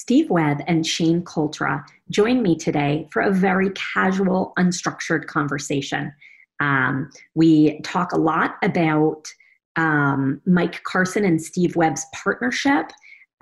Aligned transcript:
Steve 0.00 0.30
Webb 0.30 0.62
and 0.66 0.86
Shane 0.86 1.22
Cultra 1.22 1.84
join 2.08 2.42
me 2.42 2.56
today 2.56 3.06
for 3.12 3.20
a 3.20 3.30
very 3.30 3.68
casual, 3.72 4.54
unstructured 4.58 5.26
conversation. 5.26 6.10
Um, 6.58 7.10
we 7.34 7.82
talk 7.82 8.12
a 8.12 8.16
lot 8.16 8.54
about 8.62 9.30
um, 9.76 10.40
Mike 10.46 10.82
Carson 10.84 11.26
and 11.26 11.40
Steve 11.40 11.76
Webb's 11.76 12.06
partnership, 12.14 12.86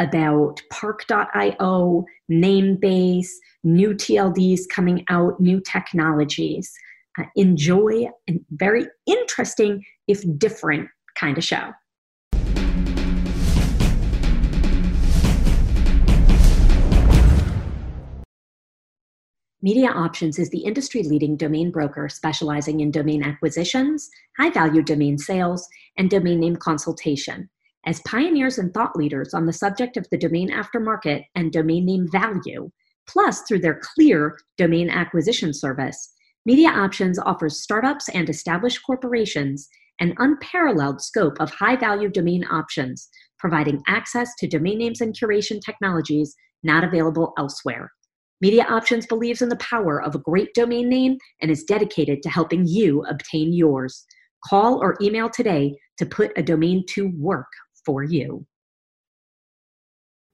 about 0.00 0.60
Park.io, 0.72 2.04
Namebase, 2.28 3.28
new 3.62 3.94
TLDs 3.94 4.62
coming 4.68 5.04
out, 5.08 5.38
new 5.38 5.60
technologies. 5.60 6.72
Uh, 7.20 7.26
enjoy 7.36 8.08
a 8.28 8.40
very 8.50 8.88
interesting, 9.06 9.84
if 10.08 10.24
different, 10.38 10.88
kind 11.14 11.38
of 11.38 11.44
show. 11.44 11.70
Media 19.60 19.88
Options 19.88 20.38
is 20.38 20.50
the 20.50 20.60
industry 20.60 21.02
leading 21.02 21.36
domain 21.36 21.72
broker 21.72 22.08
specializing 22.08 22.78
in 22.78 22.92
domain 22.92 23.24
acquisitions, 23.24 24.08
high 24.38 24.50
value 24.50 24.82
domain 24.82 25.18
sales, 25.18 25.66
and 25.96 26.08
domain 26.08 26.38
name 26.38 26.54
consultation. 26.54 27.50
As 27.84 28.00
pioneers 28.06 28.58
and 28.58 28.72
thought 28.72 28.94
leaders 28.94 29.34
on 29.34 29.46
the 29.46 29.52
subject 29.52 29.96
of 29.96 30.06
the 30.10 30.16
domain 30.16 30.48
aftermarket 30.48 31.24
and 31.34 31.50
domain 31.50 31.86
name 31.86 32.06
value, 32.08 32.70
plus 33.08 33.42
through 33.42 33.58
their 33.58 33.80
clear 33.82 34.38
domain 34.58 34.88
acquisition 34.90 35.52
service, 35.52 36.14
Media 36.46 36.68
Options 36.68 37.18
offers 37.18 37.60
startups 37.60 38.08
and 38.10 38.30
established 38.30 38.86
corporations 38.86 39.68
an 39.98 40.14
unparalleled 40.18 41.02
scope 41.02 41.36
of 41.40 41.50
high 41.50 41.74
value 41.74 42.08
domain 42.08 42.44
options, 42.48 43.08
providing 43.40 43.82
access 43.88 44.36
to 44.36 44.46
domain 44.46 44.78
names 44.78 45.00
and 45.00 45.18
curation 45.18 45.60
technologies 45.60 46.36
not 46.62 46.84
available 46.84 47.32
elsewhere. 47.36 47.90
Media 48.40 48.64
Options 48.68 49.04
believes 49.04 49.42
in 49.42 49.48
the 49.48 49.56
power 49.56 50.00
of 50.00 50.14
a 50.14 50.18
great 50.18 50.54
domain 50.54 50.88
name 50.88 51.18
and 51.42 51.50
is 51.50 51.64
dedicated 51.64 52.22
to 52.22 52.28
helping 52.28 52.64
you 52.66 53.04
obtain 53.06 53.52
yours. 53.52 54.06
Call 54.44 54.80
or 54.80 54.96
email 55.02 55.28
today 55.28 55.76
to 55.96 56.06
put 56.06 56.30
a 56.36 56.42
domain 56.42 56.84
to 56.90 57.10
work 57.18 57.48
for 57.84 58.04
you. 58.04 58.46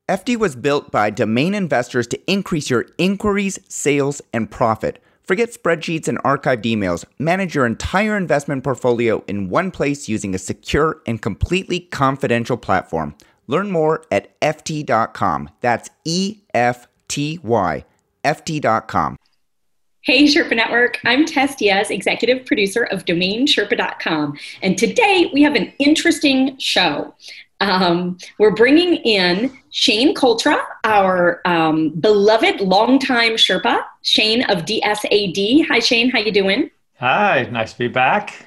Efty 0.07 0.37
was 0.37 0.55
built 0.55 0.91
by 0.91 1.09
domain 1.09 1.55
investors 1.55 2.07
to 2.09 2.31
increase 2.31 2.69
your 2.69 2.85
inquiries, 2.99 3.59
sales, 3.71 4.21
and 4.35 4.51
profit. 4.51 5.03
Forget 5.23 5.55
spreadsheets 5.55 6.07
and 6.07 6.19
archived 6.19 6.65
emails. 6.65 7.07
Manage 7.19 7.55
your 7.55 7.65
entire 7.65 8.19
investment 8.19 8.63
portfolio 8.63 9.25
in 9.27 9.49
one 9.49 9.71
place 9.71 10.11
using 10.11 10.35
a 10.35 10.39
secure 10.39 11.01
and 11.07 11.23
completely 11.23 11.81
confidential 11.81 12.59
platform. 12.59 13.15
Learn 13.47 13.71
more 13.71 14.05
at 14.11 14.39
Efty.com. 14.43 15.49
That's 15.63 15.89
E 16.05 16.43
F 16.53 16.87
T 17.09 17.39
Y 17.43 17.87
Efty.com. 18.25 19.17
Hey, 20.03 20.25
Sherpa 20.25 20.55
Network. 20.55 21.01
I'm 21.07 21.25
Tess 21.25 21.57
Diaz, 21.57 21.91
executive 21.91 22.45
producer 22.45 22.85
of 22.85 23.07
DomainSherpa.com. 23.07 24.37
And 24.63 24.77
today 24.77 25.31
we 25.33 25.41
have 25.43 25.55
an 25.55 25.73
interesting 25.79 26.59
show. 26.59 27.15
Um, 27.61 28.19
we're 28.39 28.55
bringing 28.55 28.97
in 28.97 29.51
Shane 29.71 30.15
Cultra, 30.15 30.59
our 30.85 31.41
um, 31.47 31.89
beloved 32.01 32.61
longtime 32.61 33.37
Sherpa, 33.37 33.83
Shane 34.03 34.43
of 34.51 34.67
DSAD. 34.67 35.67
Hi, 35.69 35.79
Shane. 35.79 36.11
How 36.11 36.19
you 36.19 36.33
doing? 36.33 36.71
Hi. 36.99 37.49
Nice 37.51 37.73
to 37.73 37.79
be 37.79 37.89
back. 37.89 38.47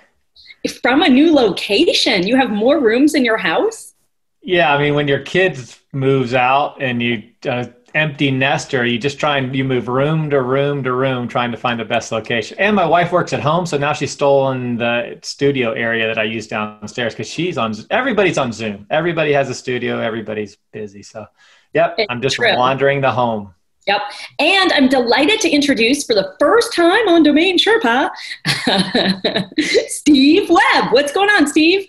From 0.83 1.01
a 1.01 1.09
new 1.09 1.33
location, 1.33 2.27
you 2.27 2.35
have 2.35 2.51
more 2.51 2.79
rooms 2.79 3.15
in 3.15 3.25
your 3.25 3.37
house. 3.37 3.95
Yeah, 4.43 4.73
I 4.73 4.77
mean, 4.77 4.93
when 4.93 5.07
your 5.07 5.21
kids 5.21 5.79
moves 5.91 6.35
out 6.35 6.81
and 6.81 7.01
you 7.01 7.23
uh, 7.49 7.65
empty 7.97 8.29
nester. 8.31 8.85
You 8.85 8.99
just 8.99 9.19
try 9.19 9.37
and 9.37 9.53
you 9.55 9.63
move 9.63 9.87
room 9.87 10.29
to 10.29 10.41
room 10.41 10.83
to 10.83 10.93
room, 10.93 11.27
trying 11.27 11.51
to 11.51 11.57
find 11.57 11.79
the 11.79 11.85
best 11.85 12.11
location. 12.11 12.57
And 12.59 12.75
my 12.75 12.85
wife 12.85 13.11
works 13.11 13.33
at 13.33 13.41
home, 13.41 13.65
so 13.65 13.77
now 13.77 13.93
she's 13.93 14.11
stolen 14.11 14.77
the 14.77 15.19
studio 15.23 15.71
area 15.71 16.07
that 16.07 16.17
I 16.17 16.23
use 16.23 16.47
downstairs 16.47 17.13
because 17.13 17.27
she's 17.27 17.57
on. 17.57 17.73
Everybody's 17.89 18.37
on 18.37 18.53
Zoom. 18.53 18.85
Everybody 18.89 19.33
has 19.33 19.49
a 19.49 19.53
studio. 19.55 19.99
Everybody's 19.99 20.57
busy. 20.71 21.01
So, 21.03 21.25
yep, 21.73 21.95
it's 21.97 22.07
I'm 22.09 22.21
just 22.21 22.35
true. 22.35 22.55
wandering 22.55 23.01
the 23.01 23.11
home. 23.11 23.53
Yep. 23.87 24.01
And 24.39 24.73
I'm 24.73 24.89
delighted 24.89 25.39
to 25.41 25.49
introduce 25.49 26.03
for 26.03 26.13
the 26.13 26.35
first 26.39 26.73
time 26.73 27.07
on 27.07 27.23
Domain 27.23 27.57
Sherpa, 27.57 28.09
Steve 29.87 30.49
Webb. 30.49 30.91
What's 30.91 31.13
going 31.13 31.29
on, 31.29 31.47
Steve? 31.47 31.87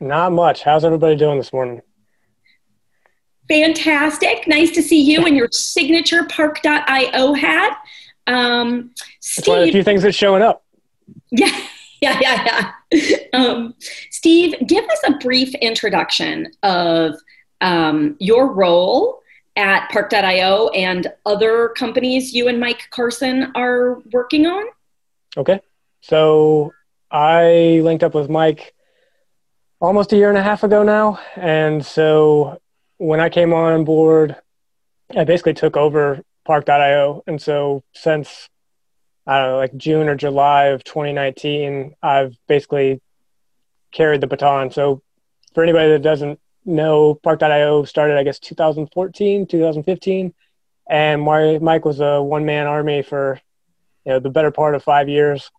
Not 0.00 0.32
much. 0.32 0.62
How's 0.62 0.84
everybody 0.84 1.16
doing 1.16 1.38
this 1.38 1.52
morning? 1.52 1.82
Fantastic. 3.48 4.46
Nice 4.46 4.70
to 4.72 4.82
see 4.82 5.00
you 5.00 5.26
in 5.26 5.34
your 5.34 5.48
signature 5.52 6.24
park.io 6.24 7.32
hat. 7.34 7.78
Um, 8.26 8.90
Steve, 9.20 9.48
one 9.48 9.58
of 9.60 9.64
the 9.66 9.72
few 9.72 9.84
things 9.84 10.02
that's 10.02 10.16
showing 10.16 10.42
up. 10.42 10.64
Yeah, 11.30 11.60
yeah, 12.00 12.18
yeah, 12.20 12.72
yeah. 12.90 13.16
Um, 13.32 13.74
Steve, 14.10 14.54
give 14.66 14.84
us 14.84 15.00
a 15.06 15.12
brief 15.18 15.54
introduction 15.56 16.48
of 16.62 17.14
um, 17.60 18.16
your 18.18 18.52
role 18.52 19.20
at 19.56 19.88
park.io 19.90 20.68
and 20.68 21.12
other 21.26 21.68
companies 21.70 22.32
you 22.32 22.48
and 22.48 22.58
Mike 22.58 22.88
Carson 22.90 23.52
are 23.54 24.00
working 24.12 24.46
on. 24.46 24.64
Okay. 25.36 25.60
So 26.00 26.72
I 27.10 27.80
linked 27.82 28.02
up 28.02 28.14
with 28.14 28.28
Mike 28.28 28.74
almost 29.80 30.12
a 30.12 30.16
year 30.16 30.28
and 30.28 30.38
a 30.38 30.42
half 30.42 30.62
ago 30.64 30.82
now. 30.82 31.20
And 31.36 31.84
so 31.84 32.60
when 33.04 33.20
I 33.20 33.28
came 33.28 33.52
on 33.52 33.84
board, 33.84 34.34
I 35.14 35.24
basically 35.24 35.52
took 35.52 35.76
over 35.76 36.22
Park.io. 36.46 37.22
And 37.26 37.40
so 37.40 37.84
since 37.92 38.48
I 39.26 39.38
don't 39.38 39.50
know, 39.50 39.56
like 39.58 39.76
June 39.76 40.08
or 40.08 40.14
July 40.14 40.66
of 40.66 40.84
2019, 40.84 41.96
I've 42.02 42.34
basically 42.48 43.02
carried 43.92 44.22
the 44.22 44.26
baton. 44.26 44.70
So 44.70 45.02
for 45.54 45.62
anybody 45.62 45.90
that 45.90 46.02
doesn't 46.02 46.40
know, 46.64 47.14
Park.io 47.14 47.84
started, 47.84 48.16
I 48.16 48.24
guess, 48.24 48.38
2014, 48.38 49.46
2015. 49.46 50.34
And 50.88 51.22
Mike 51.22 51.84
was 51.84 52.00
a 52.00 52.22
one 52.22 52.46
man 52.46 52.66
army 52.66 53.02
for 53.02 53.38
you 54.06 54.12
know 54.12 54.18
the 54.18 54.30
better 54.30 54.50
part 54.50 54.74
of 54.74 54.82
five 54.82 55.10
years. 55.10 55.50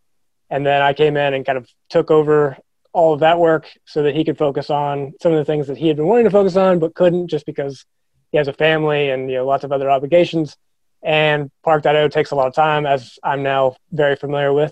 And 0.49 0.65
then 0.65 0.81
I 0.81 0.93
came 0.93 1.15
in 1.15 1.35
and 1.35 1.45
kind 1.45 1.59
of 1.59 1.69
took 1.89 2.09
over 2.09 2.57
all 2.95 3.13
of 3.13 3.19
that 3.19 3.37
work 3.37 3.69
so 3.83 4.03
that 4.03 4.15
he 4.15 4.23
could 4.23 4.37
focus 4.37 4.69
on 4.69 5.13
some 5.21 5.33
of 5.33 5.37
the 5.37 5.43
things 5.43 5.67
that 5.67 5.77
he 5.77 5.89
had 5.89 5.97
been 5.97 6.07
wanting 6.07 6.23
to 6.23 6.31
focus 6.31 6.55
on 6.55 6.79
but 6.79 6.95
couldn't 6.95 7.27
just 7.27 7.45
because 7.45 7.85
he 8.31 8.37
has 8.37 8.47
a 8.47 8.53
family 8.53 9.09
and 9.09 9.29
you 9.29 9.35
know 9.35 9.45
lots 9.45 9.65
of 9.65 9.73
other 9.73 9.91
obligations. 9.91 10.55
And 11.03 11.51
park.io 11.61 12.07
takes 12.07 12.31
a 12.31 12.35
lot 12.35 12.47
of 12.47 12.55
time 12.55 12.85
as 12.85 13.19
i'm 13.21 13.43
now 13.43 13.75
very 13.91 14.15
familiar 14.15 14.53
with. 14.53 14.71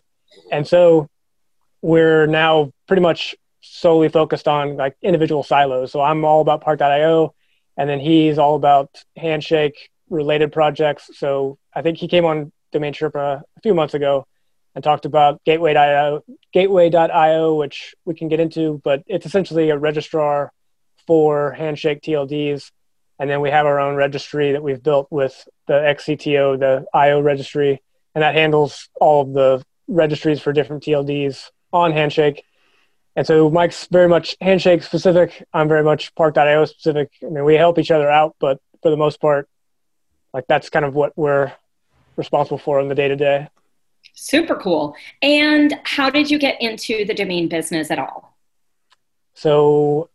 And 0.54 0.66
so 0.66 1.10
we're 1.82 2.26
now 2.26 2.72
pretty 2.88 3.02
much 3.02 3.36
solely 3.62 4.08
focused 4.08 4.48
on 4.48 4.78
like 4.78 4.96
individual 5.02 5.44
silos. 5.44 5.92
So 5.92 6.00
i'm 6.00 6.24
all 6.24 6.40
about 6.40 6.62
park.io 6.62 7.34
and 7.76 7.90
then 7.90 8.00
he's 8.00 8.38
all 8.38 8.56
about 8.56 9.04
handshake 9.18 9.90
related 10.10 10.54
projects. 10.54 11.10
So 11.16 11.58
i 11.74 11.82
think 11.82 11.98
he 11.98 12.08
came 12.08 12.24
on 12.24 12.54
domain 12.72 12.94
sherpa 12.94 13.42
a 13.42 13.62
few 13.62 13.74
months 13.74 13.96
ago 13.96 14.26
and 14.76 14.84
talked 14.84 15.06
about 15.06 15.44
gateway.io, 15.44 16.24
gateway.io, 16.52 17.56
which 17.56 17.96
we 18.06 18.14
can 18.16 18.28
get 18.28 18.40
into, 18.40 18.82
but 18.84 19.04
it's 19.08 19.26
essentially 19.26 19.70
a 19.70 19.78
registrar 19.78 20.52
for 21.06 21.52
Handshake 21.52 22.02
TLDs. 22.02 22.72
And 23.20 23.30
then 23.30 23.42
we 23.42 23.52
have 23.52 23.66
our 23.66 23.80
own 23.80 23.96
registry 23.96 24.54
that 24.54 24.64
we've 24.64 24.82
built 24.82 25.08
with 25.12 25.48
the 25.68 25.74
XCTO, 25.74 26.60
the 26.60 26.86
IO 26.94 27.22
registry, 27.22 27.82
and 28.16 28.24
that 28.24 28.36
handles 28.36 28.90
all 29.00 29.22
of 29.22 29.34
the 29.34 29.64
registries 29.88 30.42
for 30.42 30.52
different 30.54 30.84
TLDs 30.84 31.50
on 31.72 31.92
Handshake. 31.92 32.44
And 33.16 33.28
so 33.28 33.50
Mike's 33.50 33.88
very 33.92 34.08
much 34.08 34.36
Handshake 34.42 34.82
specific. 34.82 35.44
I'm 35.54 35.68
very 35.68 35.84
much 35.84 36.16
Park.io 36.16 36.66
specific. 36.66 37.12
I 37.22 37.30
mean, 37.30 37.44
we 37.44 37.56
help 37.56 37.78
each 37.78 37.92
other 37.92 38.10
out, 38.10 38.36
but 38.40 38.60
for 38.82 38.90
the 38.90 38.98
most 38.98 39.22
part, 39.22 39.48
like 40.34 40.46
that's 40.48 40.70
kind 40.70 40.84
of 40.84 40.96
what 40.96 41.14
we're 41.16 41.54
responsible 42.16 42.58
for 42.58 42.80
in 42.80 42.90
the 42.90 42.96
day 42.96 43.08
to 43.08 43.16
day. 43.16 43.50
Super 44.14 44.56
cool. 44.56 44.96
And 45.22 45.74
how 45.84 46.10
did 46.10 46.30
you 46.30 46.38
get 46.38 46.62
into 46.62 47.04
the 47.06 47.14
domain 47.14 47.48
business 47.48 47.90
at 47.92 48.00
all? 48.00 48.38
So, 49.34 50.10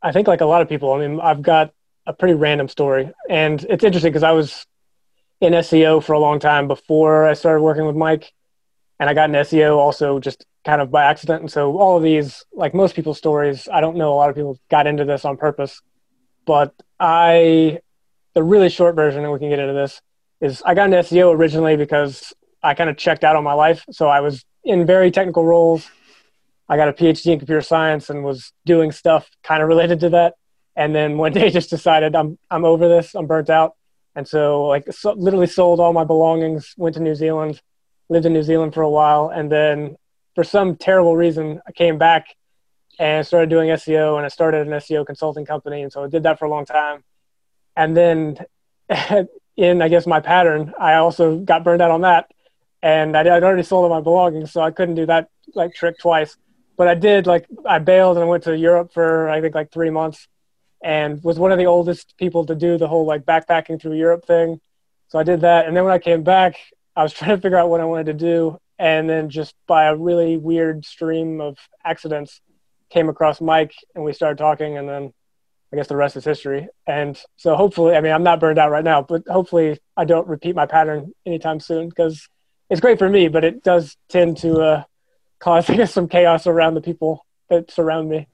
I 0.00 0.12
think 0.12 0.28
like 0.28 0.40
a 0.40 0.46
lot 0.46 0.62
of 0.62 0.68
people, 0.68 0.92
I 0.92 1.06
mean, 1.06 1.20
I've 1.20 1.42
got 1.42 1.72
a 2.06 2.12
pretty 2.12 2.34
random 2.34 2.68
story. 2.68 3.12
And 3.28 3.62
it's 3.68 3.84
interesting 3.84 4.10
because 4.10 4.22
I 4.22 4.32
was 4.32 4.66
in 5.40 5.52
SEO 5.54 6.02
for 6.02 6.12
a 6.12 6.18
long 6.18 6.38
time 6.38 6.68
before 6.68 7.26
I 7.26 7.34
started 7.34 7.62
working 7.62 7.86
with 7.86 7.96
Mike. 7.96 8.32
And 9.00 9.10
I 9.10 9.14
got 9.14 9.28
in 9.28 9.34
SEO 9.34 9.76
also 9.76 10.20
just 10.20 10.46
kind 10.64 10.80
of 10.80 10.92
by 10.92 11.04
accident. 11.04 11.40
And 11.40 11.50
so, 11.50 11.76
all 11.78 11.96
of 11.96 12.04
these, 12.04 12.44
like 12.52 12.74
most 12.74 12.94
people's 12.94 13.18
stories, 13.18 13.68
I 13.72 13.80
don't 13.80 13.96
know 13.96 14.12
a 14.12 14.16
lot 14.16 14.30
of 14.30 14.36
people 14.36 14.58
got 14.70 14.86
into 14.86 15.04
this 15.04 15.24
on 15.24 15.36
purpose. 15.36 15.82
But 16.46 16.74
I, 17.00 17.80
the 18.34 18.42
really 18.42 18.68
short 18.68 18.94
version, 18.94 19.24
and 19.24 19.32
we 19.32 19.40
can 19.40 19.48
get 19.48 19.58
into 19.58 19.74
this, 19.74 20.00
is 20.40 20.62
I 20.64 20.74
got 20.74 20.84
into 20.84 20.98
SEO 20.98 21.34
originally 21.34 21.76
because 21.76 22.32
I 22.62 22.74
kind 22.74 22.90
of 22.90 22.96
checked 22.96 23.24
out 23.24 23.36
on 23.36 23.44
my 23.44 23.54
life. 23.54 23.84
So 23.90 24.08
I 24.08 24.20
was 24.20 24.44
in 24.64 24.86
very 24.86 25.10
technical 25.10 25.44
roles. 25.44 25.88
I 26.68 26.76
got 26.76 26.88
a 26.88 26.92
PhD 26.92 27.32
in 27.32 27.38
computer 27.38 27.62
science 27.62 28.08
and 28.08 28.24
was 28.24 28.52
doing 28.64 28.92
stuff 28.92 29.28
kind 29.42 29.62
of 29.62 29.68
related 29.68 30.00
to 30.00 30.10
that. 30.10 30.34
And 30.76 30.94
then 30.94 31.18
one 31.18 31.32
day 31.38 31.50
just 31.50 31.70
decided 31.70 32.14
I'm 32.14 32.38
I'm 32.50 32.64
over 32.64 32.88
this. 32.88 33.14
I'm 33.14 33.26
burnt 33.26 33.50
out. 33.50 33.74
And 34.14 34.28
so, 34.28 34.66
like, 34.66 34.92
so, 34.92 35.12
literally 35.12 35.46
sold 35.46 35.80
all 35.80 35.92
my 35.92 36.04
belongings, 36.04 36.74
went 36.76 36.94
to 36.96 37.00
New 37.00 37.14
Zealand, 37.14 37.60
lived 38.08 38.26
in 38.26 38.32
New 38.32 38.42
Zealand 38.42 38.74
for 38.74 38.82
a 38.82 38.90
while, 38.90 39.30
and 39.30 39.50
then 39.50 39.96
for 40.34 40.44
some 40.44 40.76
terrible 40.76 41.16
reason, 41.16 41.60
I 41.66 41.72
came 41.72 41.98
back 41.98 42.26
and 42.98 43.26
started 43.26 43.48
doing 43.48 43.70
SEO, 43.70 44.16
and 44.16 44.26
I 44.26 44.28
started 44.28 44.66
an 44.66 44.72
SEO 44.74 45.06
consulting 45.06 45.46
company, 45.46 45.82
and 45.82 45.90
so 45.90 46.04
I 46.04 46.08
did 46.08 46.24
that 46.24 46.38
for 46.38 46.44
a 46.44 46.50
long 46.50 46.66
time. 46.66 47.04
And 47.74 47.96
then, 47.96 48.38
in 49.56 49.80
I 49.80 49.88
guess 49.88 50.06
my 50.06 50.20
pattern, 50.20 50.74
I 50.78 50.94
also 50.94 51.38
got 51.38 51.64
burned 51.64 51.80
out 51.80 51.90
on 51.90 52.02
that, 52.02 52.30
and 52.82 53.16
I'd 53.16 53.26
already 53.26 53.62
sold 53.62 53.84
all 53.84 53.90
my 53.90 54.00
belongings, 54.00 54.52
so 54.52 54.60
I 54.60 54.70
couldn't 54.70 54.96
do 54.96 55.06
that 55.06 55.28
like 55.54 55.74
trick 55.74 55.98
twice. 55.98 56.36
But 56.76 56.88
I 56.88 56.94
did 56.94 57.26
like 57.26 57.46
I 57.66 57.78
bailed 57.78 58.16
and 58.16 58.24
I 58.24 58.26
went 58.26 58.44
to 58.44 58.56
Europe 58.56 58.92
for 58.92 59.28
I 59.28 59.40
think 59.40 59.54
like 59.54 59.70
three 59.70 59.90
months, 59.90 60.26
and 60.82 61.22
was 61.22 61.38
one 61.38 61.52
of 61.52 61.58
the 61.58 61.66
oldest 61.66 62.14
people 62.16 62.46
to 62.46 62.54
do 62.54 62.78
the 62.78 62.88
whole 62.88 63.06
like 63.06 63.22
backpacking 63.22 63.80
through 63.80 63.94
Europe 63.94 64.26
thing. 64.26 64.60
So 65.08 65.18
I 65.18 65.22
did 65.22 65.42
that, 65.42 65.66
and 65.66 65.76
then 65.76 65.84
when 65.84 65.92
I 65.92 65.98
came 65.98 66.22
back, 66.22 66.56
I 66.96 67.02
was 67.02 67.12
trying 67.14 67.36
to 67.36 67.40
figure 67.40 67.58
out 67.58 67.70
what 67.70 67.80
I 67.80 67.84
wanted 67.84 68.06
to 68.06 68.14
do, 68.14 68.58
and 68.78 69.08
then 69.08 69.30
just 69.30 69.54
by 69.66 69.84
a 69.84 69.96
really 69.96 70.36
weird 70.36 70.84
stream 70.84 71.40
of 71.40 71.58
accidents, 71.84 72.40
came 72.90 73.08
across 73.08 73.40
Mike, 73.40 73.74
and 73.94 74.04
we 74.04 74.12
started 74.12 74.38
talking, 74.38 74.76
and 74.76 74.88
then 74.88 75.12
I 75.72 75.76
guess 75.76 75.86
the 75.86 75.96
rest 75.96 76.16
is 76.16 76.24
history. 76.24 76.68
And 76.86 77.18
so 77.36 77.56
hopefully, 77.56 77.96
I 77.96 78.00
mean, 78.00 78.12
I'm 78.12 78.22
not 78.22 78.40
burned 78.40 78.58
out 78.58 78.70
right 78.70 78.84
now, 78.84 79.02
but 79.02 79.22
hopefully 79.26 79.78
I 79.96 80.04
don't 80.04 80.28
repeat 80.28 80.54
my 80.54 80.66
pattern 80.66 81.12
anytime 81.24 81.60
soon 81.60 81.88
because 81.88 82.28
it's 82.72 82.80
great 82.80 82.98
for 82.98 83.10
me, 83.10 83.28
but 83.28 83.44
it 83.44 83.62
does 83.62 83.98
tend 84.08 84.38
to 84.38 84.60
uh, 84.60 84.84
cause 85.38 85.68
I 85.70 85.76
guess 85.76 85.92
some 85.92 86.08
chaos 86.08 86.46
around 86.46 86.74
the 86.74 86.80
people 86.80 87.26
that 87.50 87.70
surround 87.70 88.08
me. 88.08 88.26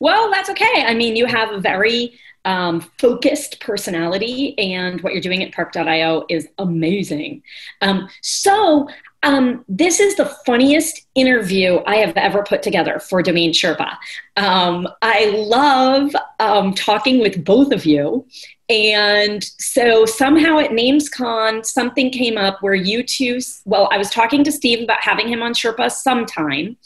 Well, 0.00 0.32
that's 0.32 0.50
okay. 0.50 0.84
I 0.84 0.94
mean, 0.94 1.14
you 1.14 1.26
have 1.26 1.52
a 1.52 1.60
very 1.60 2.18
um, 2.44 2.80
focused 2.98 3.60
personality, 3.60 4.58
and 4.58 5.00
what 5.02 5.12
you're 5.12 5.22
doing 5.22 5.44
at 5.44 5.52
Park.io 5.52 6.26
is 6.28 6.48
amazing. 6.58 7.44
Um, 7.82 8.08
so, 8.20 8.88
um, 9.22 9.64
this 9.68 10.00
is 10.00 10.16
the 10.16 10.26
funniest 10.44 11.06
interview 11.14 11.78
I 11.86 11.96
have 11.98 12.16
ever 12.16 12.42
put 12.42 12.64
together 12.64 12.98
for 12.98 13.22
Domain 13.22 13.52
Sherpa. 13.52 13.96
Um, 14.36 14.88
I 15.02 15.26
love 15.26 16.10
um, 16.40 16.74
talking 16.74 17.20
with 17.20 17.44
both 17.44 17.70
of 17.70 17.86
you. 17.86 18.26
And 18.72 19.44
so 19.58 20.06
somehow 20.06 20.58
at 20.58 20.70
NamesCon, 20.70 21.66
something 21.66 22.10
came 22.10 22.38
up 22.38 22.62
where 22.62 22.74
you 22.74 23.02
two, 23.02 23.38
well, 23.66 23.86
I 23.92 23.98
was 23.98 24.08
talking 24.08 24.42
to 24.44 24.52
Steve 24.52 24.82
about 24.82 25.02
having 25.02 25.28
him 25.28 25.42
on 25.42 25.52
Sherpa 25.52 25.90
sometime. 25.90 26.78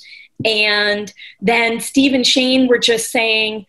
And 0.44 1.12
then 1.40 1.78
Steve 1.78 2.12
and 2.12 2.26
Shane 2.26 2.66
were 2.66 2.78
just 2.78 3.12
saying, 3.12 3.66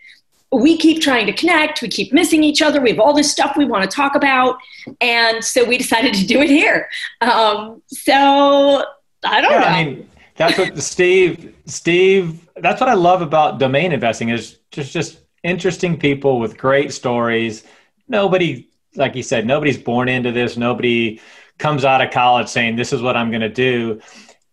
we 0.52 0.78
keep 0.78 1.00
trying 1.00 1.28
to 1.28 1.34
connect, 1.34 1.84
we 1.84 1.90
keep 1.90 2.12
missing 2.12 2.44
each 2.44 2.62
other, 2.62 2.82
we 2.82 2.90
have 2.90 3.00
all 3.00 3.14
this 3.14 3.32
stuff 3.32 3.56
we 3.56 3.66
want 3.66 3.84
to 3.84 3.96
talk 3.96 4.16
about. 4.16 4.58
And 5.00 5.44
so 5.44 5.64
we 5.64 5.78
decided 5.84 6.16
to 6.16 6.26
do 6.26 6.42
it 6.42 6.50
here. 6.50 6.90
Um, 7.22 7.84
so 7.86 8.84
I 9.24 9.42
don't 9.42 9.52
yeah, 9.52 9.60
know. 9.60 9.66
I 9.66 9.84
mean, 9.84 10.10
that's 10.38 10.58
what 10.58 10.76
Steve, 10.82 11.56
Steve, 11.68 12.50
that's 12.56 12.82
what 12.82 12.90
I 12.90 12.96
love 12.96 13.22
about 13.22 13.60
domain 13.60 13.92
investing 13.92 14.30
is 14.30 14.58
just, 14.72 14.92
just 14.92 15.20
interesting 15.44 16.00
people 16.00 16.40
with 16.40 16.58
great 16.58 16.92
stories. 16.92 17.64
Nobody, 18.08 18.70
like 18.96 19.16
you 19.16 19.24
said, 19.24 19.46
nobody's 19.46 19.78
born 19.78 20.10
into 20.10 20.32
this. 20.32 20.58
Nobody 20.58 21.22
comes 21.58 21.86
out 21.86 22.02
of 22.02 22.12
college 22.12 22.48
saying, 22.48 22.76
this 22.76 22.94
is 22.94 23.02
what 23.02 23.18
I'm 23.18 23.30
going 23.32 23.42
to 23.42 23.50
do 23.50 24.02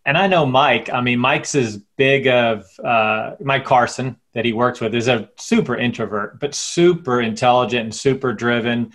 and 0.07 0.19
I 0.19 0.27
know 0.27 0.45
Mike. 0.45 0.93
I 0.93 1.01
mean, 1.01 1.19
Mike's 1.19 1.55
as 1.55 1.79
big 1.97 2.27
of 2.27 2.67
uh, 2.81 3.37
Mike 3.41 3.65
Carson 3.65 4.17
that 4.35 4.45
he 4.45 4.53
works 4.53 4.81
with 4.81 4.95
is 4.95 5.09
a 5.09 5.31
super 5.37 5.77
introvert, 5.77 6.41
but 6.41 6.55
super 6.55 7.21
intelligent 7.21 7.85
and 7.85 7.95
super 7.95 8.33
driven. 8.33 8.93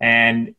And 0.00 0.56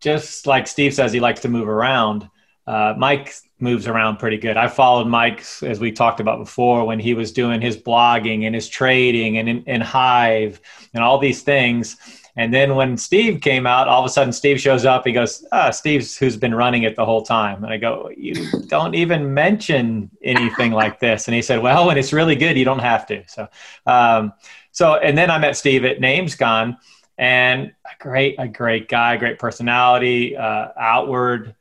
just 0.00 0.46
like 0.46 0.66
Steve 0.66 0.94
says, 0.94 1.12
he 1.12 1.20
likes 1.20 1.40
to 1.40 1.48
move 1.48 1.68
around. 1.68 2.28
Uh, 2.66 2.94
Mike 2.98 3.34
moves 3.58 3.86
around 3.86 4.18
pretty 4.18 4.36
good. 4.36 4.58
I 4.58 4.68
followed 4.68 5.06
Mike, 5.06 5.42
as 5.62 5.80
we 5.80 5.92
talked 5.92 6.20
about 6.20 6.38
before, 6.38 6.84
when 6.84 7.00
he 7.00 7.14
was 7.14 7.32
doing 7.32 7.62
his 7.62 7.76
blogging 7.76 8.44
and 8.44 8.54
his 8.54 8.68
trading 8.68 9.38
and 9.38 9.48
in, 9.48 9.64
in 9.64 9.80
Hive 9.80 10.60
and 10.92 11.02
all 11.02 11.18
these 11.18 11.42
things. 11.42 11.96
And 12.38 12.54
then 12.54 12.76
when 12.76 12.96
Steve 12.96 13.40
came 13.40 13.66
out, 13.66 13.88
all 13.88 14.00
of 14.00 14.06
a 14.06 14.08
sudden 14.08 14.32
Steve 14.32 14.60
shows 14.60 14.84
up. 14.84 15.04
He 15.04 15.12
goes, 15.12 15.44
ah, 15.50 15.70
Steve's 15.70 16.16
who's 16.16 16.36
been 16.36 16.54
running 16.54 16.84
it 16.84 16.94
the 16.94 17.04
whole 17.04 17.22
time. 17.22 17.64
And 17.64 17.72
I 17.72 17.78
go, 17.78 18.12
you 18.16 18.48
don't 18.68 18.94
even 18.94 19.34
mention 19.34 20.08
anything 20.22 20.70
like 20.70 21.00
this. 21.00 21.26
And 21.26 21.34
he 21.34 21.42
said, 21.42 21.60
well, 21.60 21.88
when 21.88 21.98
it's 21.98 22.12
really 22.12 22.36
good, 22.36 22.56
you 22.56 22.64
don't 22.64 22.78
have 22.78 23.06
to. 23.08 23.24
So, 23.26 23.48
um, 23.86 24.32
so, 24.70 24.94
and 24.94 25.18
then 25.18 25.32
I 25.32 25.38
met 25.38 25.56
Steve 25.56 25.84
at 25.84 25.98
NamesCon 25.98 26.76
and 27.18 27.72
a 27.84 28.02
great, 28.02 28.36
a 28.38 28.46
great 28.46 28.88
guy, 28.88 29.16
great 29.16 29.40
personality, 29.40 30.36
uh, 30.36 30.68
outward. 30.78 31.56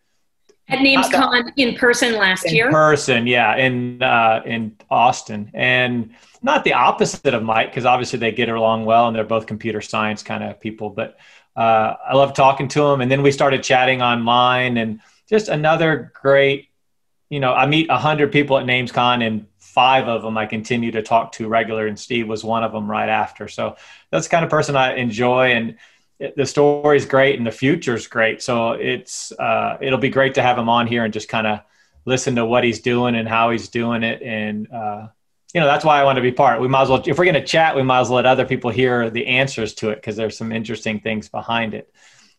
At 0.69 0.77
NamesCon 0.77 1.53
in 1.55 1.73
person 1.75 2.17
last 2.17 2.45
in 2.45 2.53
year? 2.53 2.67
In 2.67 2.73
person, 2.73 3.25
yeah, 3.25 3.55
in, 3.55 4.03
uh, 4.03 4.43
in 4.45 4.77
Austin. 4.91 5.49
And, 5.55 6.13
not 6.47 6.63
the 6.63 6.73
opposite 6.73 7.33
of 7.33 7.43
Mike, 7.43 7.69
because 7.69 7.85
obviously 7.85 8.17
they 8.17 8.31
get 8.31 8.49
along 8.49 8.85
well 8.85 9.07
and 9.07 9.15
they're 9.15 9.23
both 9.23 9.45
computer 9.45 9.81
science 9.81 10.23
kind 10.23 10.43
of 10.43 10.59
people. 10.59 10.89
But 10.89 11.19
uh, 11.55 11.95
I 12.07 12.15
love 12.15 12.33
talking 12.33 12.69
to 12.69 12.85
him. 12.85 13.01
And 13.01 13.11
then 13.11 13.21
we 13.21 13.31
started 13.31 13.61
chatting 13.61 14.01
online 14.01 14.77
and 14.77 15.01
just 15.29 15.49
another 15.49 16.11
great, 16.19 16.69
you 17.29 17.41
know, 17.41 17.53
I 17.53 17.67
meet 17.67 17.89
a 17.89 17.97
hundred 17.97 18.31
people 18.31 18.57
at 18.57 18.65
NamesCon 18.65 19.27
and 19.27 19.45
five 19.59 20.07
of 20.07 20.21
them 20.21 20.37
I 20.37 20.45
continue 20.45 20.91
to 20.91 21.03
talk 21.03 21.33
to 21.33 21.49
regular 21.49 21.85
and 21.85 21.99
Steve 21.99 22.27
was 22.27 22.43
one 22.43 22.63
of 22.63 22.71
them 22.71 22.89
right 22.89 23.09
after. 23.09 23.49
So 23.49 23.75
that's 24.09 24.27
the 24.27 24.31
kind 24.31 24.45
of 24.45 24.49
person 24.49 24.77
I 24.77 24.95
enjoy 24.95 25.51
and 25.51 25.75
it, 26.17 26.35
the 26.37 26.45
story 26.45 26.95
is 26.95 27.05
great 27.05 27.37
and 27.37 27.45
the 27.45 27.51
future 27.51 27.93
is 27.93 28.07
great. 28.07 28.41
So 28.41 28.71
it's, 28.71 29.33
uh, 29.33 29.77
it'll 29.81 29.99
be 29.99 30.09
great 30.09 30.35
to 30.35 30.41
have 30.41 30.57
him 30.57 30.69
on 30.69 30.87
here 30.87 31.03
and 31.03 31.11
just 31.11 31.27
kind 31.27 31.45
of 31.45 31.59
listen 32.05 32.35
to 32.35 32.45
what 32.45 32.63
he's 32.63 32.79
doing 32.79 33.15
and 33.15 33.27
how 33.27 33.51
he's 33.51 33.67
doing 33.67 34.03
it. 34.03 34.21
And, 34.21 34.71
uh, 34.71 35.07
you 35.53 35.61
know 35.61 35.67
that's 35.67 35.85
why 35.85 35.99
I 35.99 36.03
want 36.03 36.17
to 36.17 36.21
be 36.21 36.31
part. 36.31 36.61
We 36.61 36.67
might 36.67 36.83
as 36.83 36.89
well, 36.89 37.01
if 37.05 37.17
we're 37.17 37.25
going 37.25 37.35
to 37.35 37.45
chat, 37.45 37.75
we 37.75 37.83
might 37.83 38.01
as 38.01 38.09
well 38.09 38.17
let 38.17 38.25
other 38.25 38.45
people 38.45 38.69
hear 38.69 39.09
the 39.09 39.25
answers 39.27 39.73
to 39.75 39.89
it 39.89 39.95
because 39.95 40.15
there's 40.15 40.37
some 40.37 40.51
interesting 40.51 40.99
things 40.99 41.29
behind 41.29 41.73
it. 41.73 41.93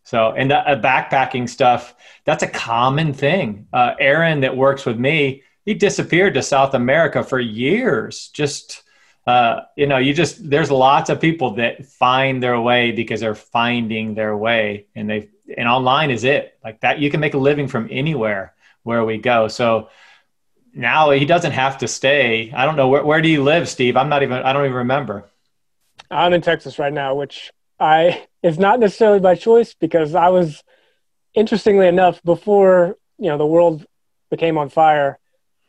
So, 0.04 0.32
and 0.32 0.50
the 0.50 0.56
uh, 0.56 0.80
backpacking 0.80 1.48
stuff, 1.48 1.94
that's 2.24 2.42
a 2.42 2.46
common 2.46 3.12
thing. 3.12 3.66
Uh, 3.72 3.92
Aaron, 4.00 4.40
that 4.40 4.56
works 4.56 4.86
with 4.86 4.98
me, 4.98 5.42
he 5.66 5.74
disappeared 5.74 6.32
to 6.34 6.42
South 6.42 6.72
America 6.72 7.22
for 7.22 7.38
years. 7.38 8.28
Just, 8.28 8.84
uh, 9.26 9.60
you 9.76 9.86
know, 9.86 9.98
you 9.98 10.14
just, 10.14 10.48
there's 10.48 10.70
lots 10.70 11.10
of 11.10 11.20
people 11.20 11.56
that 11.56 11.84
find 11.84 12.42
their 12.42 12.58
way 12.58 12.92
because 12.92 13.20
they're 13.20 13.34
finding 13.34 14.14
their 14.14 14.34
way 14.34 14.86
and 14.94 15.10
they, 15.10 15.28
and 15.56 15.68
online 15.68 16.10
is 16.10 16.24
it 16.24 16.58
like 16.64 16.80
that. 16.80 17.00
You 17.00 17.10
can 17.10 17.20
make 17.20 17.34
a 17.34 17.38
living 17.38 17.68
from 17.68 17.88
anywhere 17.90 18.54
where 18.84 19.04
we 19.04 19.18
go. 19.18 19.48
So, 19.48 19.90
now 20.78 21.10
he 21.10 21.24
doesn't 21.24 21.52
have 21.52 21.78
to 21.78 21.88
stay. 21.88 22.52
I 22.54 22.64
don't 22.64 22.76
know 22.76 22.88
where 22.88 23.04
where 23.04 23.20
do 23.20 23.28
you 23.28 23.42
live, 23.42 23.68
Steve? 23.68 23.96
I'm 23.96 24.08
not 24.08 24.22
even 24.22 24.42
I 24.42 24.52
don't 24.52 24.64
even 24.64 24.76
remember. 24.76 25.28
I'm 26.10 26.32
in 26.32 26.40
Texas 26.40 26.78
right 26.78 26.92
now, 26.92 27.14
which 27.14 27.50
I 27.80 28.26
is 28.42 28.58
not 28.58 28.80
necessarily 28.80 29.20
by 29.20 29.34
choice 29.34 29.74
because 29.74 30.14
I 30.14 30.28
was 30.28 30.62
interestingly 31.34 31.88
enough 31.88 32.22
before, 32.22 32.96
you 33.18 33.28
know, 33.28 33.36
the 33.36 33.46
world 33.46 33.84
became 34.30 34.56
on 34.56 34.68
fire 34.68 35.18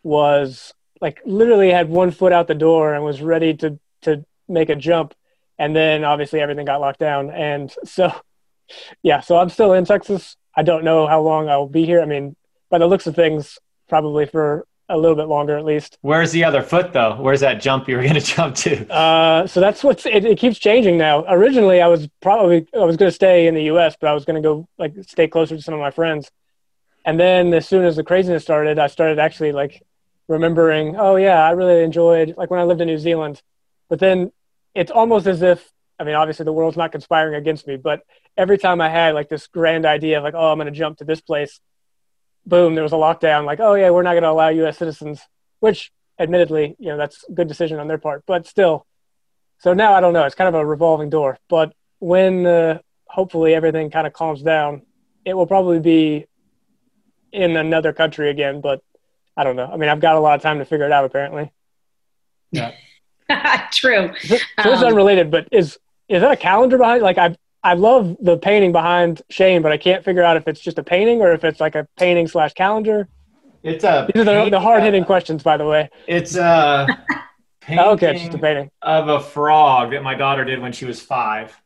was 0.04 0.74
like 1.02 1.22
literally 1.26 1.72
had 1.72 1.90
one 1.90 2.12
foot 2.12 2.32
out 2.32 2.48
the 2.48 2.56
door 2.56 2.94
and 2.94 3.04
was 3.04 3.22
ready 3.22 3.54
to 3.56 3.80
to 4.04 4.24
make 4.48 4.70
a 4.70 4.76
jump 4.76 5.14
and 5.58 5.76
then 5.76 6.04
obviously 6.04 6.40
everything 6.40 6.66
got 6.66 6.82
locked 6.82 7.00
down 7.00 7.30
and 7.32 7.74
so 7.84 8.14
yeah, 9.04 9.22
so 9.22 9.38
I'm 9.38 9.50
still 9.50 9.74
in 9.74 9.86
Texas. 9.86 10.36
I 10.56 10.62
don't 10.62 10.84
know 10.84 11.08
how 11.08 11.22
long 11.22 11.50
I'll 11.50 11.68
be 11.68 11.86
here. 11.86 12.02
I 12.02 12.06
mean, 12.06 12.36
by 12.70 12.78
the 12.78 12.88
looks 12.88 13.08
of 13.08 13.16
things, 13.16 13.58
probably 13.88 14.26
for 14.26 14.66
a 14.90 14.98
little 14.98 15.16
bit 15.16 15.28
longer 15.28 15.58
at 15.58 15.64
least. 15.64 15.98
Where's 16.02 16.32
the 16.32 16.44
other 16.44 16.62
foot 16.62 16.92
though? 16.92 17.16
Where's 17.16 17.40
that 17.42 17.62
jump 17.62 17.88
you 17.88 17.96
were 17.96 18.02
going 18.02 18.14
to 18.20 18.22
jump 18.22 18.56
to? 18.56 18.92
Uh, 18.92 19.48
so 19.48 19.60
that's 19.60 19.84
what's 19.84 20.06
it, 20.06 20.26
it, 20.26 20.38
keeps 20.38 20.58
changing 20.58 20.98
now. 20.98 21.26
Originally, 21.28 21.82
I 21.82 21.88
was 21.88 22.08
probably 22.22 22.68
I 22.74 22.80
was 22.80 22.98
going 22.98 23.10
to 23.10 23.16
stay 23.16 23.48
in 23.48 23.56
the 23.56 23.64
U.S., 23.64 23.96
but 24.00 24.10
I 24.10 24.14
was 24.14 24.26
going 24.26 24.42
to 24.42 24.48
go 24.48 24.68
like 24.78 24.94
stay 25.08 25.28
closer 25.28 25.56
to 25.56 25.62
some 25.62 25.74
of 25.74 25.80
my 25.80 25.92
friends. 25.92 26.32
And 27.06 27.20
then 27.20 27.54
as 27.54 27.68
soon 27.68 27.86
as 27.86 27.96
the 27.96 28.04
craziness 28.04 28.44
started, 28.44 28.78
I 28.78 28.88
started 28.88 29.20
actually 29.20 29.52
like 29.52 29.82
remembering, 30.28 30.96
oh 30.98 31.16
yeah, 31.16 31.44
I 31.44 31.52
really 31.52 31.84
enjoyed 31.84 32.36
like 32.36 32.50
when 32.50 32.60
I 32.60 32.64
lived 32.64 32.82
in 32.82 32.88
New 32.88 32.98
Zealand. 32.98 33.42
But 33.90 34.00
then 34.00 34.32
it's 34.76 34.92
almost 34.92 35.28
as 35.28 35.42
if 35.42 35.72
I 36.00 36.06
mean, 36.06 36.16
obviously 36.16 36.46
the 36.46 36.54
world's 36.54 36.78
not 36.78 36.94
conspiring 36.94 37.36
against 37.36 37.68
me, 37.68 37.76
but 37.76 38.02
every 38.38 38.58
time 38.58 38.80
I 38.80 38.90
had 38.90 39.14
like 39.14 39.28
this 39.28 39.48
grand 39.48 39.86
idea 39.86 40.18
of 40.18 40.24
like, 40.24 40.34
oh, 40.34 40.52
I'm 40.52 40.58
going 40.58 40.72
to 40.72 40.78
jump 40.78 41.00
to 41.00 41.04
this 41.04 41.20
place, 41.20 41.60
boom, 42.50 42.76
there 42.76 42.84
was 42.84 42.94
a 42.94 42.98
lockdown. 42.98 43.46
Like, 43.46 43.60
oh 43.60 43.76
yeah, 43.76 43.90
we're 43.92 44.04
not 44.04 44.14
going 44.14 44.24
to 44.24 44.30
allow 44.30 44.50
U.S. 44.50 44.78
citizens, 44.78 45.22
which 45.60 45.92
admittedly, 46.20 46.76
you 46.80 46.90
know, 46.90 46.98
that's 46.98 47.24
a 47.30 47.32
good 47.32 47.48
decision 47.48 47.80
on 47.80 47.88
their 47.88 47.98
part, 47.98 48.24
but 48.26 48.46
still. 48.46 48.86
So 49.60 49.74
now 49.74 49.94
I 49.94 50.02
don't 50.02 50.14
know. 50.14 50.26
It's 50.26 50.36
kind 50.36 50.54
of 50.54 50.56
a 50.56 50.66
revolving 50.66 51.10
door. 51.10 51.38
But 51.50 51.74
when 52.00 52.46
uh, 52.46 52.80
hopefully 53.06 53.54
everything 53.54 53.90
kind 53.90 54.08
of 54.08 54.14
calms 54.14 54.42
down, 54.42 54.84
it 55.26 55.34
will 55.34 55.48
probably 55.48 55.80
be 55.80 56.26
in 57.32 57.56
another 57.58 57.94
country 57.94 58.30
again. 58.30 58.62
But 58.62 58.82
I 59.36 59.44
don't 59.44 59.56
know. 59.56 59.70
I 59.72 59.78
mean, 59.78 59.90
I've 59.90 60.00
got 60.00 60.16
a 60.16 60.20
lot 60.20 60.36
of 60.36 60.42
time 60.42 60.60
to 60.60 60.66
figure 60.66 60.86
it 60.86 60.92
out. 60.92 61.06
Apparently. 61.06 61.52
Yeah. 62.52 62.74
True. 63.72 64.14
So, 64.20 64.38
so 64.38 64.70
um, 64.70 64.74
it's 64.74 64.84
unrelated, 64.84 65.30
but 65.30 65.48
is 65.52 65.78
is 66.08 66.22
that 66.22 66.32
a 66.32 66.38
calendar 66.38 66.78
behind? 66.78 67.04
Like 67.04 67.18
I 67.18 67.36
I 67.64 67.74
love 67.74 68.16
the 68.22 68.38
painting 68.38 68.72
behind 68.72 69.22
Shane, 69.30 69.62
but 69.62 69.72
I 69.72 69.78
can't 69.78 70.04
figure 70.04 70.24
out 70.24 70.38
if 70.38 70.48
it's 70.48 70.62
just 70.62 70.80
a 70.80 70.84
painting 70.84 71.22
or 71.22 71.34
if 71.34 71.44
it's 71.44 71.60
like 71.60 71.76
a 71.76 71.88
painting 71.98 72.28
slash 72.28 72.54
calendar. 72.54 73.10
It's 73.64 73.84
a. 73.84 74.10
These 74.14 74.26
are 74.28 74.46
the, 74.46 74.50
the 74.50 74.60
hard 74.60 74.84
hitting 74.84 75.04
questions, 75.04 75.44
by 75.44 75.58
the 75.58 75.66
way. 75.66 75.90
It's 76.08 76.36
a. 76.36 76.88
Oh, 77.72 77.92
okay, 77.92 78.12
it's 78.14 78.22
just 78.22 78.34
a 78.34 78.38
painting 78.38 78.72
of 78.82 79.10
a 79.10 79.20
frog 79.20 79.92
that 79.92 80.04
my 80.04 80.16
daughter 80.16 80.46
did 80.46 80.62
when 80.62 80.72
she 80.72 80.86
was 80.86 81.02
five. 81.02 81.60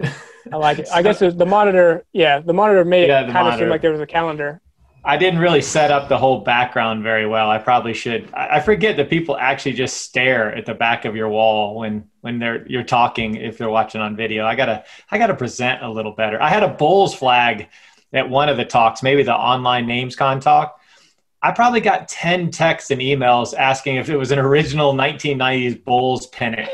I 0.00 0.56
like 0.56 0.78
it. 0.78 0.88
I 0.92 1.02
guess 1.02 1.20
it 1.22 1.36
the 1.36 1.46
monitor. 1.46 2.04
Yeah, 2.12 2.38
the 2.38 2.52
monitor 2.52 2.84
made 2.84 3.08
yeah, 3.08 3.26
it 3.28 3.32
kind 3.32 3.48
of 3.48 3.58
seem 3.58 3.68
like 3.68 3.82
there 3.82 3.92
was 3.92 4.00
a 4.00 4.06
calendar. 4.06 4.61
I 5.04 5.16
didn't 5.16 5.40
really 5.40 5.62
set 5.62 5.90
up 5.90 6.08
the 6.08 6.16
whole 6.16 6.40
background 6.40 7.02
very 7.02 7.26
well. 7.26 7.50
I 7.50 7.58
probably 7.58 7.92
should. 7.92 8.32
I 8.32 8.60
forget 8.60 8.96
that 8.98 9.10
people 9.10 9.36
actually 9.36 9.72
just 9.72 9.96
stare 9.98 10.54
at 10.54 10.64
the 10.64 10.74
back 10.74 11.04
of 11.04 11.16
your 11.16 11.28
wall 11.28 11.80
when 11.80 12.08
when 12.20 12.38
they're 12.38 12.64
you're 12.68 12.84
talking 12.84 13.34
if 13.34 13.58
they're 13.58 13.70
watching 13.70 14.00
on 14.00 14.14
video. 14.14 14.46
I 14.46 14.54
gotta 14.54 14.84
I 15.10 15.18
gotta 15.18 15.34
present 15.34 15.82
a 15.82 15.90
little 15.90 16.12
better. 16.12 16.40
I 16.40 16.48
had 16.48 16.62
a 16.62 16.68
Bulls 16.68 17.14
flag 17.14 17.68
at 18.12 18.30
one 18.30 18.48
of 18.48 18.56
the 18.56 18.64
talks, 18.64 19.02
maybe 19.02 19.24
the 19.24 19.34
online 19.34 19.86
names 19.86 20.14
con 20.14 20.38
talk. 20.38 20.78
I 21.42 21.50
probably 21.50 21.80
got 21.80 22.06
ten 22.06 22.52
texts 22.52 22.92
and 22.92 23.00
emails 23.00 23.54
asking 23.54 23.96
if 23.96 24.08
it 24.08 24.16
was 24.16 24.30
an 24.30 24.38
original 24.38 24.94
1990s 24.94 25.82
Bulls 25.82 26.28
pennant. 26.28 26.70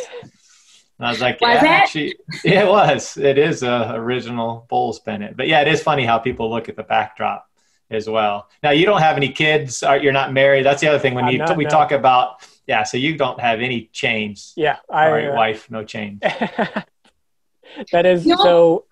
And 0.98 1.06
I 1.06 1.10
was 1.10 1.20
like, 1.20 1.40
was 1.40 1.62
yeah, 1.62 1.68
actually, 1.70 2.16
yeah, 2.44 2.64
it 2.64 2.68
was. 2.68 3.16
It 3.16 3.38
is 3.38 3.62
a 3.62 3.92
original 3.94 4.66
Bulls 4.68 4.98
pennant. 4.98 5.36
But 5.36 5.46
yeah, 5.48 5.62
it 5.62 5.68
is 5.68 5.82
funny 5.82 6.04
how 6.04 6.18
people 6.18 6.50
look 6.50 6.68
at 6.68 6.76
the 6.76 6.82
backdrop 6.82 7.47
as 7.90 8.08
well. 8.08 8.48
Now 8.62 8.70
you 8.70 8.86
don't 8.86 9.00
have 9.00 9.16
any 9.16 9.30
kids. 9.30 9.82
You're 9.82 10.12
not 10.12 10.32
married. 10.32 10.64
That's 10.64 10.80
the 10.80 10.88
other 10.88 10.98
thing 10.98 11.14
when 11.14 11.24
I'm 11.24 11.32
you 11.32 11.38
not, 11.38 11.56
we 11.56 11.64
no. 11.64 11.70
talk 11.70 11.92
about. 11.92 12.46
Yeah, 12.66 12.82
so 12.82 12.98
you 12.98 13.16
don't 13.16 13.40
have 13.40 13.60
any 13.60 13.88
chains. 13.92 14.52
Yeah, 14.56 14.76
I. 14.90 15.06
All 15.06 15.12
right, 15.12 15.28
uh, 15.28 15.34
wife, 15.34 15.70
no 15.70 15.84
chains. 15.84 16.20
that 17.92 18.06
is 18.06 18.26
no. 18.26 18.36
so. 18.36 18.84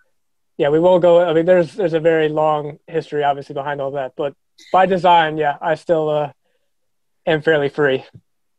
Yeah, 0.58 0.70
we 0.70 0.80
won't 0.80 1.02
go. 1.02 1.22
I 1.22 1.34
mean, 1.34 1.44
there's 1.44 1.74
there's 1.74 1.92
a 1.92 2.00
very 2.00 2.30
long 2.30 2.78
history, 2.86 3.22
obviously, 3.22 3.52
behind 3.52 3.80
all 3.80 3.90
that. 3.92 4.14
But 4.16 4.34
by 4.72 4.86
design, 4.86 5.36
yeah, 5.36 5.58
I 5.60 5.74
still 5.74 6.08
uh, 6.08 6.32
am 7.26 7.42
fairly 7.42 7.68
free. 7.68 8.04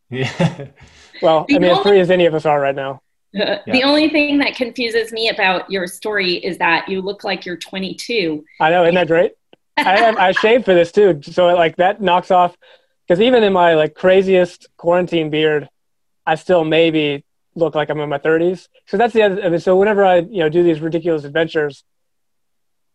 Yeah. 0.10 0.68
well, 1.22 1.46
I 1.50 1.54
mean, 1.54 1.64
as 1.66 1.80
free 1.80 2.00
as 2.00 2.12
any 2.12 2.28
of 2.28 2.36
us 2.36 2.46
are 2.46 2.60
right 2.60 2.76
now. 2.76 3.02
Uh, 3.36 3.58
yeah. 3.66 3.74
The 3.74 3.84
only 3.84 4.10
thing 4.10 4.38
that 4.40 4.56
confuses 4.56 5.12
me 5.12 5.30
about 5.30 5.70
your 5.70 5.88
story 5.88 6.36
is 6.36 6.58
that 6.60 6.88
you 6.88 7.02
look 7.02 7.24
like 7.24 7.46
you're 7.46 7.58
22. 7.58 8.44
I 8.60 8.70
know, 8.70 8.84
isn't 8.84 8.96
that 8.96 9.08
great? 9.08 9.34
I, 9.78 10.28
I 10.28 10.32
shaved 10.32 10.66
for 10.66 10.74
this 10.74 10.92
too, 10.92 11.22
so 11.24 11.48
like 11.48 11.78
that 11.78 12.02
knocks 12.02 12.32
off. 12.32 12.56
Because 13.08 13.22
even 13.22 13.44
in 13.44 13.54
my 13.54 13.76
like 13.76 13.94
craziest 13.94 14.68
quarantine 14.76 15.30
beard, 15.30 15.70
I 16.26 16.36
still 16.36 16.66
maybe 16.66 17.24
look 17.56 17.74
like 17.74 17.90
I'm 17.90 18.00
in 18.00 18.10
my 18.10 18.18
30s. 18.18 18.68
So 18.86 18.98
that's 18.98 19.14
the 19.14 19.24
other. 19.24 19.60
So 19.60 19.76
whenever 19.78 20.06
I 20.06 20.18
you 20.18 20.40
know 20.40 20.50
do 20.50 20.64
these 20.64 20.82
ridiculous 20.82 21.24
adventures, 21.24 21.84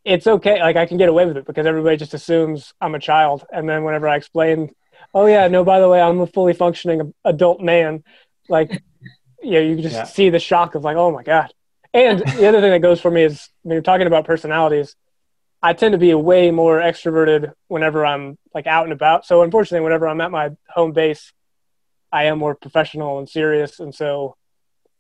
it's 0.05 0.27
okay. 0.27 0.61
Like 0.61 0.77
I 0.77 0.87
can 0.87 0.99
get 0.99 1.09
away 1.09 1.27
with 1.27 1.37
it 1.37 1.47
because 1.47 1.67
everybody 1.67 1.97
just 1.97 2.15
assumes 2.15 2.75
I'm 2.81 2.95
a 2.95 2.99
child. 2.99 3.45
And 3.53 3.69
then 3.69 3.85
whenever 3.85 4.09
I 4.09 4.17
explain, 4.17 4.71
oh 5.15 5.27
yeah, 5.27 5.49
no, 5.49 5.65
by 5.65 5.81
the 5.81 5.89
way, 5.89 6.01
I'm 6.01 6.21
a 6.21 6.27
fully 6.27 6.53
functioning 6.53 7.15
adult 7.25 7.61
man. 7.61 8.05
Like, 8.49 8.71
you 9.43 9.53
know, 9.53 9.61
you 9.61 9.77
just 9.81 9.95
yeah. 9.95 10.05
see 10.05 10.31
the 10.31 10.41
shock 10.41 10.75
of 10.75 10.85
like, 10.85 10.97
oh 10.97 11.11
my 11.11 11.23
god. 11.23 11.53
And 11.95 12.21
the 12.21 12.49
other 12.49 12.61
thing 12.61 12.71
that 12.71 12.81
goes 12.81 13.01
for 13.01 13.11
me 13.11 13.23
is 13.23 13.51
when 13.63 13.75
you're 13.75 13.83
talking 13.83 14.07
about 14.07 14.25
personalities, 14.25 14.97
I 15.63 15.73
tend 15.75 15.93
to 15.93 15.99
be 15.99 16.13
way 16.15 16.51
more 16.51 16.81
extroverted 16.81 17.53
whenever 17.69 18.05
I'm 18.05 18.37
like 18.53 18.67
out 18.67 18.85
and 18.85 18.93
about. 18.93 19.25
So 19.25 19.43
unfortunately, 19.43 19.85
whenever 19.85 20.09
I'm 20.09 20.21
at 20.21 20.31
my 20.31 20.51
home 20.69 20.93
base, 20.93 21.33
I 22.11 22.25
am 22.25 22.39
more 22.39 22.55
professional 22.55 23.19
and 23.19 23.29
serious. 23.29 23.79
And 23.79 23.95
so, 23.95 24.37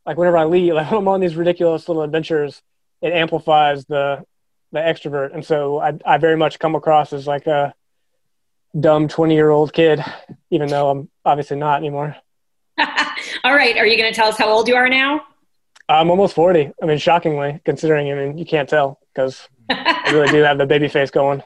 like 0.06 0.16
whenever 0.16 0.38
I 0.38 0.44
leave, 0.44 0.74
like 0.74 0.90
when 0.90 1.00
I'm 1.00 1.08
on 1.08 1.20
these 1.20 1.36
ridiculous 1.36 1.88
little 1.88 2.02
adventures, 2.02 2.62
it 3.00 3.12
amplifies 3.12 3.84
the 3.86 4.24
the 4.70 4.78
extrovert. 4.78 5.34
And 5.34 5.44
so 5.44 5.80
I 5.80 5.98
I 6.04 6.18
very 6.18 6.36
much 6.36 6.58
come 6.58 6.76
across 6.76 7.12
as 7.12 7.26
like 7.26 7.46
a 7.46 7.74
dumb 8.78 9.08
20 9.08 9.34
year 9.34 9.50
old 9.50 9.72
kid, 9.72 10.02
even 10.50 10.68
though 10.68 10.90
I'm 10.90 11.10
obviously 11.24 11.56
not 11.56 11.78
anymore. 11.78 12.16
All 12.78 13.54
right, 13.54 13.76
are 13.76 13.86
you 13.86 13.98
going 13.98 14.10
to 14.10 14.16
tell 14.16 14.28
us 14.28 14.38
how 14.38 14.48
old 14.48 14.68
you 14.68 14.76
are 14.76 14.88
now? 14.88 15.22
I'm 15.88 16.10
almost 16.10 16.34
40. 16.34 16.72
I 16.80 16.86
mean, 16.86 16.98
shockingly, 16.98 17.60
considering 17.64 18.10
I 18.10 18.14
mean 18.14 18.38
you 18.38 18.46
can't 18.46 18.68
tell 18.68 19.00
because 19.12 19.48
I 20.06 20.10
really 20.12 20.28
do 20.28 20.42
have 20.42 20.58
the 20.58 20.66
baby 20.66 20.88
face 20.88 21.10
going. 21.10 21.42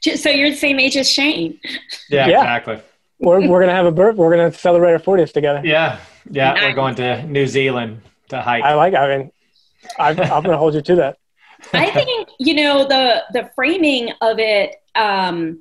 So 0.00 0.30
you're 0.30 0.50
the 0.50 0.56
same 0.56 0.78
age 0.78 0.96
as 0.96 1.10
Shane. 1.10 1.58
Yeah, 2.08 2.28
yeah. 2.28 2.40
exactly. 2.40 2.80
We're 3.18 3.48
we're 3.48 3.60
gonna 3.60 3.74
have 3.74 3.86
a 3.86 3.92
birth. 3.92 4.16
We're 4.16 4.30
gonna 4.30 4.52
celebrate 4.52 4.92
our 4.92 4.98
40th 4.98 5.32
together. 5.32 5.62
Yeah, 5.64 5.98
yeah. 6.30 6.52
Nice. 6.52 6.62
We're 6.62 6.74
going 6.74 6.94
to 6.96 7.22
New 7.24 7.46
Zealand 7.46 8.02
to 8.28 8.40
hike. 8.40 8.62
I 8.62 8.74
like. 8.74 8.94
I 8.94 9.16
mean, 9.16 9.32
I'm, 9.98 10.20
I'm 10.20 10.42
gonna 10.42 10.58
hold 10.58 10.74
you 10.74 10.82
to 10.82 10.96
that. 10.96 11.18
I 11.72 11.90
think 11.90 12.28
you 12.38 12.54
know 12.54 12.86
the 12.86 13.24
the 13.32 13.50
framing 13.54 14.12
of 14.20 14.38
it. 14.38 14.76
Um, 14.94 15.60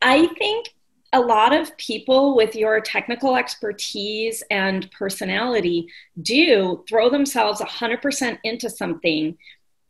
I 0.00 0.26
think 0.38 0.74
a 1.12 1.20
lot 1.20 1.54
of 1.54 1.76
people 1.76 2.34
with 2.34 2.56
your 2.56 2.80
technical 2.80 3.36
expertise 3.36 4.42
and 4.50 4.90
personality 4.90 5.86
do 6.22 6.82
throw 6.88 7.10
themselves 7.10 7.60
100% 7.60 8.38
into 8.44 8.70
something 8.70 9.36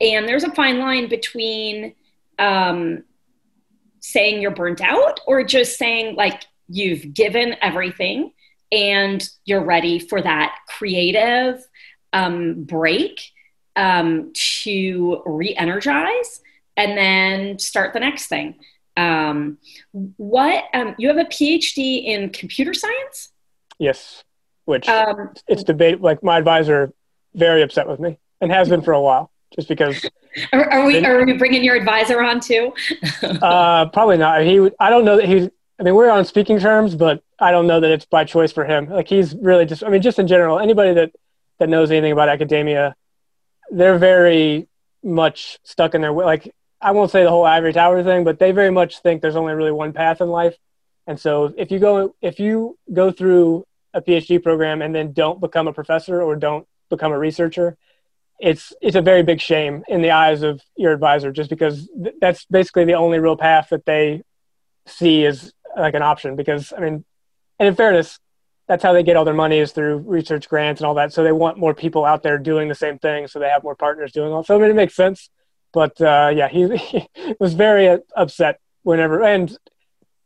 and 0.02 0.28
there's 0.28 0.44
a 0.44 0.52
fine 0.52 0.80
line 0.80 1.08
between 1.08 1.94
um, 2.38 3.04
saying 4.00 4.42
you're 4.42 4.50
burnt 4.50 4.80
out 4.80 5.20
or 5.26 5.44
just 5.44 5.78
saying 5.78 6.16
like 6.16 6.44
you've 6.68 7.14
given 7.14 7.54
everything 7.62 8.32
and 8.72 9.28
you're 9.44 9.64
ready 9.64 9.98
for 9.98 10.20
that 10.20 10.56
creative 10.68 11.64
um, 12.12 12.64
break 12.64 13.20
um, 13.76 14.32
to 14.34 15.22
re 15.24 15.54
energize 15.54 16.40
and 16.76 16.98
then 16.98 17.58
start 17.58 17.92
the 17.92 18.00
next 18.00 18.26
thing. 18.26 18.56
Um, 18.96 19.58
what 19.92 20.64
um, 20.74 20.94
you 20.98 21.08
have 21.08 21.16
a 21.16 21.24
PhD 21.24 22.04
in 22.04 22.30
computer 22.30 22.74
science? 22.74 23.30
Yes, 23.78 24.24
which 24.64 24.88
um, 24.88 25.32
it's 25.48 25.64
debate. 25.64 26.00
Like 26.00 26.22
my 26.22 26.38
advisor, 26.38 26.92
very 27.34 27.62
upset 27.62 27.86
with 27.86 28.00
me 28.00 28.18
and 28.40 28.50
has 28.50 28.68
been 28.68 28.82
for 28.82 28.92
a 28.92 29.00
while 29.00 29.32
just 29.54 29.68
because. 29.68 30.04
Are, 30.52 30.64
are 30.70 30.86
we 30.86 31.04
are 31.04 31.26
we 31.26 31.34
bringing 31.34 31.62
your 31.62 31.76
advisor 31.76 32.22
on 32.22 32.40
too? 32.40 32.72
uh, 33.22 33.84
probably 33.90 34.16
not. 34.16 34.40
He, 34.40 34.70
I 34.80 34.88
don't 34.88 35.04
know 35.04 35.16
that 35.16 35.26
he's. 35.26 35.50
I 35.78 35.82
mean, 35.82 35.94
we're 35.94 36.10
on 36.10 36.24
speaking 36.24 36.58
terms, 36.58 36.94
but 36.94 37.22
I 37.38 37.50
don't 37.50 37.66
know 37.66 37.80
that 37.80 37.90
it's 37.90 38.06
by 38.06 38.24
choice 38.24 38.50
for 38.50 38.64
him. 38.64 38.88
Like 38.88 39.08
he's 39.08 39.34
really 39.34 39.66
just. 39.66 39.84
I 39.84 39.90
mean, 39.90 40.00
just 40.00 40.18
in 40.18 40.26
general, 40.26 40.58
anybody 40.58 40.94
that 40.94 41.12
that 41.58 41.68
knows 41.68 41.90
anything 41.90 42.12
about 42.12 42.30
academia, 42.30 42.96
they're 43.70 43.98
very 43.98 44.68
much 45.02 45.58
stuck 45.64 45.94
in 45.94 46.00
their 46.00 46.12
way. 46.12 46.24
like. 46.24 46.54
I 46.84 46.90
won't 46.90 47.12
say 47.12 47.22
the 47.22 47.30
whole 47.30 47.44
ivory 47.44 47.72
tower 47.72 48.02
thing, 48.02 48.24
but 48.24 48.40
they 48.40 48.50
very 48.50 48.70
much 48.70 48.98
think 49.02 49.22
there's 49.22 49.36
only 49.36 49.54
really 49.54 49.70
one 49.70 49.92
path 49.92 50.20
in 50.20 50.28
life. 50.28 50.56
And 51.06 51.18
so 51.18 51.52
if 51.56 51.70
you 51.70 51.78
go 51.78 52.14
if 52.20 52.38
you 52.38 52.78
go 52.92 53.10
through 53.10 53.66
a 53.94 54.00
PhD 54.00 54.42
program 54.42 54.82
and 54.82 54.94
then 54.94 55.12
don't 55.12 55.40
become 55.40 55.68
a 55.68 55.72
professor 55.72 56.22
or 56.22 56.36
don't 56.36 56.66
become 56.90 57.12
a 57.12 57.18
researcher, 57.18 57.76
it's 58.42 58.72
it's 58.82 58.96
a 58.96 59.02
very 59.02 59.22
big 59.22 59.40
shame 59.40 59.84
in 59.88 60.02
the 60.02 60.10
eyes 60.10 60.42
of 60.42 60.60
your 60.76 60.92
advisor 60.92 61.30
just 61.30 61.48
because 61.48 61.88
th- 62.02 62.16
that's 62.20 62.44
basically 62.46 62.84
the 62.84 62.94
only 62.94 63.18
real 63.18 63.36
path 63.36 63.68
that 63.70 63.86
they 63.86 64.22
see 64.86 65.24
as 65.24 65.52
like 65.76 65.94
an 65.94 66.02
option 66.02 66.36
because 66.36 66.72
i 66.76 66.80
mean 66.80 67.04
and 67.58 67.68
in 67.68 67.74
fairness 67.74 68.18
that's 68.68 68.82
how 68.82 68.92
they 68.92 69.02
get 69.02 69.16
all 69.16 69.24
their 69.24 69.34
money 69.34 69.58
is 69.58 69.72
through 69.72 69.98
research 69.98 70.48
grants 70.48 70.80
and 70.80 70.86
all 70.86 70.94
that. 70.94 71.12
So 71.12 71.22
they 71.22 71.32
want 71.32 71.58
more 71.58 71.74
people 71.74 72.04
out 72.04 72.22
there 72.22 72.38
doing 72.38 72.68
the 72.68 72.74
same 72.74 72.98
thing 72.98 73.26
so 73.26 73.38
they 73.38 73.48
have 73.48 73.62
more 73.62 73.74
partners 73.74 74.12
doing 74.12 74.32
all 74.32 74.44
so 74.44 74.56
i 74.56 74.58
mean 74.58 74.70
it 74.70 74.74
makes 74.74 74.94
sense. 74.94 75.30
But 75.72 76.00
uh, 76.00 76.32
yeah 76.34 76.48
he, 76.48 76.76
he, 76.76 77.08
was 77.38 77.54
very 77.54 77.98
upset 78.16 78.60
whenever 78.82 79.22
and 79.22 79.56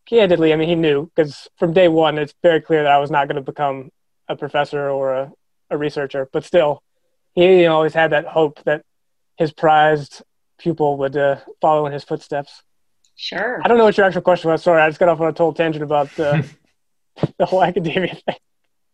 candidly 0.07 0.53
i 0.53 0.57
mean 0.57 0.69
he 0.69 0.77
knew 0.77 1.11
because 1.15 1.49
from 1.59 1.73
day 1.73 1.89
one 1.89 2.17
it's 2.19 2.35
very 2.43 2.61
clear 2.61 2.85
that 2.85 2.93
i 2.93 2.99
was 2.99 3.11
not 3.11 3.27
going 3.27 3.37
to 3.37 3.43
become 3.43 3.91
a 4.29 4.37
professor 4.37 4.89
or 4.89 5.13
a, 5.13 5.33
a 5.71 5.77
researcher 5.77 6.29
but 6.33 6.45
still 6.45 6.81
he 7.37 7.67
always 7.67 7.95
had 7.95 8.13
that 8.13 8.27
hope 8.27 8.63
that 8.65 8.83
his 9.37 9.53
prized 9.53 10.23
pupil 10.59 10.97
would 10.97 11.17
uh, 11.17 11.37
follow 11.61 11.87
in 11.87 11.93
his 11.93 12.03
footsteps. 12.03 12.63
Sure. 13.15 13.61
I 13.63 13.69
don't 13.69 13.79
know 13.79 13.85
what 13.85 13.97
your 13.97 14.07
actual 14.07 14.23
question 14.23 14.51
was. 14.51 14.63
Sorry, 14.63 14.81
I 14.81 14.89
just 14.89 14.99
got 14.99 15.09
off 15.09 15.21
on 15.21 15.29
a 15.29 15.33
total 15.33 15.53
tangent 15.53 15.85
about 15.85 16.19
uh, 16.19 16.43
the 17.39 17.47
whole 17.47 17.63
academia 17.63 18.15
thing. 18.15 18.37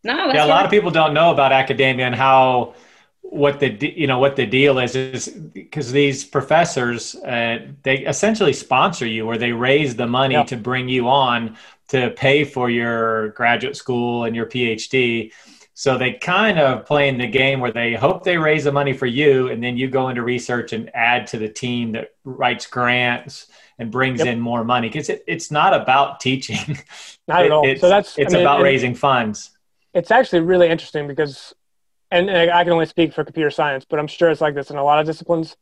No, 0.04 0.32
yeah, 0.32 0.44
a 0.44 0.46
lot 0.46 0.64
of 0.64 0.70
people 0.70 0.90
don't 0.90 1.14
know 1.14 1.30
about 1.30 1.52
academia 1.52 2.06
and 2.06 2.14
how 2.14 2.74
what 3.22 3.60
the 3.60 3.68
you 3.96 4.08
know 4.08 4.18
what 4.18 4.34
the 4.34 4.44
deal 4.44 4.80
is 4.80 4.96
is 4.96 5.28
because 5.28 5.92
these 5.92 6.24
professors 6.24 7.14
uh, 7.14 7.66
they 7.82 7.98
essentially 7.98 8.52
sponsor 8.52 9.06
you 9.06 9.26
or 9.26 9.38
they 9.38 9.52
raise 9.52 9.94
the 9.94 10.06
money 10.06 10.34
yep. 10.34 10.48
to 10.48 10.56
bring 10.56 10.88
you 10.88 11.08
on 11.08 11.56
to 11.88 12.10
pay 12.10 12.44
for 12.44 12.68
your 12.68 13.28
graduate 13.28 13.76
school 13.76 14.24
and 14.24 14.34
your 14.34 14.46
PhD 14.46 15.32
so 15.74 15.96
they 15.96 16.12
kind 16.12 16.58
of 16.58 16.84
playing 16.84 17.18
the 17.18 17.26
game 17.26 17.60
where 17.60 17.72
they 17.72 17.94
hope 17.94 18.24
they 18.24 18.36
raise 18.36 18.64
the 18.64 18.72
money 18.72 18.92
for 18.92 19.06
you, 19.06 19.48
and 19.48 19.62
then 19.62 19.76
you 19.76 19.88
go 19.88 20.08
into 20.08 20.22
research 20.22 20.72
and 20.72 20.90
add 20.94 21.26
to 21.28 21.38
the 21.38 21.48
team 21.48 21.92
that 21.92 22.10
writes 22.24 22.66
grants 22.66 23.48
and 23.78 23.90
brings 23.90 24.18
yep. 24.18 24.28
in 24.28 24.40
more 24.40 24.64
money 24.64 24.88
because 24.88 25.08
it, 25.08 25.24
it's 25.26 25.50
not 25.50 25.74
about 25.74 26.20
teaching. 26.20 26.78
Not 27.28 27.44
at 27.44 27.52
all. 27.52 27.64
so 27.76 27.88
that's 27.88 28.18
it's 28.18 28.34
I 28.34 28.38
mean, 28.38 28.46
about 28.46 28.62
raising 28.62 28.96
funds. 28.96 29.50
It's 29.94 30.10
actually 30.10 30.40
really 30.40 30.68
interesting 30.68 31.06
because 31.06 31.54
and, 32.10 32.28
and 32.28 32.50
I 32.50 32.64
can 32.64 32.72
only 32.72 32.86
speak 32.86 33.14
for 33.14 33.24
computer 33.24 33.50
science, 33.50 33.86
but 33.88 33.98
I'm 33.98 34.06
sure 34.06 34.30
it's 34.30 34.40
like 34.40 34.54
this 34.54 34.70
in 34.70 34.76
a 34.76 34.84
lot 34.84 35.00
of 35.00 35.06
disciplines. 35.06 35.56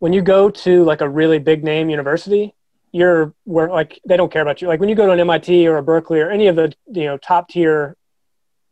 When 0.00 0.12
you 0.12 0.22
go 0.22 0.50
to 0.50 0.84
like 0.84 1.00
a 1.00 1.08
really 1.08 1.38
big 1.38 1.64
name 1.64 1.88
university, 1.88 2.54
you're 2.92 3.32
where 3.44 3.68
like 3.68 4.00
they 4.06 4.16
don't 4.16 4.30
care 4.30 4.42
about 4.42 4.60
you. 4.60 4.68
Like 4.68 4.80
when 4.80 4.88
you 4.88 4.94
go 4.94 5.06
to 5.06 5.12
an 5.12 5.20
MIT 5.20 5.66
or 5.66 5.78
a 5.78 5.82
Berkeley 5.82 6.20
or 6.20 6.30
any 6.30 6.48
of 6.48 6.56
the 6.56 6.74
you 6.86 7.04
know 7.04 7.16
top 7.16 7.48
tier 7.48 7.96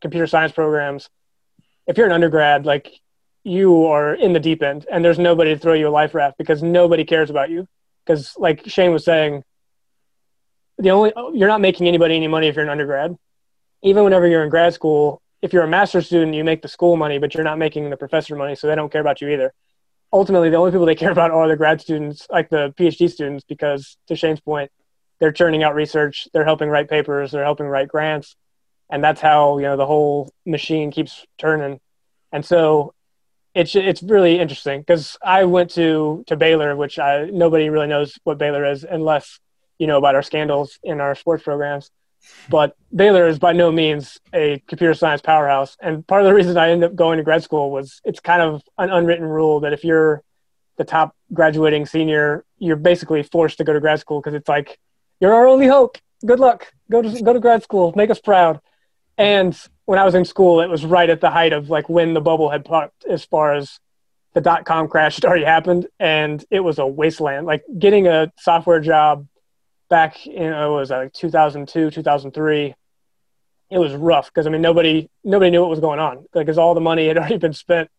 computer 0.04 0.26
science 0.26 0.52
programs, 0.52 1.08
if 1.86 1.96
you're 1.96 2.06
an 2.06 2.12
undergrad, 2.12 2.66
like 2.66 2.92
you 3.42 3.86
are 3.86 4.14
in 4.14 4.34
the 4.34 4.40
deep 4.40 4.62
end 4.62 4.86
and 4.90 5.02
there's 5.02 5.18
nobody 5.18 5.54
to 5.54 5.58
throw 5.58 5.72
you 5.72 5.88
a 5.88 5.96
life 6.00 6.14
raft 6.14 6.36
because 6.36 6.62
nobody 6.62 7.04
cares 7.04 7.30
about 7.30 7.48
you. 7.48 7.66
Because 8.04 8.34
like 8.36 8.68
Shane 8.68 8.92
was 8.92 9.02
saying, 9.02 9.42
the 10.76 10.90
only 10.90 11.12
oh, 11.16 11.32
you're 11.32 11.48
not 11.48 11.62
making 11.62 11.88
anybody 11.88 12.16
any 12.16 12.28
money 12.28 12.48
if 12.48 12.54
you're 12.54 12.64
an 12.64 12.70
undergrad. 12.70 13.16
Even 13.82 14.04
whenever 14.04 14.28
you're 14.28 14.44
in 14.44 14.50
grad 14.50 14.74
school, 14.74 15.22
if 15.40 15.54
you're 15.54 15.62
a 15.62 15.68
master's 15.68 16.06
student, 16.06 16.34
you 16.34 16.44
make 16.44 16.60
the 16.60 16.68
school 16.68 16.96
money, 16.96 17.18
but 17.18 17.34
you're 17.34 17.44
not 17.44 17.58
making 17.58 17.88
the 17.88 17.96
professor 17.96 18.36
money, 18.36 18.54
so 18.54 18.66
they 18.66 18.74
don't 18.74 18.92
care 18.92 19.00
about 19.00 19.22
you 19.22 19.28
either. 19.30 19.54
Ultimately, 20.12 20.50
the 20.50 20.56
only 20.56 20.70
people 20.70 20.86
they 20.86 20.94
care 20.94 21.12
about 21.12 21.30
are 21.30 21.48
the 21.48 21.56
grad 21.56 21.80
students, 21.80 22.26
like 22.30 22.50
the 22.50 22.74
PhD 22.78 23.10
students, 23.10 23.44
because 23.48 23.96
to 24.08 24.16
Shane's 24.16 24.40
point, 24.40 24.70
they're 25.20 25.32
churning 25.32 25.62
out 25.62 25.74
research, 25.74 26.28
they're 26.32 26.44
helping 26.44 26.68
write 26.68 26.88
papers, 26.90 27.30
they're 27.30 27.44
helping 27.44 27.66
write 27.66 27.88
grants, 27.88 28.36
and 28.94 29.02
that's 29.02 29.20
how 29.20 29.58
you 29.58 29.64
know 29.64 29.76
the 29.76 29.84
whole 29.84 30.32
machine 30.46 30.92
keeps 30.92 31.26
turning. 31.36 31.80
And 32.30 32.46
so 32.46 32.94
it's 33.52 33.74
it's 33.74 34.04
really 34.04 34.38
interesting 34.38 34.82
because 34.82 35.18
I 35.20 35.44
went 35.44 35.70
to 35.72 36.22
to 36.28 36.36
Baylor, 36.36 36.76
which 36.76 37.00
I 37.00 37.24
nobody 37.24 37.70
really 37.70 37.88
knows 37.88 38.16
what 38.22 38.38
Baylor 38.38 38.64
is 38.64 38.84
unless 38.84 39.40
you 39.80 39.88
know 39.88 39.98
about 39.98 40.14
our 40.14 40.22
scandals 40.22 40.78
in 40.84 41.00
our 41.00 41.16
sports 41.16 41.42
programs. 41.42 41.90
But 42.48 42.76
Baylor 42.94 43.26
is 43.26 43.40
by 43.40 43.52
no 43.52 43.72
means 43.72 44.20
a 44.32 44.62
computer 44.68 44.94
science 44.94 45.20
powerhouse. 45.20 45.76
And 45.80 46.06
part 46.06 46.22
of 46.22 46.28
the 46.28 46.34
reason 46.34 46.56
I 46.56 46.70
ended 46.70 46.90
up 46.90 46.94
going 46.94 47.18
to 47.18 47.24
grad 47.24 47.42
school 47.42 47.72
was 47.72 48.00
it's 48.04 48.20
kind 48.20 48.42
of 48.42 48.62
an 48.78 48.90
unwritten 48.90 49.26
rule 49.26 49.58
that 49.60 49.72
if 49.72 49.82
you're 49.82 50.22
the 50.76 50.84
top 50.84 51.16
graduating 51.32 51.84
senior, 51.84 52.44
you're 52.58 52.76
basically 52.76 53.24
forced 53.24 53.58
to 53.58 53.64
go 53.64 53.72
to 53.72 53.80
grad 53.80 53.98
school 53.98 54.20
because 54.20 54.34
it's 54.34 54.48
like, 54.48 54.78
you're 55.20 55.34
our 55.34 55.46
only 55.46 55.66
hope. 55.66 55.98
Good 56.24 56.40
luck. 56.40 56.72
Go 56.90 57.02
to, 57.02 57.22
go 57.22 57.32
to 57.34 57.40
grad 57.40 57.62
school. 57.62 57.92
Make 57.94 58.10
us 58.10 58.20
proud. 58.20 58.60
And 59.16 59.56
when 59.84 59.98
I 59.98 60.04
was 60.04 60.14
in 60.14 60.24
school, 60.24 60.60
it 60.60 60.68
was 60.68 60.84
right 60.84 61.08
at 61.08 61.20
the 61.20 61.30
height 61.30 61.52
of 61.52 61.70
like 61.70 61.88
when 61.88 62.14
the 62.14 62.20
bubble 62.20 62.50
had 62.50 62.64
popped 62.64 63.04
as 63.04 63.24
far 63.24 63.54
as 63.54 63.78
the 64.32 64.40
dot 64.40 64.64
com 64.64 64.88
crash 64.88 65.16
had 65.16 65.24
already 65.24 65.44
happened. 65.44 65.86
And 66.00 66.44
it 66.50 66.60
was 66.60 66.78
a 66.78 66.86
wasteland. 66.86 67.46
Like 67.46 67.64
getting 67.78 68.06
a 68.06 68.32
software 68.36 68.80
job 68.80 69.26
back 69.88 70.26
in 70.26 70.52
oh, 70.52 70.76
it 70.76 70.80
was 70.80 70.90
like 70.90 71.12
2002 71.12 71.90
2003 71.90 72.74
it 73.70 73.78
was 73.78 73.94
rough 73.94 74.26
because 74.26 74.46
i 74.46 74.50
mean 74.50 74.62
nobody 74.62 75.08
nobody 75.22 75.50
knew 75.50 75.60
what 75.60 75.70
was 75.70 75.80
going 75.80 76.00
on 76.00 76.24
because 76.32 76.58
all 76.58 76.74
the 76.74 76.80
money 76.80 77.06
had 77.06 77.18
already 77.18 77.36
been 77.36 77.52
spent 77.52 77.90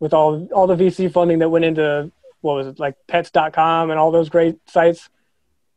with 0.00 0.14
all 0.14 0.48
all 0.54 0.66
the 0.66 0.76
vc 0.76 1.12
funding 1.12 1.40
that 1.40 1.48
went 1.48 1.64
into 1.64 2.10
what 2.40 2.54
was 2.54 2.66
it 2.66 2.78
like 2.78 2.94
pets.com 3.08 3.90
and 3.90 3.98
all 3.98 4.10
those 4.10 4.28
great 4.28 4.56
sites 4.68 5.08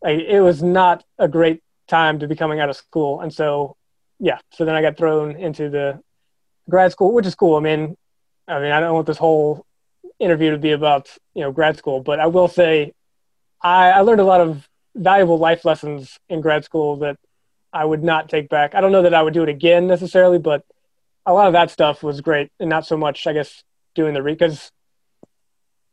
like, 0.02 0.20
it 0.20 0.42
was 0.42 0.62
not 0.62 1.04
a 1.18 1.28
great 1.28 1.64
time 1.88 2.20
to 2.20 2.28
be 2.28 2.36
coming 2.36 2.60
out 2.60 2.70
of 2.70 2.75
school 2.75 3.22
and 3.22 3.34
so 3.34 3.75
yeah 4.19 4.39
so 4.51 4.65
then 4.65 4.75
i 4.75 4.81
got 4.81 4.98
thrown 4.98 5.36
into 5.36 5.69
the 5.69 6.00
grad 6.69 6.91
school 6.91 7.13
which 7.13 7.25
is 7.25 7.36
cool 7.36 7.55
i 7.55 7.60
mean 7.60 7.95
i 8.48 8.60
mean 8.60 8.72
i 8.72 8.79
don't 8.79 8.93
want 8.93 9.07
this 9.07 9.17
whole 9.17 9.65
interview 10.19 10.51
to 10.51 10.57
be 10.57 10.72
about 10.72 11.10
you 11.34 11.41
know 11.41 11.51
grad 11.51 11.77
school 11.77 12.00
but 12.01 12.19
i 12.19 12.27
will 12.27 12.48
say 12.48 12.91
i 13.62 13.91
i 13.91 14.00
learned 14.01 14.22
a 14.22 14.25
lot 14.25 14.41
of 14.41 14.67
valuable 14.95 15.38
life 15.38 15.65
lessons 15.65 16.17
in 16.29 16.41
grad 16.41 16.63
school 16.63 16.98
that 16.98 17.17
I 17.75 17.84
would 17.84 18.03
not 18.03 18.29
take 18.29 18.48
back. 18.48 18.74
I 18.74 18.79
don't 18.79 18.93
know 18.93 19.01
that 19.01 19.13
I 19.13 19.22
would 19.22 19.34
do 19.34 19.43
it 19.43 19.50
again 19.50 19.86
necessarily, 19.86 20.39
but 20.39 20.63
a 21.25 21.34
lot 21.34 21.48
of 21.48 21.53
that 21.53 21.69
stuff 21.69 22.01
was 22.01 22.22
great, 22.22 22.50
and 22.57 22.69
not 22.69 22.88
so 22.88 22.95
much, 22.95 23.27
I 23.27 23.34
guess, 23.34 23.63
doing 23.95 24.13
the 24.13 24.24
because 24.24 24.72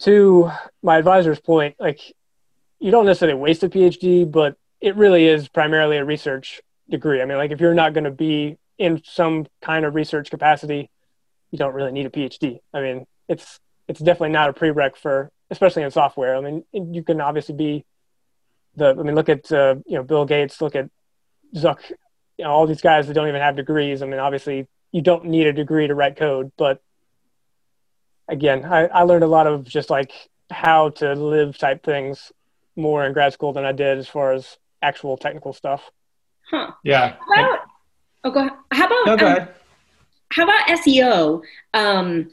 to 0.01 0.51
my 0.83 0.99
advisor's 0.99 1.41
point, 1.41 1.75
like 1.81 2.01
you 2.79 2.93
don't 2.93 3.07
necessarily 3.07 3.39
waste 3.39 3.65
a 3.65 3.69
PhD, 3.69 4.31
but 4.31 4.57
it 4.81 4.95
really 4.95 5.27
is 5.27 5.49
primarily 5.49 5.97
a 5.97 6.05
research 6.05 6.61
degree. 6.93 7.21
I 7.21 7.25
mean, 7.25 7.39
like 7.39 7.51
if 7.51 7.61
you're 7.61 7.75
not 7.75 7.95
going 7.95 8.05
to 8.05 8.13
be 8.13 8.57
in 8.79 9.03
some 9.05 9.47
kind 9.61 9.85
of 9.85 9.97
research 9.97 10.31
capacity, 10.31 10.89
you 11.51 11.59
don't 11.59 11.75
really 11.75 11.91
need 11.91 12.07
a 12.07 12.11
PhD. 12.11 12.61
I 12.73 12.81
mean, 12.81 13.07
it's 13.29 13.59
it's 13.89 13.99
definitely 13.99 14.31
not 14.31 14.49
a 14.49 14.53
prereq 14.53 14.97
for, 14.97 15.33
especially 15.51 15.83
in 15.83 15.91
software. 15.91 16.37
I 16.37 16.41
mean, 16.41 16.65
you 16.73 17.03
can 17.03 17.21
obviously 17.21 17.57
be 17.57 17.85
the 18.77 18.91
I 18.91 19.03
mean, 19.03 19.17
look 19.17 19.29
at 19.29 19.51
uh, 19.51 19.77
you 19.87 19.97
know 19.97 20.05
Bill 20.05 20.25
Gates, 20.25 20.61
look 20.61 20.77
at 20.77 20.89
Zuck, 21.57 21.81
you 22.39 22.45
know, 22.45 22.51
all 22.51 22.67
these 22.67 22.81
guys 22.81 23.09
that 23.09 23.15
don't 23.15 23.29
even 23.29 23.41
have 23.41 23.57
degrees. 23.57 24.03
I 24.03 24.07
mean, 24.07 24.21
obviously 24.21 24.69
you 24.93 25.03
don't 25.03 25.25
need 25.25 25.47
a 25.47 25.53
degree 25.53 25.89
to 25.89 25.95
write 25.95 26.17
code, 26.17 26.53
but 26.57 26.81
again, 28.29 28.65
I, 28.65 28.87
I 28.87 29.03
learned 29.03 29.25
a 29.25 29.29
lot 29.29 29.47
of 29.47 29.65
just 29.65 29.91
like 29.91 30.13
how 30.51 30.91
to 30.91 31.15
live 31.15 31.59
type 31.59 31.83
things 31.83 32.31
more 32.77 33.05
in 33.05 33.13
grad 33.13 33.33
school 33.33 33.53
than 33.53 33.65
I 33.65 33.73
did 33.73 33.99
as 33.99 34.09
far 34.09 34.33
as 34.33 34.59
actual 34.81 35.17
technical 35.17 35.53
stuff. 35.53 35.91
Huh. 36.53 36.73
Yeah. 36.85 37.17
How 37.35 37.45
about, 37.45 37.59
oh, 38.25 38.31
go 38.31 38.41
ahead. 38.41 38.53
How 38.73 38.87
about, 38.87 39.07
no, 39.07 39.17
go 39.17 39.27
um, 39.27 39.49
how 40.31 40.45
about 40.45 40.69
SEO? 40.69 41.43
Um, 41.75 42.31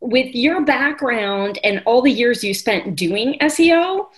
with 0.00 0.34
your 0.34 0.64
background 0.64 1.58
and 1.64 1.82
all 1.86 2.02
the 2.02 2.10
years 2.10 2.44
you 2.44 2.52
spent 2.52 2.94
doing 2.94 3.38
SEO, 3.40 4.08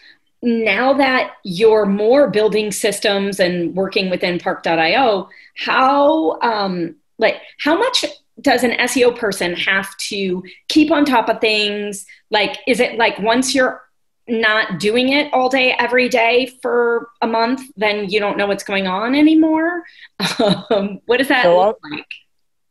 now 0.43 0.93
that 0.93 1.35
you're 1.45 1.87
more 1.87 2.31
building 2.31 2.71
systems 2.71 3.41
and 3.41 3.75
working 3.75 4.11
within 4.11 4.39
park.io 4.39 5.29
how 5.57 6.39
um, 6.41 6.95
like 7.19 7.41
how 7.59 7.77
much 7.77 8.05
does 8.43 8.63
an 8.63 8.73
seo 8.87 9.17
person 9.17 9.55
have 9.55 9.97
to 9.97 10.43
keep 10.69 10.91
on 10.91 11.05
top 11.05 11.29
of 11.29 11.41
things 11.41 12.05
like 12.31 12.59
is 12.67 12.81
it 12.81 12.99
like 12.99 13.19
once 13.19 13.55
you're 13.55 13.83
not 14.29 14.81
doing 14.81 15.11
it 15.11 15.33
all 15.33 15.49
day 15.49 15.73
every 15.79 16.09
day 16.09 16.47
for 16.61 17.09
a 17.23 17.27
month 17.27 17.61
then 17.77 18.09
you 18.11 18.19
don't 18.19 18.37
know 18.37 18.47
what's 18.47 18.65
going 18.65 18.87
on 18.87 19.15
anymore 19.15 19.85
um, 20.71 21.01
what 21.07 21.19
does 21.19 21.29
that 21.29 21.45
so 21.45 21.59
look 21.59 21.79
I'll, 21.85 21.91
like 21.91 22.07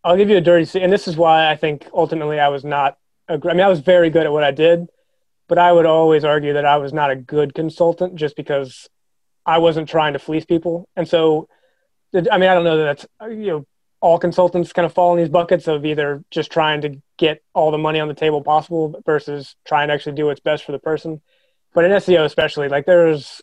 i'll 0.03 0.17
give 0.17 0.29
you 0.29 0.37
a 0.37 0.41
dirty 0.41 0.81
and 0.81 0.91
this 0.91 1.07
is 1.07 1.15
why 1.15 1.49
i 1.49 1.55
think 1.55 1.87
ultimately 1.93 2.39
i 2.39 2.49
was 2.49 2.65
not 2.65 2.97
i 3.29 3.37
mean 3.37 3.61
i 3.61 3.69
was 3.69 3.79
very 3.79 4.09
good 4.09 4.25
at 4.25 4.31
what 4.31 4.43
i 4.43 4.51
did 4.51 4.87
but 5.47 5.57
I 5.57 5.71
would 5.71 5.85
always 5.85 6.23
argue 6.23 6.53
that 6.53 6.65
I 6.65 6.77
was 6.77 6.93
not 6.93 7.11
a 7.11 7.15
good 7.15 7.53
consultant 7.53 8.15
just 8.15 8.35
because 8.35 8.89
I 9.45 9.59
wasn't 9.59 9.89
trying 9.89 10.13
to 10.13 10.19
fleece 10.19 10.45
people. 10.45 10.89
And 10.95 11.07
so, 11.07 11.47
I 12.13 12.37
mean, 12.37 12.49
I 12.49 12.55
don't 12.55 12.63
know 12.63 12.77
that 12.77 13.07
that's, 13.19 13.31
you 13.31 13.47
know, 13.47 13.65
all 14.01 14.19
consultants 14.19 14.73
kind 14.73 14.85
of 14.85 14.93
fall 14.93 15.13
in 15.13 15.19
these 15.19 15.29
buckets 15.29 15.67
of 15.67 15.85
either 15.85 16.23
just 16.31 16.51
trying 16.51 16.81
to 16.81 17.01
get 17.17 17.41
all 17.53 17.71
the 17.71 17.77
money 17.77 17.99
on 17.99 18.07
the 18.07 18.13
table 18.13 18.41
possible 18.41 19.01
versus 19.05 19.55
trying 19.65 19.87
to 19.87 19.93
actually 19.93 20.15
do 20.15 20.25
what's 20.25 20.39
best 20.39 20.63
for 20.63 20.71
the 20.71 20.79
person. 20.79 21.21
But 21.75 21.85
in 21.85 21.91
SEO, 21.91 22.25
especially, 22.25 22.69
like 22.69 22.85
there's, 22.85 23.41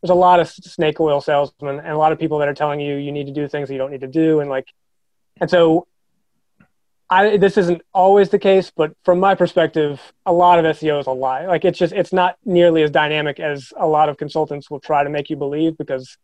there's 0.00 0.10
a 0.10 0.14
lot 0.14 0.38
of 0.38 0.48
snake 0.48 1.00
oil 1.00 1.20
salesmen 1.20 1.78
and 1.78 1.88
a 1.88 1.98
lot 1.98 2.12
of 2.12 2.18
people 2.18 2.38
that 2.38 2.48
are 2.48 2.54
telling 2.54 2.78
you 2.78 2.96
you 2.96 3.10
need 3.10 3.26
to 3.26 3.32
do 3.32 3.48
things 3.48 3.68
that 3.68 3.74
you 3.74 3.78
don't 3.78 3.90
need 3.90 4.02
to 4.02 4.06
do. 4.06 4.40
And 4.40 4.48
like, 4.48 4.68
and 5.40 5.50
so 5.50 5.88
I, 7.10 7.38
this 7.38 7.58
isn't 7.58 7.82
always 7.92 8.28
the 8.28 8.38
case, 8.38 8.70
but 8.70 8.92
from 9.04 9.18
my 9.18 9.34
perspective, 9.34 10.00
a 10.24 10.32
lot 10.32 10.64
of 10.64 10.76
SEO 10.76 11.00
is 11.00 11.08
a 11.08 11.10
lie. 11.10 11.46
Like 11.46 11.64
it's 11.64 11.78
just 11.78 11.92
it's 11.92 12.12
not 12.12 12.36
nearly 12.44 12.84
as 12.84 12.90
dynamic 12.92 13.40
as 13.40 13.72
a 13.76 13.86
lot 13.86 14.08
of 14.08 14.16
consultants 14.16 14.70
will 14.70 14.78
try 14.78 15.02
to 15.02 15.10
make 15.10 15.28
you 15.28 15.36
believe 15.36 15.76
because 15.76 16.16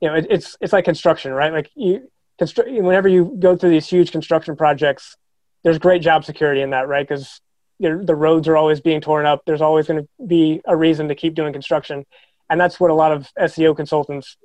you 0.00 0.08
know 0.08 0.14
it, 0.14 0.28
it's 0.30 0.56
it's 0.60 0.72
like 0.72 0.84
construction, 0.84 1.32
right? 1.32 1.52
Like 1.52 1.68
you 1.74 2.08
construct 2.38 2.70
whenever 2.70 3.08
you 3.08 3.36
go 3.40 3.56
through 3.56 3.70
these 3.70 3.88
huge 3.88 4.12
construction 4.12 4.54
projects, 4.54 5.16
there's 5.64 5.78
great 5.78 6.00
job 6.00 6.24
security 6.24 6.60
in 6.60 6.70
that, 6.70 6.86
right? 6.86 7.06
Because 7.06 7.40
the 7.80 8.14
roads 8.14 8.46
are 8.46 8.56
always 8.56 8.80
being 8.80 9.00
torn 9.00 9.26
up. 9.26 9.42
There's 9.46 9.62
always 9.62 9.86
going 9.86 10.02
to 10.02 10.26
be 10.26 10.60
a 10.66 10.76
reason 10.76 11.08
to 11.08 11.14
keep 11.14 11.34
doing 11.34 11.52
construction, 11.52 12.04
and 12.48 12.60
that's 12.60 12.78
what 12.78 12.90
a 12.90 12.94
lot 12.94 13.12
of 13.12 13.28
SEO 13.38 13.74
consultants 13.74 14.36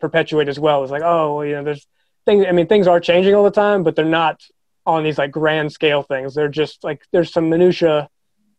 perpetuate 0.00 0.48
as 0.48 0.58
well. 0.58 0.84
Is 0.84 0.90
like, 0.90 1.02
oh, 1.04 1.36
well, 1.36 1.44
you 1.44 1.54
know, 1.54 1.64
there's 1.64 1.86
things. 2.24 2.46
I 2.48 2.52
mean, 2.52 2.66
things 2.66 2.86
are 2.86 3.00
changing 3.00 3.34
all 3.34 3.44
the 3.44 3.50
time, 3.50 3.82
but 3.82 3.96
they're 3.96 4.04
not 4.04 4.40
on 4.86 5.02
these 5.02 5.18
like 5.18 5.32
grand 5.32 5.72
scale 5.72 6.02
things. 6.02 6.34
They're 6.34 6.48
just 6.48 6.84
like 6.84 7.02
there's 7.12 7.32
some 7.32 7.50
minutia 7.50 8.08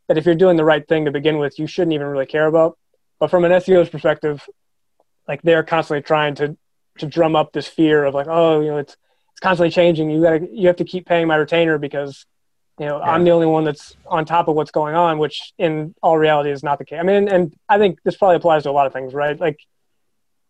that 0.08 0.18
if 0.18 0.26
you're 0.26 0.36
doing 0.36 0.58
the 0.58 0.66
right 0.66 0.86
thing 0.88 1.06
to 1.06 1.12
begin 1.12 1.38
with, 1.38 1.58
you 1.58 1.68
shouldn't 1.68 1.94
even 1.94 2.08
really 2.08 2.26
care 2.26 2.48
about. 2.48 2.78
But 3.20 3.32
from 3.32 3.46
an 3.46 3.52
SEO's 3.52 3.90
perspective, 3.90 4.46
like 5.28 5.42
they're 5.42 5.64
constantly 5.64 6.04
trying 6.04 6.36
to 6.36 6.58
to 7.00 7.06
drum 7.06 7.36
up 7.36 7.54
this 7.54 7.68
fear 7.68 8.04
of 8.04 8.14
like, 8.14 8.28
oh, 8.28 8.62
you 8.62 8.68
know, 8.68 8.78
it's 8.78 8.98
it's 9.32 9.40
constantly 9.40 9.72
changing. 9.72 10.10
You 10.10 10.22
gotta 10.22 10.48
you 10.52 10.68
have 10.68 10.78
to 10.78 10.86
keep 10.86 11.06
paying 11.06 11.28
my 11.28 11.36
retainer 11.36 11.78
because 11.78 12.26
you 12.80 12.86
know 12.86 13.00
yeah. 13.00 13.12
I'm 13.12 13.24
the 13.24 13.32
only 13.32 13.46
one 13.46 13.64
that's 13.64 13.96
on 14.06 14.26
top 14.26 14.48
of 14.48 14.56
what's 14.56 14.72
going 14.72 14.96
on, 14.96 15.18
which 15.18 15.54
in 15.58 15.96
all 16.02 16.18
reality 16.18 16.52
is 16.52 16.64
not 16.64 16.78
the 16.78 16.86
case. 16.86 17.00
I 17.00 17.04
mean, 17.04 17.28
and 17.28 17.54
I 17.68 17.78
think 17.78 18.00
this 18.04 18.16
probably 18.16 18.36
applies 18.36 18.64
to 18.64 18.70
a 18.70 18.72
lot 18.72 18.88
of 18.88 18.94
things, 18.94 19.14
right? 19.14 19.40
Like 19.40 19.60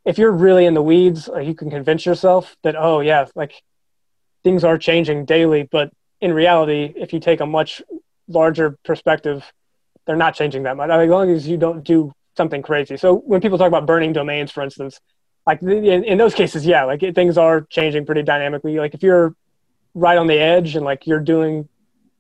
if 0.06 0.18
you're 0.18 0.32
really 0.32 0.66
in 0.66 0.74
the 0.74 0.82
weeds, 0.82 1.28
like 1.28 1.48
you 1.48 1.56
can 1.56 1.70
convince 1.70 2.06
yourself 2.06 2.56
that 2.64 2.76
oh 2.78 3.00
yeah, 3.00 3.26
like 3.36 3.54
things 4.44 4.64
are 4.64 4.78
changing 4.78 5.26
daily, 5.26 5.64
but 5.64 5.92
in 6.22 6.34
reality, 6.34 6.94
if 6.96 7.14
you 7.14 7.20
take 7.20 7.42
a 7.42 7.46
much 7.46 7.82
larger 8.28 8.78
perspective, 8.84 9.44
they're 10.06 10.16
not 10.16 10.36
changing 10.36 10.64
that 10.64 10.78
much. 10.78 10.90
I 10.90 10.98
mean, 10.98 11.08
As 11.08 11.12
long 11.12 11.30
as 11.30 11.48
you 11.48 11.58
don't 11.58 11.84
do 11.84 12.12
something 12.36 12.62
crazy. 12.62 12.98
So 12.98 13.16
when 13.16 13.42
people 13.42 13.58
talk 13.58 13.68
about 13.68 13.86
burning 13.86 14.14
domains, 14.14 14.52
for 14.52 14.64
instance, 14.64 15.00
like 15.46 15.62
in, 15.62 16.04
in 16.04 16.18
those 16.18 16.34
cases, 16.34 16.66
yeah, 16.66 16.84
like 16.84 17.02
things 17.16 17.38
are 17.38 17.62
changing 17.62 18.06
pretty 18.06 18.24
dynamically. 18.24 18.78
Like 18.78 18.94
if 18.94 19.04
you're 19.04 19.36
right 19.94 20.18
on 20.18 20.28
the 20.28 20.38
edge 20.38 20.76
and 20.76 20.86
like 20.86 21.08
you're 21.08 21.20
doing 21.20 21.68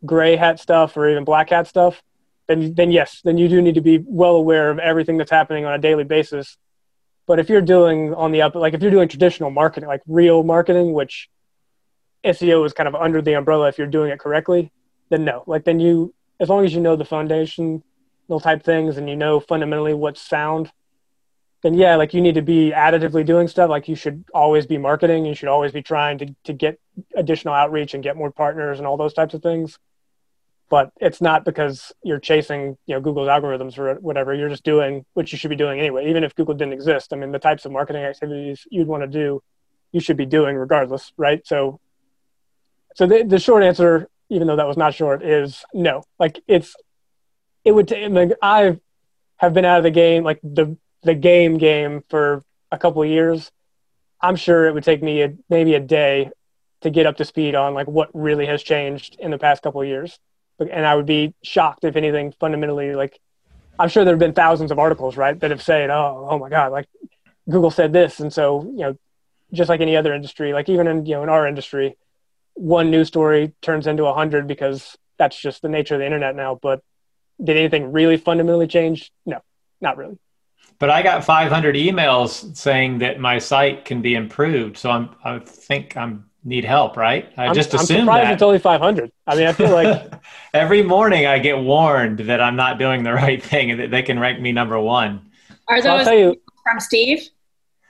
gray 0.08 0.36
hat 0.36 0.60
stuff 0.60 0.98
or 0.98 1.10
even 1.10 1.24
black 1.24 1.50
hat 1.52 1.68
stuff, 1.68 2.02
then 2.48 2.74
then 2.74 2.92
yes, 2.92 3.22
then 3.24 3.38
you 3.38 3.48
do 3.48 3.62
need 3.62 3.76
to 3.76 3.82
be 3.82 4.04
well 4.06 4.36
aware 4.36 4.70
of 4.70 4.80
everything 4.80 5.18
that's 5.18 5.32
happening 5.32 5.66
on 5.66 5.74
a 5.74 5.78
daily 5.78 6.04
basis. 6.04 6.58
But 7.28 7.40
if 7.40 7.50
you're 7.50 7.62
doing 7.62 8.14
on 8.14 8.32
the 8.32 8.42
up, 8.42 8.56
like 8.56 8.74
if 8.74 8.82
you're 8.82 8.92
doing 8.92 9.10
traditional 9.10 9.52
marketing, 9.52 9.88
like 9.88 10.02
real 10.08 10.44
marketing, 10.44 10.94
which 10.94 11.30
SEO 12.24 12.66
is 12.66 12.74
kind 12.74 12.88
of 12.88 12.96
under 12.96 13.22
the 13.22 13.34
umbrella 13.34 13.68
if 13.68 13.78
you're 13.78 13.88
doing 13.88 14.12
it 14.12 14.20
correctly, 14.20 14.72
then 15.10 15.26
no. 15.26 15.44
Like 15.46 15.66
then 15.66 15.80
you, 15.80 16.14
as 16.40 16.50
long 16.50 16.66
as 16.66 16.74
you 16.74 16.80
know 16.80 16.96
the 16.96 17.06
foundational 17.06 17.84
type 18.42 18.64
things 18.64 18.98
and 18.98 19.10
you 19.10 19.16
know 19.16 19.40
fundamentally 19.42 19.94
what's 19.94 20.22
sound, 20.22 20.72
then 21.64 21.74
yeah, 21.74 21.98
like 21.98 22.14
you 22.14 22.22
need 22.22 22.36
to 22.36 22.42
be 22.42 22.72
additively 22.72 23.26
doing 23.26 23.48
stuff. 23.48 23.70
Like 23.70 23.88
you 23.88 23.96
should 23.96 24.24
always 24.34 24.66
be 24.66 24.78
marketing. 24.78 25.26
You 25.26 25.36
should 25.36 25.50
always 25.50 25.74
be 25.74 25.82
trying 25.82 26.20
to 26.20 26.36
to 26.46 26.54
get 26.54 26.80
additional 27.16 27.54
outreach 27.54 27.94
and 27.94 28.04
get 28.04 28.16
more 28.16 28.32
partners 28.32 28.78
and 28.78 28.88
all 28.88 28.96
those 28.96 29.14
types 29.14 29.34
of 29.34 29.42
things. 29.42 29.78
But 30.70 30.92
it's 30.98 31.22
not 31.22 31.46
because 31.46 31.94
you're 32.04 32.20
chasing, 32.20 32.78
you 32.86 32.96
know, 32.96 33.00
Google's 33.00 33.30
algorithms 33.30 33.78
or 33.78 33.96
whatever. 34.02 34.34
You're 34.34 34.50
just 34.50 34.66
doing 34.66 35.06
what 35.14 35.32
you 35.32 35.38
should 35.38 35.50
be 35.50 35.56
doing 35.56 35.80
anyway. 35.80 36.10
Even 36.10 36.26
if 36.26 36.36
Google 36.36 36.56
didn't 36.56 36.74
exist, 36.74 37.14
I 37.14 37.16
mean, 37.16 37.32
the 37.32 37.40
types 37.40 37.66
of 37.66 37.72
marketing 37.72 38.04
activities 38.04 38.68
you'd 38.70 38.88
want 38.88 39.04
to 39.04 39.08
do, 39.08 39.42
you 39.94 40.02
should 40.02 40.18
be 40.18 40.26
doing 40.26 40.58
regardless, 40.58 41.14
right? 41.16 41.46
So, 41.48 41.80
so 42.96 43.08
the 43.08 43.24
the 43.24 43.40
short 43.40 43.64
answer, 43.64 44.10
even 44.30 44.48
though 44.48 44.58
that 44.58 44.68
was 44.68 44.76
not 44.76 44.94
short, 44.94 45.24
is 45.24 45.64
no. 45.74 46.04
Like 46.20 46.42
it's, 46.48 46.76
it 47.64 47.72
would. 47.72 47.88
T- 47.88 48.08
like 48.10 48.32
I 48.42 48.78
have 49.38 49.54
been 49.54 49.66
out 49.66 49.78
of 49.78 49.84
the 49.84 49.92
game, 49.92 50.24
like 50.24 50.40
the 50.44 50.76
the 51.04 51.16
game 51.16 51.58
game 51.58 52.04
for 52.10 52.44
a 52.72 52.78
couple 52.78 53.02
of 53.02 53.08
years, 53.08 53.52
I'm 54.22 54.36
sure 54.36 54.68
it 54.68 54.74
would 54.74 54.84
take 54.84 55.02
me 55.02 55.22
a, 55.22 55.34
maybe 55.50 55.76
a 55.76 55.80
day 55.80 56.32
to 56.82 56.90
get 56.90 57.06
up 57.06 57.18
to 57.18 57.26
speed 57.26 57.56
on 57.56 57.74
like 57.74 57.88
what 57.88 58.10
really 58.14 58.46
has 58.46 58.62
changed 58.62 59.16
in 59.20 59.32
the 59.32 59.38
past 59.38 59.64
couple 59.64 59.82
of 59.82 59.88
years. 59.88 60.20
And 60.60 60.86
I 60.86 60.96
would 60.96 61.06
be 61.06 61.34
shocked 61.44 61.84
if 61.84 61.96
anything 61.96 62.34
fundamentally 62.40 62.96
like 62.96 63.20
I'm 63.80 63.90
sure 63.90 64.04
there 64.04 64.14
have 64.14 64.20
been 64.20 64.34
thousands 64.34 64.72
of 64.72 64.80
articles, 64.80 65.18
right, 65.18 65.40
that 65.40 65.52
have 65.52 65.62
said, 65.62 65.92
"Oh, 65.92 66.28
oh 66.32 66.40
my 66.40 66.50
God, 66.50 66.72
like 66.72 66.88
Google 67.48 67.70
said 67.70 67.94
this," 67.94 68.20
and 68.20 68.34
so 68.34 68.64
you 68.64 68.78
know, 68.78 68.98
just 69.54 69.70
like 69.70 69.82
any 69.82 69.96
other 69.96 70.14
industry, 70.14 70.52
like 70.54 70.68
even 70.68 70.88
in 70.88 71.06
you 71.06 71.14
know 71.16 71.24
in 71.24 71.30
our 71.30 71.48
industry, 71.48 71.96
one 72.56 72.90
news 72.90 73.08
story 73.08 73.54
turns 73.62 73.86
into 73.86 74.06
a 74.06 74.14
hundred 74.14 74.48
because 74.48 74.98
that's 75.18 75.40
just 75.40 75.62
the 75.62 75.70
nature 75.70 75.94
of 75.96 76.00
the 76.00 76.06
internet 76.06 76.36
now. 76.36 76.56
But 76.56 76.82
did 77.44 77.56
anything 77.56 77.92
really 77.92 78.18
fundamentally 78.18 78.68
change? 78.68 79.12
No, 79.26 79.42
not 79.80 79.98
really 79.98 80.18
but 80.80 80.90
I 80.90 81.02
got 81.02 81.24
500 81.24 81.76
emails 81.76 82.56
saying 82.56 83.00
that 83.00 83.20
my 83.20 83.40
site 83.40 83.86
can 83.86 84.02
be 84.02 84.16
improved. 84.16 84.78
So 84.78 84.92
I'm, 84.92 85.10
I 85.24 85.40
think 85.40 85.98
I'm 85.98 86.30
need 86.48 86.64
help, 86.64 86.96
right? 86.96 87.32
I 87.38 87.48
I'm, 87.48 87.54
just 87.54 87.74
assume 87.74 87.98
I'm 87.98 88.04
surprised 88.04 88.28
that. 88.28 88.34
it's 88.34 88.42
only 88.42 88.60
500. 88.60 89.12
I 89.28 89.36
mean, 89.36 89.48
I 89.48 89.54
feel 89.54 89.70
like 89.70 90.14
every 90.54 90.82
morning 90.82 91.28
I 91.28 91.40
get 91.40 91.60
warned 91.60 92.20
that 92.20 92.40
I'm 92.40 92.56
not 92.56 92.80
doing 92.80 93.04
the 93.04 93.14
right 93.26 93.44
thing 93.44 93.72
and 93.72 93.80
that 93.82 93.92
they 93.92 94.02
can 94.02 94.18
rank 94.18 94.40
me 94.40 94.54
number 94.54 94.80
one. 94.80 95.30
Are 95.68 95.82
those 95.82 96.06
so 96.06 96.14
you, 96.14 96.42
from 96.64 96.80
Steve? 96.80 97.28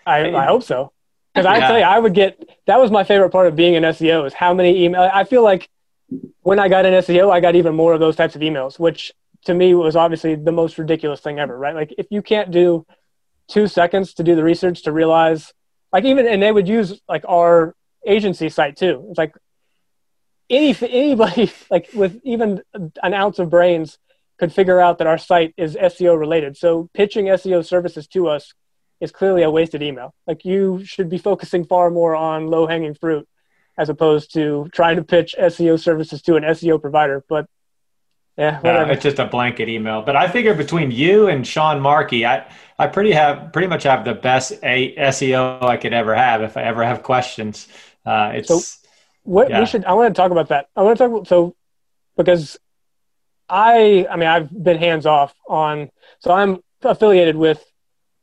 I, 0.07 0.33
I 0.33 0.45
hope 0.45 0.63
so. 0.63 0.91
Because 1.33 1.45
I 1.45 1.59
tell 1.59 1.77
you, 1.77 1.83
I 1.83 1.99
would 1.99 2.15
get 2.15 2.49
that 2.65 2.79
was 2.79 2.89
my 2.89 3.03
favorite 3.03 3.29
part 3.29 3.45
of 3.45 3.55
being 3.55 3.75
an 3.75 3.83
SEO 3.83 4.25
is 4.25 4.33
how 4.33 4.55
many 4.55 4.83
email. 4.83 5.07
I 5.13 5.23
feel 5.23 5.43
like 5.43 5.69
when 6.41 6.57
I 6.57 6.67
got 6.67 6.87
an 6.87 6.93
SEO, 6.93 7.31
I 7.31 7.39
got 7.39 7.55
even 7.55 7.75
more 7.75 7.93
of 7.93 7.99
those 7.99 8.15
types 8.15 8.35
of 8.35 8.41
emails, 8.41 8.79
which 8.79 9.13
to 9.45 9.53
me 9.53 9.75
was 9.75 9.95
obviously 9.95 10.33
the 10.33 10.51
most 10.51 10.79
ridiculous 10.79 11.19
thing 11.19 11.37
ever, 11.37 11.55
right? 11.55 11.75
Like 11.75 11.93
if 11.99 12.07
you 12.09 12.23
can't 12.23 12.49
do 12.49 12.87
two 13.47 13.67
seconds 13.67 14.15
to 14.15 14.23
do 14.23 14.35
the 14.35 14.43
research 14.43 14.81
to 14.83 14.91
realize, 14.91 15.53
like 15.93 16.05
even 16.05 16.27
and 16.27 16.41
they 16.41 16.51
would 16.51 16.67
use 16.67 16.99
like 17.07 17.23
our 17.29 17.75
agency 18.07 18.49
site 18.49 18.77
too. 18.77 19.05
It's 19.09 19.17
like 19.17 19.33
any 20.49 20.75
anybody 20.81 21.51
like 21.69 21.89
with 21.93 22.19
even 22.23 22.61
an 22.73 23.13
ounce 23.13 23.39
of 23.39 23.49
brains 23.49 23.97
could 24.37 24.53
figure 24.53 24.79
out 24.79 24.99
that 24.99 25.07
our 25.07 25.17
site 25.17 25.53
is 25.57 25.75
SEO 25.75 26.17
related. 26.17 26.57
So 26.57 26.89
pitching 26.93 27.25
SEO 27.25 27.65
services 27.65 28.07
to 28.09 28.27
us 28.27 28.53
is 28.99 29.11
clearly 29.11 29.43
a 29.43 29.51
wasted 29.51 29.81
email. 29.81 30.13
Like 30.25 30.45
you 30.45 30.83
should 30.85 31.09
be 31.09 31.17
focusing 31.17 31.65
far 31.65 31.89
more 31.89 32.15
on 32.15 32.47
low 32.47 32.67
hanging 32.67 32.93
fruit 32.93 33.27
as 33.77 33.89
opposed 33.89 34.33
to 34.33 34.67
trying 34.71 34.95
to 34.95 35.03
pitch 35.03 35.35
SEO 35.39 35.79
services 35.79 36.21
to 36.23 36.35
an 36.35 36.43
SEO 36.43 36.81
provider. 36.81 37.23
But 37.27 37.47
yeah, 38.37 38.59
uh, 38.63 38.85
it's 38.85 39.01
just 39.01 39.17
a 39.17 39.25
blanket 39.25 39.67
email. 39.67 40.03
But 40.03 40.15
I 40.15 40.27
figure 40.27 40.53
between 40.53 40.91
you 40.91 41.27
and 41.27 41.45
Sean 41.45 41.79
Markey, 41.79 42.23
I 42.23 42.45
I 42.77 42.85
pretty 42.85 43.11
have 43.11 43.51
pretty 43.51 43.67
much 43.67 43.81
have 43.83 44.05
the 44.05 44.13
best 44.13 44.53
a- 44.61 44.95
SEO 44.95 45.63
I 45.63 45.77
could 45.77 45.93
ever 45.93 46.13
have 46.13 46.43
if 46.43 46.55
I 46.55 46.61
ever 46.61 46.83
have 46.83 47.01
questions. 47.01 47.67
Uh, 48.07 48.31
it's 48.35 48.47
so 48.47 48.61
what 49.23 49.49
yeah. 49.49 49.59
we 49.59 49.65
should. 49.65 49.83
I 49.83 49.93
want 49.93 50.15
to 50.15 50.19
talk 50.19 50.31
about 50.31 50.49
that. 50.49 50.67
I 50.75 50.81
want 50.81 50.97
to 50.97 51.03
talk 51.03 51.11
about 51.11 51.27
so 51.27 51.55
because 52.15 52.57
I 53.49 54.07
I 54.09 54.15
mean 54.15 54.29
I've 54.29 54.49
been 54.49 54.77
hands 54.77 55.05
off 55.05 55.35
on 55.47 55.89
so 56.19 56.31
I'm 56.31 56.59
affiliated 56.81 57.35
with 57.35 57.63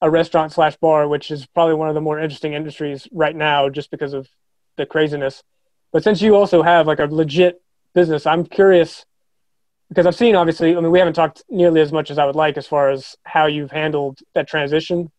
a 0.00 0.10
restaurant 0.10 0.52
slash 0.52 0.76
bar, 0.76 1.06
which 1.06 1.30
is 1.30 1.46
probably 1.46 1.74
one 1.74 1.88
of 1.88 1.94
the 1.94 2.00
more 2.00 2.18
interesting 2.18 2.54
industries 2.54 3.06
right 3.12 3.36
now, 3.36 3.68
just 3.68 3.90
because 3.90 4.14
of 4.14 4.28
the 4.76 4.86
craziness. 4.86 5.42
But 5.92 6.02
since 6.02 6.22
you 6.22 6.34
also 6.34 6.62
have 6.62 6.86
like 6.86 6.98
a 6.98 7.04
legit 7.04 7.60
business, 7.94 8.26
I'm 8.26 8.44
curious 8.46 9.04
because 9.88 10.06
I've 10.06 10.14
seen 10.14 10.34
obviously, 10.34 10.76
I 10.76 10.80
mean, 10.80 10.90
we 10.90 10.98
haven't 10.98 11.14
talked 11.14 11.42
nearly 11.50 11.80
as 11.80 11.92
much 11.92 12.10
as 12.10 12.18
I 12.18 12.24
would 12.24 12.36
like 12.36 12.56
as 12.56 12.66
far 12.66 12.90
as 12.90 13.16
how 13.24 13.46
you've 13.46 13.70
handled 13.70 14.20
that 14.34 14.48
transition, 14.48 15.10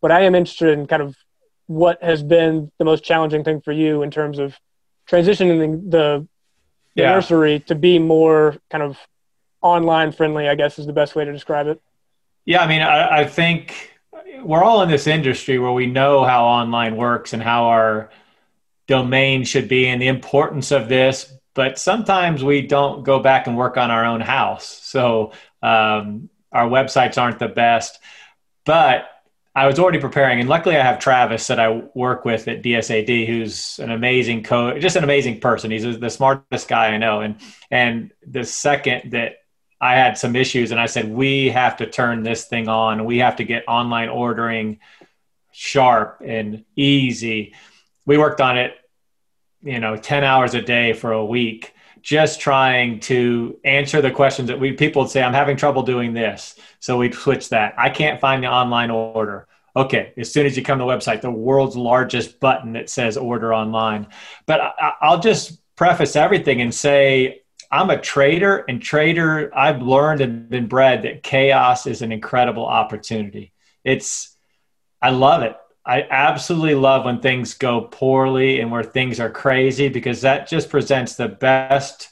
but 0.00 0.10
I 0.10 0.22
am 0.22 0.34
interested 0.34 0.76
in 0.76 0.86
kind 0.86 1.02
of 1.02 1.16
what 1.68 2.02
has 2.02 2.22
been 2.22 2.72
the 2.78 2.84
most 2.84 3.04
challenging 3.04 3.44
thing 3.44 3.60
for 3.60 3.72
you 3.72 4.02
in 4.02 4.10
terms 4.10 4.38
of 4.38 4.58
transitioning 5.08 5.60
the, 5.60 5.86
the 5.90 6.26
yeah. 6.94 7.12
nursery 7.12 7.60
to 7.60 7.76
be 7.76 7.98
more 7.98 8.56
kind 8.70 8.82
of 8.82 8.98
online 9.62 10.10
friendly, 10.10 10.48
I 10.48 10.56
guess 10.56 10.78
is 10.78 10.86
the 10.86 10.92
best 10.92 11.14
way 11.14 11.24
to 11.24 11.32
describe 11.32 11.68
it. 11.68 11.80
Yeah, 12.44 12.62
I 12.62 12.66
mean, 12.66 12.82
I, 12.82 13.20
I 13.20 13.24
think 13.24 13.92
we're 14.42 14.64
all 14.64 14.82
in 14.82 14.90
this 14.90 15.06
industry 15.06 15.58
where 15.58 15.72
we 15.72 15.86
know 15.86 16.24
how 16.24 16.44
online 16.44 16.96
works 16.96 17.32
and 17.32 17.42
how 17.42 17.66
our 17.66 18.10
domain 18.88 19.44
should 19.44 19.68
be 19.68 19.86
and 19.86 20.02
the 20.02 20.08
importance 20.08 20.72
of 20.72 20.88
this 20.88 21.32
but 21.58 21.76
sometimes 21.76 22.44
we 22.44 22.62
don't 22.62 23.02
go 23.02 23.18
back 23.18 23.48
and 23.48 23.56
work 23.56 23.76
on 23.76 23.90
our 23.90 24.04
own 24.04 24.20
house. 24.20 24.64
So 24.64 25.32
um, 25.60 26.30
our 26.52 26.68
websites 26.68 27.20
aren't 27.20 27.40
the 27.40 27.48
best. 27.48 27.98
But 28.64 29.08
I 29.58 29.66
was 29.66 29.78
already 29.78 29.98
preparing, 29.98 30.40
and 30.40 30.48
luckily 30.48 30.76
I 30.76 30.82
have 30.82 30.98
Travis 30.98 31.46
that 31.48 31.58
I 31.58 31.82
work 31.94 32.24
with 32.24 32.46
at 32.46 32.62
DSAD, 32.62 33.26
who's 33.26 33.78
an 33.80 33.90
amazing 33.90 34.44
coach, 34.44 34.80
just 34.80 34.96
an 34.96 35.04
amazing 35.04 35.40
person. 35.40 35.70
He's 35.70 35.98
the 35.98 36.10
smartest 36.10 36.68
guy 36.68 36.88
I 36.88 36.98
know. 36.98 37.20
And 37.20 37.36
and 37.70 38.12
the 38.26 38.44
second 38.44 39.12
that 39.12 39.36
I 39.80 39.94
had 39.94 40.16
some 40.16 40.36
issues, 40.36 40.70
and 40.70 40.80
I 40.80 40.86
said 40.86 41.08
we 41.08 41.48
have 41.50 41.78
to 41.78 41.86
turn 41.86 42.22
this 42.22 42.44
thing 42.44 42.68
on. 42.68 43.04
We 43.04 43.18
have 43.18 43.36
to 43.36 43.44
get 43.44 43.64
online 43.66 44.08
ordering 44.08 44.78
sharp 45.50 46.22
and 46.24 46.64
easy. 46.76 47.54
We 48.06 48.16
worked 48.16 48.40
on 48.40 48.58
it 48.58 48.74
you 49.62 49.80
know 49.80 49.96
10 49.96 50.24
hours 50.24 50.54
a 50.54 50.62
day 50.62 50.92
for 50.92 51.12
a 51.12 51.24
week 51.24 51.74
just 52.00 52.40
trying 52.40 53.00
to 53.00 53.58
answer 53.64 54.00
the 54.00 54.10
questions 54.10 54.48
that 54.48 54.60
we 54.60 54.72
people 54.72 55.02
would 55.02 55.10
say 55.10 55.22
i'm 55.22 55.32
having 55.32 55.56
trouble 55.56 55.82
doing 55.82 56.14
this 56.14 56.54
so 56.78 56.96
we'd 56.96 57.14
switch 57.14 57.48
that 57.48 57.74
i 57.76 57.90
can't 57.90 58.20
find 58.20 58.42
the 58.42 58.46
online 58.46 58.90
order 58.90 59.47
okay 59.76 60.12
as 60.16 60.32
soon 60.32 60.46
as 60.46 60.56
you 60.56 60.62
come 60.62 60.78
to 60.78 60.84
the 60.84 60.90
website 60.90 61.20
the 61.20 61.30
world's 61.30 61.76
largest 61.76 62.40
button 62.40 62.72
that 62.72 62.90
says 62.90 63.16
order 63.16 63.54
online. 63.54 64.06
But 64.46 64.60
I, 64.60 64.92
i'll 65.00 65.20
just 65.20 65.60
preface 65.76 66.16
everything 66.16 66.60
and 66.60 66.74
say 66.74 67.42
i'm 67.70 67.90
a 67.90 68.00
trader 68.00 68.64
and 68.68 68.82
trader 68.82 69.50
i've 69.56 69.82
learned 69.82 70.20
and 70.20 70.48
been 70.48 70.66
bred 70.66 71.02
that 71.02 71.22
chaos 71.22 71.86
is 71.86 72.02
an 72.02 72.12
incredible 72.12 72.66
opportunity. 72.66 73.52
It's 73.84 74.36
i 75.00 75.10
love 75.10 75.42
it. 75.42 75.56
I 75.86 76.06
absolutely 76.10 76.74
love 76.74 77.06
when 77.06 77.20
things 77.20 77.54
go 77.54 77.80
poorly 77.80 78.60
and 78.60 78.70
where 78.70 78.82
things 78.82 79.20
are 79.20 79.30
crazy 79.30 79.88
because 79.88 80.20
that 80.20 80.46
just 80.46 80.68
presents 80.68 81.14
the 81.14 81.28
best 81.28 82.10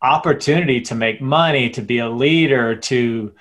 opportunity 0.00 0.80
to 0.82 0.94
make 0.94 1.20
money, 1.20 1.70
to 1.70 1.82
be 1.82 1.98
a 1.98 2.08
leader, 2.08 2.76
to 2.76 3.34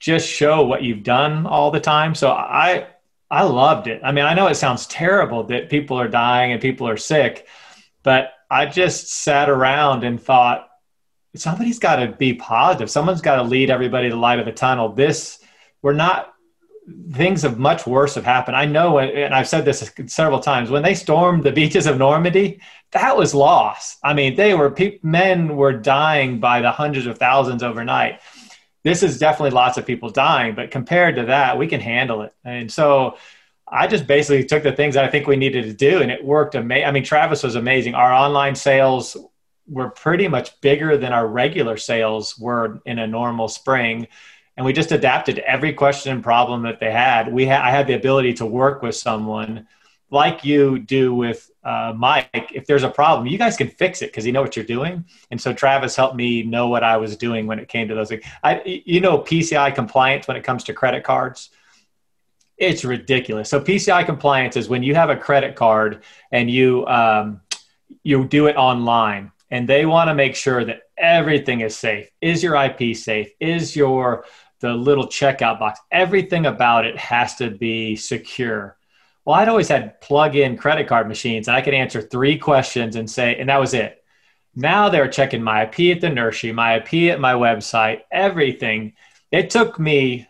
just 0.00 0.28
show 0.28 0.64
what 0.64 0.82
you've 0.82 1.04
done 1.04 1.46
all 1.46 1.70
the 1.70 1.80
time. 1.80 2.14
So 2.14 2.30
I 2.30 2.88
I 3.30 3.44
loved 3.44 3.86
it. 3.86 4.00
I 4.02 4.10
mean, 4.10 4.24
I 4.24 4.34
know 4.34 4.48
it 4.48 4.56
sounds 4.56 4.86
terrible 4.86 5.44
that 5.44 5.70
people 5.70 6.00
are 6.00 6.08
dying 6.08 6.52
and 6.52 6.60
people 6.60 6.88
are 6.88 6.96
sick, 6.96 7.46
but 8.02 8.32
I 8.50 8.66
just 8.66 9.08
sat 9.08 9.48
around 9.48 10.02
and 10.02 10.20
thought 10.20 10.68
somebody's 11.36 11.78
got 11.78 11.96
to 11.96 12.08
be 12.08 12.34
positive. 12.34 12.90
Someone's 12.90 13.20
got 13.20 13.36
to 13.36 13.42
lead 13.42 13.70
everybody 13.70 14.08
to 14.08 14.14
the 14.16 14.20
light 14.20 14.40
of 14.40 14.46
the 14.46 14.52
tunnel. 14.52 14.92
This 14.92 15.38
we're 15.82 15.92
not 15.92 16.34
things 17.12 17.44
of 17.44 17.58
much 17.58 17.86
worse 17.86 18.14
have 18.14 18.24
happened. 18.24 18.56
I 18.56 18.64
know, 18.64 18.98
and 18.98 19.34
I've 19.34 19.48
said 19.48 19.64
this 19.64 19.92
several 20.06 20.40
times, 20.40 20.70
when 20.70 20.82
they 20.82 20.94
stormed 20.94 21.44
the 21.44 21.52
beaches 21.52 21.86
of 21.86 21.98
Normandy, 21.98 22.60
that 22.92 23.16
was 23.16 23.34
loss. 23.34 23.96
I 24.02 24.14
mean, 24.14 24.34
they 24.34 24.54
were 24.54 24.74
men 25.02 25.56
were 25.56 25.72
dying 25.72 26.40
by 26.40 26.60
the 26.60 26.70
hundreds 26.70 27.06
of 27.06 27.18
thousands 27.18 27.62
overnight. 27.62 28.20
This 28.82 29.02
is 29.02 29.18
definitely 29.18 29.50
lots 29.50 29.76
of 29.76 29.86
people 29.86 30.10
dying, 30.10 30.54
but 30.54 30.70
compared 30.70 31.16
to 31.16 31.26
that, 31.26 31.58
we 31.58 31.66
can 31.66 31.80
handle 31.80 32.22
it. 32.22 32.34
And 32.44 32.70
so 32.72 33.16
I 33.70 33.86
just 33.86 34.06
basically 34.06 34.44
took 34.44 34.62
the 34.62 34.72
things 34.72 34.94
that 34.94 35.04
I 35.04 35.10
think 35.10 35.26
we 35.26 35.36
needed 35.36 35.64
to 35.64 35.72
do, 35.72 36.00
and 36.00 36.10
it 36.10 36.24
worked. 36.24 36.54
Ama- 36.54 36.84
I 36.84 36.90
mean, 36.90 37.04
Travis 37.04 37.42
was 37.42 37.54
amazing. 37.56 37.94
Our 37.94 38.12
online 38.12 38.54
sales 38.54 39.16
were 39.68 39.90
pretty 39.90 40.26
much 40.26 40.60
bigger 40.60 40.96
than 40.96 41.12
our 41.12 41.26
regular 41.26 41.76
sales 41.76 42.38
were 42.38 42.80
in 42.86 42.98
a 42.98 43.06
normal 43.06 43.48
spring, 43.48 44.08
and 44.56 44.66
we 44.66 44.72
just 44.72 44.92
adapted 44.92 45.38
every 45.40 45.72
question 45.72 46.12
and 46.12 46.22
problem 46.22 46.62
that 46.62 46.80
they 46.80 46.90
had. 46.90 47.32
We 47.32 47.46
had 47.46 47.60
I 47.60 47.70
had 47.70 47.86
the 47.86 47.94
ability 47.94 48.34
to 48.34 48.46
work 48.46 48.82
with 48.82 48.96
someone 48.96 49.68
like 50.10 50.44
you 50.44 50.78
do 50.78 51.14
with 51.14 51.50
uh, 51.62 51.92
Mike. 51.96 52.52
If 52.52 52.66
there's 52.66 52.82
a 52.82 52.90
problem, 52.90 53.26
you 53.26 53.38
guys 53.38 53.56
can 53.56 53.68
fix 53.68 54.02
it 54.02 54.06
because 54.06 54.26
you 54.26 54.32
know 54.32 54.42
what 54.42 54.56
you're 54.56 54.64
doing. 54.64 55.04
And 55.30 55.40
so 55.40 55.52
Travis 55.52 55.96
helped 55.96 56.16
me 56.16 56.42
know 56.42 56.68
what 56.68 56.82
I 56.82 56.96
was 56.96 57.16
doing 57.16 57.46
when 57.46 57.58
it 57.58 57.68
came 57.68 57.88
to 57.88 57.94
those 57.94 58.08
things. 58.08 58.24
I, 58.42 58.62
you 58.64 59.00
know, 59.00 59.18
PCI 59.18 59.74
compliance 59.74 60.26
when 60.26 60.36
it 60.36 60.44
comes 60.44 60.64
to 60.64 60.72
credit 60.72 61.04
cards 61.04 61.50
it's 62.60 62.84
ridiculous. 62.84 63.48
So 63.48 63.58
PCI 63.58 64.04
compliance 64.04 64.56
is 64.56 64.68
when 64.68 64.82
you 64.82 64.94
have 64.94 65.08
a 65.08 65.16
credit 65.16 65.56
card 65.56 66.02
and 66.30 66.50
you 66.50 66.86
um, 66.86 67.40
you 68.02 68.24
do 68.26 68.46
it 68.46 68.56
online, 68.56 69.32
and 69.50 69.68
they 69.68 69.86
want 69.86 70.08
to 70.08 70.14
make 70.14 70.36
sure 70.36 70.64
that 70.64 70.82
everything 70.96 71.62
is 71.62 71.76
safe. 71.76 72.08
Is 72.20 72.42
your 72.42 72.54
IP 72.54 72.94
safe? 72.96 73.32
Is 73.40 73.74
your 73.74 74.26
the 74.60 74.72
little 74.74 75.06
checkout 75.06 75.58
box? 75.58 75.80
Everything 75.90 76.46
about 76.46 76.84
it 76.84 76.96
has 76.98 77.34
to 77.36 77.50
be 77.50 77.96
secure. 77.96 78.76
Well, 79.24 79.36
I'd 79.36 79.48
always 79.48 79.68
had 79.68 80.00
plug-in 80.00 80.56
credit 80.56 80.88
card 80.88 81.08
machines, 81.08 81.48
and 81.48 81.56
I 81.56 81.60
could 81.60 81.74
answer 81.74 82.00
three 82.00 82.38
questions 82.38 82.96
and 82.96 83.08
say, 83.08 83.36
and 83.36 83.48
that 83.48 83.60
was 83.60 83.74
it. 83.74 84.02
Now 84.54 84.88
they're 84.88 85.08
checking 85.08 85.42
my 85.42 85.64
IP 85.64 85.96
at 85.96 86.00
the 86.00 86.08
nursery, 86.08 86.52
my 86.52 86.76
IP 86.76 87.12
at 87.12 87.20
my 87.20 87.34
website, 87.34 88.00
everything. 88.10 88.94
It 89.30 89.50
took 89.50 89.78
me 89.78 90.26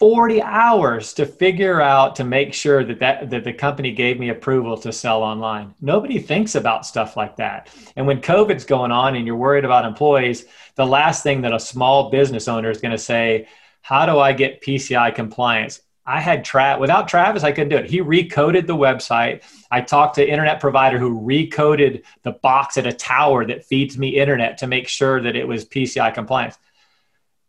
40 0.00 0.40
hours 0.40 1.12
to 1.12 1.26
figure 1.26 1.78
out 1.78 2.16
to 2.16 2.24
make 2.24 2.54
sure 2.54 2.82
that, 2.84 3.00
that 3.00 3.28
that 3.28 3.44
the 3.44 3.52
company 3.52 3.92
gave 3.92 4.18
me 4.18 4.30
approval 4.30 4.78
to 4.78 4.94
sell 4.94 5.22
online 5.22 5.74
nobody 5.82 6.18
thinks 6.18 6.54
about 6.54 6.86
stuff 6.86 7.18
like 7.18 7.36
that 7.36 7.68
and 7.96 8.06
when 8.06 8.22
covid's 8.22 8.64
going 8.64 8.90
on 8.90 9.14
and 9.14 9.26
you're 9.26 9.36
worried 9.36 9.66
about 9.66 9.84
employees 9.84 10.46
the 10.76 10.86
last 10.86 11.22
thing 11.22 11.42
that 11.42 11.52
a 11.52 11.60
small 11.60 12.08
business 12.08 12.48
owner 12.48 12.70
is 12.70 12.80
going 12.80 12.92
to 12.92 12.96
say 12.96 13.46
how 13.82 14.06
do 14.06 14.18
i 14.18 14.32
get 14.32 14.62
pci 14.62 15.14
compliance 15.14 15.80
i 16.06 16.20
had 16.20 16.44
tra- 16.44 16.78
without 16.78 17.08
travis 17.08 17.42
i 17.42 17.52
couldn't 17.52 17.68
do 17.68 17.76
it. 17.76 17.90
He 17.90 18.00
recoded 18.00 18.66
the 18.66 18.76
website. 18.76 19.42
I 19.70 19.80
talked 19.80 20.16
to 20.16 20.28
internet 20.28 20.60
provider 20.60 20.98
who 20.98 21.20
recoded 21.20 22.02
the 22.22 22.32
box 22.32 22.76
at 22.76 22.86
a 22.86 22.92
tower 22.92 23.46
that 23.46 23.64
feeds 23.64 23.98
me 23.98 24.18
internet 24.18 24.58
to 24.58 24.66
make 24.66 24.88
sure 24.88 25.20
that 25.20 25.36
it 25.36 25.46
was 25.46 25.64
pci 25.64 26.14
compliance. 26.14 26.58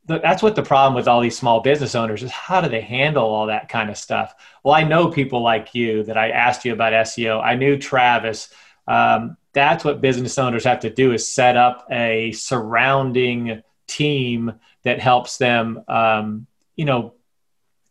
That's 0.08 0.44
what 0.44 0.56
the 0.56 0.64
problem 0.64 0.96
with 0.96 1.08
all 1.08 1.22
these 1.22 1.38
small 1.38 1.62
business 1.62 1.96
owners 1.96 2.24
is 2.24 2.32
how 2.32 2.60
do 2.60 2.68
they 2.68 2.82
handle 2.82 3.26
all 3.26 3.48
that 3.48 3.70
kind 3.70 3.90
of 3.90 3.98
stuff? 3.98 4.34
Well 4.64 4.74
i 4.74 4.84
know 4.84 5.10
people 5.10 5.42
like 5.42 5.74
you 5.74 6.04
that 6.04 6.18
i 6.18 6.30
asked 6.30 6.66
you 6.66 6.74
about 6.74 6.94
seo 6.94 7.42
i 7.44 7.56
knew 7.56 7.78
travis. 7.78 8.50
Um, 8.88 9.38
that's 9.54 9.84
what 9.84 10.02
business 10.02 10.38
owners 10.38 10.64
have 10.64 10.82
to 10.82 10.90
do 10.90 11.14
is 11.14 11.28
set 11.28 11.58
up 11.58 11.88
a 11.92 12.32
surrounding 12.32 13.62
team 13.88 14.54
that 14.84 15.00
helps 15.00 15.38
them 15.38 15.84
um, 15.88 16.48
you 16.76 16.86
know 16.86 17.14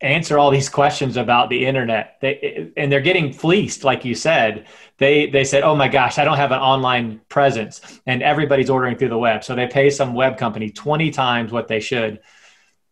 answer 0.01 0.39
all 0.39 0.51
these 0.51 0.69
questions 0.69 1.17
about 1.17 1.51
the 1.51 1.67
internet. 1.67 2.17
They, 2.21 2.73
and 2.77 2.91
they're 2.91 3.01
getting 3.01 3.33
fleeced 3.33 3.85
like 3.85 4.05
you 4.05 4.15
said. 4.15 4.67
They 4.99 5.29
they 5.29 5.45
said 5.45 5.63
oh 5.63 5.75
my 5.75 5.89
gosh 5.89 6.19
i 6.19 6.25
don't 6.25 6.37
have 6.37 6.53
an 6.53 6.61
online 6.61 7.21
presence. 7.29 8.01
And 8.07 8.23
everybody's 8.23 8.71
ordering 8.71 8.97
through 8.97 9.11
the 9.11 9.19
web. 9.19 9.45
So 9.45 9.55
they 9.55 9.67
pay 9.67 9.91
some 9.91 10.15
web 10.15 10.39
company 10.39 10.71
20 10.71 11.11
times 11.11 11.53
what 11.53 11.69
they 11.69 11.81
should. 11.81 12.21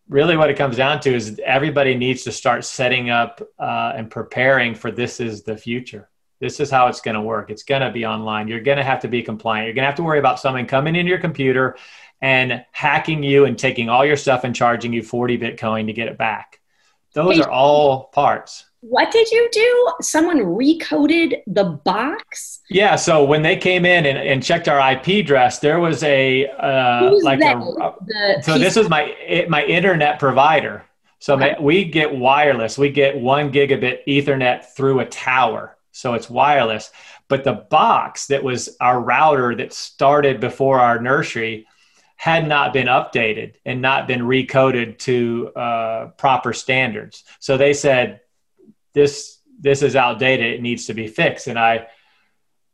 Really 0.07 0.37
what 0.37 0.49
it 0.49 0.57
comes 0.57 0.77
down 0.77 0.99
to 1.01 1.13
is 1.13 1.39
everybody 1.43 1.95
needs 1.95 2.23
to 2.23 2.31
start 2.31 2.65
setting 2.65 3.09
up 3.09 3.41
uh, 3.59 3.93
and 3.95 4.09
preparing 4.09 4.73
for 4.73 4.91
this 4.91 5.19
is 5.19 5.43
the 5.43 5.55
future. 5.55 6.09
This 6.39 6.59
is 6.59 6.71
how 6.71 6.87
it's 6.87 7.01
going 7.01 7.15
to 7.15 7.21
work. 7.21 7.51
It's 7.51 7.63
going 7.63 7.81
to 7.81 7.91
be 7.91 8.05
online. 8.05 8.47
You're 8.47 8.61
going 8.61 8.77
to 8.77 8.83
have 8.83 9.01
to 9.01 9.07
be 9.07 9.21
compliant. 9.21 9.65
You're 9.65 9.75
going 9.75 9.83
to 9.83 9.87
have 9.87 9.95
to 9.95 10.03
worry 10.03 10.19
about 10.19 10.39
someone 10.39 10.65
coming 10.65 10.95
into 10.95 11.09
your 11.09 11.19
computer 11.19 11.75
and 12.21 12.65
hacking 12.71 13.23
you 13.23 13.45
and 13.45 13.57
taking 13.59 13.89
all 13.89 14.05
your 14.05 14.15
stuff 14.15 14.45
and 14.45 14.55
charging 14.55 14.93
you 14.93 15.03
40 15.03 15.37
bitcoin 15.37 15.87
to 15.87 15.93
get 15.93 16.07
it 16.07 16.17
back 16.17 16.58
those 17.13 17.39
are 17.39 17.49
all 17.49 18.05
parts. 18.05 18.65
What 18.81 19.11
did 19.11 19.29
you 19.29 19.49
do? 19.51 19.93
Someone 20.01 20.37
recoded 20.37 21.41
the 21.47 21.65
box? 21.83 22.61
Yeah. 22.69 22.95
So 22.95 23.25
when 23.25 23.41
they 23.41 23.57
came 23.57 23.85
in 23.85 24.05
and, 24.05 24.17
and 24.17 24.41
checked 24.41 24.69
our 24.69 24.93
IP 24.93 25.25
address, 25.25 25.59
there 25.59 25.79
was 25.79 26.01
a 26.03 26.47
uh, 26.47 27.19
like 27.21 27.39
that? 27.39 27.57
a. 27.57 28.41
So 28.43 28.57
this 28.57 28.77
was 28.77 28.87
my 28.89 29.45
my 29.49 29.65
internet 29.65 30.17
provider. 30.17 30.85
So 31.19 31.35
okay. 31.35 31.57
we 31.59 31.83
get 31.83 32.15
wireless. 32.15 32.77
We 32.77 32.89
get 32.89 33.19
one 33.19 33.51
gigabit 33.51 33.99
Ethernet 34.07 34.63
through 34.73 35.01
a 35.01 35.05
tower. 35.05 35.77
So 35.91 36.13
it's 36.13 36.29
wireless. 36.29 36.91
But 37.27 37.43
the 37.43 37.53
box 37.53 38.27
that 38.27 38.41
was 38.41 38.77
our 38.79 39.01
router 39.01 39.53
that 39.55 39.73
started 39.73 40.39
before 40.39 40.79
our 40.79 41.01
nursery 41.01 41.67
had 42.19 42.45
not 42.45 42.73
been 42.73 42.87
updated 42.87 43.53
and 43.63 43.81
not 43.81 44.05
been 44.05 44.19
recoded 44.19 44.97
to 44.97 45.47
uh, 45.55 46.07
proper 46.17 46.51
standards. 46.51 47.23
So 47.39 47.55
they 47.55 47.73
said, 47.73 48.19
"This 48.93 49.39
this 49.57 49.81
is 49.81 49.95
outdated. 49.95 50.53
It 50.53 50.61
needs 50.61 50.87
to 50.87 50.93
be 50.93 51.07
fixed." 51.07 51.47
And 51.47 51.57
I, 51.57 51.87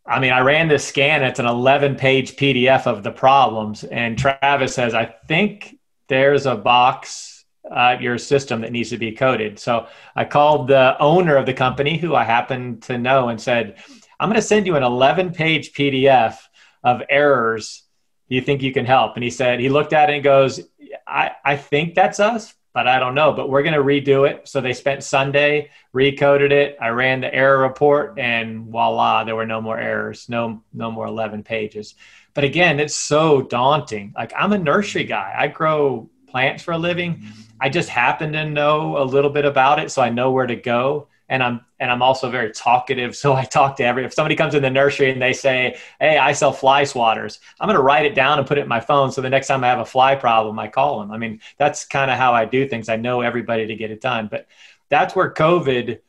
I 0.03 0.19
mean, 0.19 0.31
I 0.31 0.39
ran 0.39 0.67
this 0.67 0.83
scan. 0.83 1.21
It's 1.21 1.37
an 1.37 1.45
11 1.45 1.95
page 1.95 2.37
PDF 2.37 2.87
of 2.87 3.03
the 3.03 3.11
problems. 3.11 3.83
And 3.83 4.17
Travis 4.17 4.73
says, 4.73 4.95
"I 4.95 5.13
think 5.27 5.77
there's 6.07 6.47
a 6.47 6.55
box 6.55 7.45
at 7.71 8.01
your 8.01 8.17
system 8.17 8.61
that 8.61 8.71
needs 8.71 8.89
to 8.89 8.97
be 8.97 9.11
coded." 9.11 9.59
So 9.59 9.85
I 10.15 10.25
called 10.25 10.69
the 10.69 10.97
owner 10.99 11.35
of 11.35 11.45
the 11.45 11.53
company, 11.53 11.99
who 11.99 12.15
I 12.15 12.23
happen 12.23 12.79
to 12.81 12.97
know, 12.97 13.29
and 13.29 13.39
said, 13.39 13.75
"I'm 14.19 14.27
going 14.27 14.41
to 14.41 14.47
send 14.47 14.65
you 14.65 14.75
an 14.75 14.81
11 14.81 15.33
page 15.33 15.73
PDF 15.73 16.39
of 16.83 17.03
errors." 17.11 17.84
Do 18.29 18.35
you 18.35 18.41
think 18.41 18.61
you 18.61 18.73
can 18.73 18.85
help? 18.85 19.15
And 19.15 19.23
he 19.23 19.29
said, 19.29 19.59
he 19.59 19.69
looked 19.69 19.93
at 19.93 20.09
it 20.09 20.15
and 20.15 20.23
goes, 20.23 20.61
I, 21.07 21.31
I 21.43 21.57
think 21.57 21.93
that's 21.93 22.19
us, 22.19 22.53
but 22.73 22.87
I 22.87 22.99
don't 22.99 23.15
know. 23.15 23.33
But 23.33 23.49
we're 23.49 23.63
going 23.63 23.75
to 23.75 23.83
redo 23.83 24.29
it. 24.29 24.47
So 24.47 24.61
they 24.61 24.73
spent 24.73 25.03
Sunday, 25.03 25.69
recoded 25.93 26.51
it. 26.51 26.77
I 26.81 26.89
ran 26.89 27.21
the 27.21 27.33
error 27.33 27.59
report, 27.59 28.17
and 28.17 28.65
voila, 28.65 29.23
there 29.23 29.35
were 29.35 29.45
no 29.45 29.61
more 29.61 29.77
errors, 29.77 30.27
no 30.27 30.63
no 30.73 30.91
more 30.91 31.05
11 31.05 31.43
pages. 31.43 31.95
But 32.33 32.43
again, 32.43 32.79
it's 32.79 32.95
so 32.95 33.43
daunting. 33.43 34.13
Like 34.15 34.33
I'm 34.35 34.53
a 34.53 34.57
nursery 34.57 35.05
guy. 35.05 35.33
I 35.37 35.47
grow 35.47 36.09
plants 36.27 36.63
for 36.63 36.73
a 36.73 36.77
living. 36.77 37.15
Mm-hmm. 37.15 37.41
I 37.61 37.69
just 37.69 37.89
happen 37.89 38.33
to 38.33 38.49
know 38.49 38.97
a 38.97 39.05
little 39.05 39.29
bit 39.29 39.45
about 39.45 39.79
it, 39.79 39.91
so 39.91 40.01
I 40.01 40.09
know 40.09 40.31
where 40.31 40.47
to 40.47 40.55
go 40.55 41.07
and 41.29 41.41
I'm 41.41 41.65
and 41.79 41.91
I'm 41.91 42.01
also 42.01 42.29
very 42.29 42.51
talkative. 42.51 43.15
So 43.15 43.33
I 43.33 43.43
talk 43.43 43.77
to 43.77 43.83
every 43.83 44.05
if 44.05 44.13
somebody 44.13 44.35
comes 44.35 44.55
in 44.55 44.61
the 44.61 44.69
nursery 44.69 45.11
and 45.11 45.21
they 45.21 45.33
say, 45.33 45.77
"Hey, 45.99 46.17
I 46.17 46.33
sell 46.33 46.51
fly 46.51 46.83
swatters," 46.83 47.39
I'm 47.59 47.67
going 47.67 47.77
to 47.77 47.83
write 47.83 48.05
it 48.05 48.15
down 48.15 48.37
and 48.39 48.47
put 48.47 48.57
it 48.57 48.61
in 48.61 48.67
my 48.67 48.79
phone. 48.79 49.11
So 49.11 49.21
the 49.21 49.29
next 49.29 49.47
time 49.47 49.63
I 49.63 49.67
have 49.67 49.79
a 49.79 49.85
fly 49.85 50.15
problem, 50.15 50.59
I 50.59 50.67
call 50.67 50.99
them. 50.99 51.11
I 51.11 51.17
mean, 51.17 51.41
that's 51.57 51.85
kind 51.85 52.11
of 52.11 52.17
how 52.17 52.33
I 52.33 52.45
do 52.45 52.67
things. 52.67 52.89
I 52.89 52.95
know 52.95 53.21
everybody 53.21 53.67
to 53.67 53.75
get 53.75 53.91
it 53.91 54.01
done. 54.01 54.27
But 54.29 54.47
that's 54.89 55.15
where 55.15 55.31
COVID. 55.31 55.99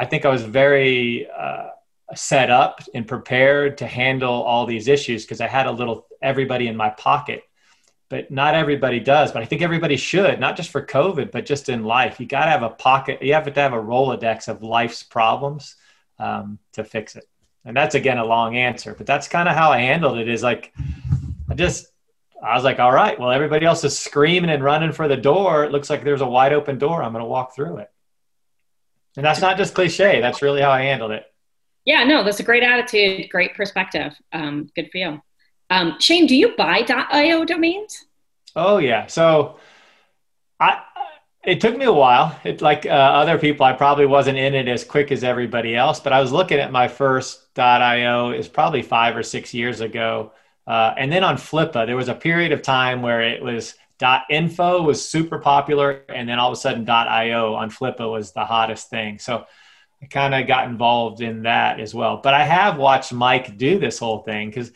I 0.00 0.04
think 0.04 0.24
I 0.24 0.28
was 0.28 0.42
very 0.42 1.28
uh, 1.28 1.70
set 2.14 2.50
up 2.50 2.80
and 2.94 3.06
prepared 3.06 3.78
to 3.78 3.86
handle 3.86 4.42
all 4.42 4.64
these 4.66 4.86
issues 4.86 5.24
because 5.24 5.40
I 5.40 5.48
had 5.48 5.66
a 5.66 5.72
little 5.72 6.06
everybody 6.22 6.68
in 6.68 6.76
my 6.76 6.90
pocket 6.90 7.42
but 8.08 8.30
not 8.30 8.54
everybody 8.54 9.00
does. 9.00 9.32
But 9.32 9.42
I 9.42 9.44
think 9.44 9.62
everybody 9.62 9.96
should, 9.96 10.40
not 10.40 10.56
just 10.56 10.70
for 10.70 10.84
COVID, 10.84 11.30
but 11.30 11.46
just 11.46 11.68
in 11.68 11.84
life. 11.84 12.20
You 12.20 12.26
got 12.26 12.46
to 12.46 12.50
have 12.50 12.62
a 12.62 12.70
pocket. 12.70 13.22
You 13.22 13.34
have 13.34 13.52
to 13.52 13.60
have 13.60 13.72
a 13.72 13.76
Rolodex 13.76 14.48
of 14.48 14.62
life's 14.62 15.02
problems 15.02 15.76
um, 16.18 16.58
to 16.72 16.84
fix 16.84 17.16
it. 17.16 17.24
And 17.64 17.76
that's 17.76 17.94
again 17.94 18.18
a 18.18 18.24
long 18.24 18.56
answer, 18.56 18.94
but 18.96 19.06
that's 19.06 19.28
kind 19.28 19.48
of 19.48 19.54
how 19.54 19.70
I 19.72 19.78
handled 19.78 20.18
it. 20.18 20.28
Is 20.28 20.42
like 20.42 20.72
I 21.50 21.54
just 21.54 21.88
I 22.42 22.54
was 22.54 22.64
like, 22.64 22.78
all 22.78 22.92
right, 22.92 23.18
well, 23.18 23.30
everybody 23.30 23.66
else 23.66 23.84
is 23.84 23.98
screaming 23.98 24.50
and 24.50 24.62
running 24.62 24.92
for 24.92 25.08
the 25.08 25.16
door. 25.16 25.64
It 25.64 25.72
looks 25.72 25.90
like 25.90 26.04
there's 26.04 26.20
a 26.20 26.26
wide 26.26 26.52
open 26.52 26.78
door. 26.78 27.02
I'm 27.02 27.12
going 27.12 27.24
to 27.24 27.28
walk 27.28 27.54
through 27.54 27.78
it. 27.78 27.90
And 29.16 29.24
that's 29.24 29.40
not 29.40 29.56
just 29.56 29.74
cliche. 29.74 30.20
That's 30.20 30.42
really 30.42 30.60
how 30.60 30.70
I 30.70 30.82
handled 30.82 31.10
it. 31.10 31.24
Yeah, 31.84 32.04
no, 32.04 32.22
that's 32.22 32.38
a 32.38 32.44
great 32.44 32.62
attitude, 32.62 33.28
great 33.30 33.54
perspective. 33.54 34.14
Um, 34.32 34.70
good 34.76 34.88
for 34.92 34.98
you. 34.98 35.22
Um, 35.70 35.96
Shane, 36.00 36.26
do 36.26 36.34
you 36.34 36.54
buy 36.56 36.84
.io 36.88 37.44
domains? 37.44 38.04
Oh 38.56 38.78
yeah. 38.78 39.06
So 39.06 39.58
I 40.58 40.82
it 41.44 41.60
took 41.60 41.76
me 41.76 41.84
a 41.84 41.92
while. 41.92 42.38
It 42.44 42.60
like 42.60 42.84
uh, 42.86 42.88
other 42.90 43.38
people, 43.38 43.64
I 43.64 43.72
probably 43.72 44.06
wasn't 44.06 44.38
in 44.38 44.54
it 44.54 44.68
as 44.68 44.84
quick 44.84 45.12
as 45.12 45.24
everybody 45.24 45.74
else. 45.74 46.00
But 46.00 46.12
I 46.12 46.20
was 46.20 46.32
looking 46.32 46.58
at 46.58 46.72
my 46.72 46.88
first 46.88 47.56
.io 47.56 48.30
is 48.30 48.48
probably 48.48 48.82
five 48.82 49.16
or 49.16 49.22
six 49.22 49.54
years 49.54 49.80
ago, 49.80 50.32
uh, 50.66 50.94
and 50.96 51.10
then 51.10 51.24
on 51.24 51.36
Flippa, 51.36 51.86
there 51.86 51.96
was 51.96 52.08
a 52.08 52.14
period 52.14 52.52
of 52.52 52.62
time 52.62 53.02
where 53.02 53.22
it 53.22 53.42
was 53.42 53.74
.info 54.30 54.82
was 54.82 55.08
super 55.08 55.38
popular, 55.38 56.04
and 56.08 56.28
then 56.28 56.38
all 56.38 56.48
of 56.48 56.52
a 56.52 56.60
sudden 56.60 56.88
.io 56.88 57.54
on 57.54 57.70
Flippa 57.70 58.10
was 58.10 58.32
the 58.32 58.44
hottest 58.44 58.90
thing. 58.90 59.18
So 59.18 59.44
I 60.02 60.06
kind 60.06 60.34
of 60.34 60.46
got 60.46 60.68
involved 60.68 61.20
in 61.20 61.42
that 61.42 61.80
as 61.80 61.94
well. 61.94 62.20
But 62.22 62.34
I 62.34 62.44
have 62.44 62.78
watched 62.78 63.12
Mike 63.12 63.56
do 63.56 63.78
this 63.78 63.98
whole 63.98 64.18
thing 64.18 64.50
because 64.50 64.70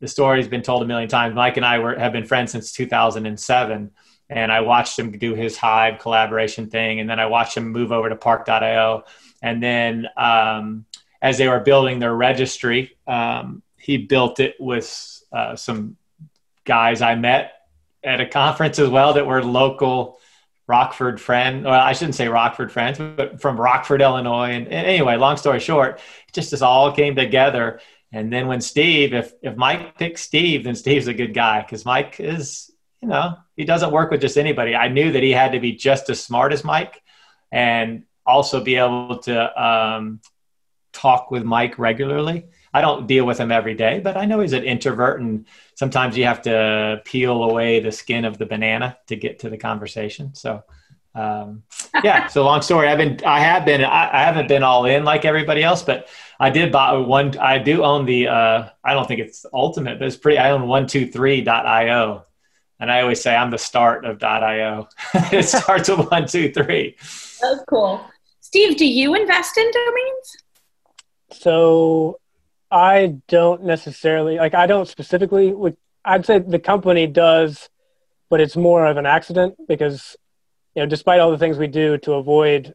the 0.00 0.08
story's 0.08 0.48
been 0.48 0.62
told 0.62 0.82
a 0.82 0.86
million 0.86 1.08
times. 1.08 1.34
Mike 1.34 1.56
and 1.56 1.66
I 1.66 1.78
were, 1.78 1.98
have 1.98 2.12
been 2.12 2.24
friends 2.24 2.52
since 2.52 2.72
2007. 2.72 3.90
and 4.28 4.52
I 4.52 4.60
watched 4.60 4.98
him 4.98 5.12
do 5.12 5.34
his 5.34 5.56
Hive 5.56 5.98
collaboration 5.98 6.68
thing, 6.68 7.00
and 7.00 7.08
then 7.08 7.20
I 7.20 7.26
watched 7.26 7.56
him 7.56 7.68
move 7.68 7.92
over 7.92 8.08
to 8.08 8.16
Park.io, 8.16 9.04
and 9.42 9.62
then 9.62 10.06
um, 10.16 10.84
as 11.22 11.38
they 11.38 11.48
were 11.48 11.60
building 11.60 11.98
their 11.98 12.14
registry, 12.14 12.96
um, 13.06 13.62
he 13.78 13.98
built 13.98 14.40
it 14.40 14.56
with 14.58 15.22
uh, 15.32 15.56
some 15.56 15.96
guys 16.64 17.02
I 17.02 17.14
met 17.14 17.52
at 18.02 18.20
a 18.20 18.26
conference 18.26 18.78
as 18.78 18.88
well 18.88 19.14
that 19.14 19.26
were 19.26 19.42
local 19.42 20.18
Rockford 20.68 21.20
friend. 21.20 21.64
Well, 21.64 21.80
I 21.80 21.92
shouldn't 21.92 22.16
say 22.16 22.28
Rockford 22.28 22.72
friends, 22.72 22.98
but 22.98 23.40
from 23.40 23.60
Rockford, 23.60 24.02
Illinois. 24.02 24.50
And, 24.50 24.66
and 24.66 24.86
anyway, 24.86 25.16
long 25.16 25.36
story 25.36 25.60
short, 25.60 26.00
just 26.32 26.50
this 26.50 26.62
all 26.62 26.92
came 26.92 27.14
together. 27.14 27.80
And 28.12 28.32
then 28.32 28.46
when 28.46 28.60
Steve, 28.60 29.14
if 29.14 29.32
if 29.42 29.56
Mike 29.56 29.98
picks 29.98 30.22
Steve, 30.22 30.64
then 30.64 30.74
Steve's 30.74 31.08
a 31.08 31.14
good 31.14 31.34
guy 31.34 31.60
because 31.62 31.84
Mike 31.84 32.20
is, 32.20 32.70
you 33.02 33.08
know, 33.08 33.36
he 33.56 33.64
doesn't 33.64 33.90
work 33.90 34.10
with 34.10 34.20
just 34.20 34.38
anybody. 34.38 34.74
I 34.74 34.88
knew 34.88 35.12
that 35.12 35.22
he 35.22 35.32
had 35.32 35.52
to 35.52 35.60
be 35.60 35.72
just 35.72 36.08
as 36.08 36.22
smart 36.22 36.52
as 36.52 36.64
Mike, 36.64 37.02
and 37.50 38.04
also 38.24 38.62
be 38.62 38.76
able 38.76 39.18
to 39.18 39.62
um, 39.62 40.20
talk 40.92 41.30
with 41.30 41.44
Mike 41.44 41.78
regularly. 41.78 42.46
I 42.72 42.80
don't 42.80 43.06
deal 43.06 43.24
with 43.24 43.38
him 43.38 43.50
every 43.50 43.74
day, 43.74 44.00
but 44.00 44.16
I 44.16 44.26
know 44.26 44.40
he's 44.40 44.52
an 44.52 44.64
introvert, 44.64 45.20
and 45.20 45.46
sometimes 45.74 46.16
you 46.16 46.24
have 46.24 46.42
to 46.42 47.00
peel 47.04 47.42
away 47.44 47.80
the 47.80 47.92
skin 47.92 48.24
of 48.24 48.38
the 48.38 48.46
banana 48.46 48.98
to 49.06 49.16
get 49.16 49.38
to 49.40 49.50
the 49.50 49.56
conversation. 49.56 50.34
So, 50.34 50.62
um, 51.14 51.62
yeah. 52.04 52.26
So 52.26 52.44
long 52.44 52.60
story. 52.60 52.88
I've 52.88 52.98
been, 52.98 53.20
I 53.24 53.40
have 53.40 53.64
been, 53.64 53.82
I, 53.82 54.10
I, 54.12 54.22
haven't 54.24 54.48
been 54.48 54.62
all 54.62 54.84
in 54.84 55.04
like 55.04 55.24
everybody 55.24 55.62
else, 55.62 55.82
but 55.82 56.08
I 56.38 56.50
did 56.50 56.72
buy 56.72 56.92
one. 56.94 57.36
I 57.38 57.58
do 57.58 57.82
own 57.82 58.04
the. 58.04 58.28
Uh, 58.28 58.68
I 58.84 58.94
don't 58.94 59.08
think 59.08 59.20
it's 59.20 59.46
ultimate, 59.52 59.98
but 59.98 60.06
it's 60.06 60.16
pretty. 60.16 60.38
I 60.38 60.50
own 60.50 60.66
one 60.66 60.86
two 60.86 61.06
three 61.06 61.46
io, 61.46 62.24
and 62.78 62.92
I 62.92 63.00
always 63.00 63.20
say 63.20 63.34
I'm 63.34 63.50
the 63.50 63.58
start 63.58 64.04
of 64.04 64.22
io. 64.22 64.88
it 65.14 65.44
starts 65.44 65.88
with 65.88 66.10
one 66.10 66.26
two 66.26 66.52
three. 66.52 66.96
That's 67.40 67.64
cool. 67.68 68.04
Steve, 68.40 68.76
do 68.76 68.86
you 68.86 69.14
invest 69.14 69.56
in 69.56 69.70
domains? 69.70 70.36
So 71.32 72.20
I 72.70 73.16
don't 73.28 73.64
necessarily 73.64 74.36
like 74.36 74.54
I 74.54 74.66
don't 74.66 74.88
specifically 74.88 75.52
would 75.52 75.76
I'd 76.04 76.26
say 76.26 76.38
the 76.38 76.58
company 76.58 77.06
does, 77.06 77.68
but 78.28 78.40
it's 78.40 78.56
more 78.56 78.86
of 78.86 78.96
an 78.96 79.06
accident 79.06 79.56
because 79.66 80.16
you 80.74 80.82
know, 80.82 80.86
despite 80.86 81.20
all 81.20 81.30
the 81.30 81.38
things 81.38 81.56
we 81.56 81.66
do 81.66 81.96
to 81.98 82.12
avoid 82.12 82.74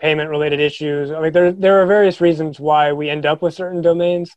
payment 0.00 0.30
related 0.30 0.60
issues, 0.60 1.10
I 1.10 1.20
mean 1.20 1.32
there 1.32 1.52
there 1.52 1.82
are 1.82 1.86
various 1.86 2.20
reasons 2.20 2.58
why 2.58 2.92
we 2.92 3.10
end 3.10 3.26
up 3.26 3.42
with 3.42 3.54
certain 3.54 3.82
domains. 3.82 4.30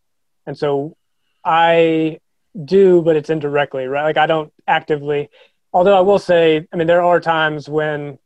And 0.45 0.57
so 0.57 0.95
I 1.43 2.19
do, 2.65 3.01
but 3.01 3.15
it's 3.15 3.29
indirectly, 3.29 3.87
right? 3.87 4.03
Like 4.03 4.17
I 4.17 4.27
don't 4.27 4.53
actively 4.67 5.29
although 5.73 5.97
I 5.97 6.01
will 6.01 6.19
say, 6.19 6.67
I 6.71 6.75
mean 6.75 6.87
there 6.87 7.03
are 7.03 7.19
times 7.19 7.67
when 7.67 8.19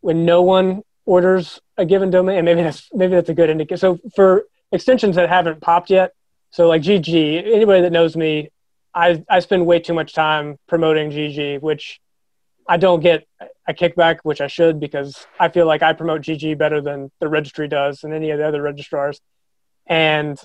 when 0.00 0.24
no 0.24 0.42
one 0.42 0.82
orders 1.06 1.60
a 1.76 1.84
given 1.84 2.10
domain, 2.10 2.38
and 2.38 2.44
maybe 2.44 2.62
that's 2.62 2.88
maybe 2.92 3.14
that's 3.14 3.30
a 3.30 3.34
good 3.34 3.50
indicator. 3.50 3.78
So 3.78 3.98
for 4.14 4.44
extensions 4.70 5.16
that 5.16 5.28
haven't 5.28 5.60
popped 5.60 5.90
yet. 5.90 6.12
So 6.50 6.68
like 6.68 6.82
GG, 6.82 7.52
anybody 7.54 7.82
that 7.82 7.92
knows 7.92 8.16
me, 8.16 8.50
I 8.94 9.24
I 9.28 9.40
spend 9.40 9.66
way 9.66 9.80
too 9.80 9.94
much 9.94 10.12
time 10.12 10.58
promoting 10.68 11.10
GG, 11.10 11.60
which 11.62 12.00
I 12.68 12.76
don't 12.76 13.00
get 13.00 13.26
a 13.66 13.72
kickback, 13.72 14.18
which 14.22 14.40
I 14.40 14.46
should 14.46 14.78
because 14.78 15.26
I 15.40 15.48
feel 15.48 15.66
like 15.66 15.82
I 15.82 15.94
promote 15.94 16.20
GG 16.20 16.58
better 16.58 16.80
than 16.80 17.10
the 17.18 17.28
registry 17.28 17.66
does 17.66 18.04
and 18.04 18.12
any 18.12 18.30
of 18.30 18.38
the 18.38 18.46
other 18.46 18.62
registrars, 18.62 19.20
and 19.86 20.38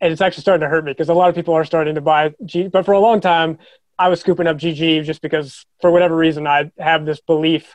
and 0.00 0.12
it's 0.12 0.22
actually 0.22 0.42
starting 0.42 0.60
to 0.60 0.68
hurt 0.68 0.84
me 0.84 0.92
because 0.92 1.08
a 1.08 1.14
lot 1.14 1.28
of 1.28 1.34
people 1.34 1.54
are 1.54 1.64
starting 1.64 1.96
to 1.96 2.00
buy 2.00 2.32
G. 2.44 2.68
But 2.68 2.84
for 2.84 2.92
a 2.92 3.00
long 3.00 3.20
time, 3.20 3.58
I 3.98 4.08
was 4.08 4.20
scooping 4.20 4.46
up 4.46 4.56
GG 4.56 5.04
just 5.04 5.20
because 5.20 5.66
for 5.80 5.90
whatever 5.90 6.16
reason 6.16 6.46
I 6.46 6.70
have 6.78 7.04
this 7.04 7.20
belief 7.20 7.74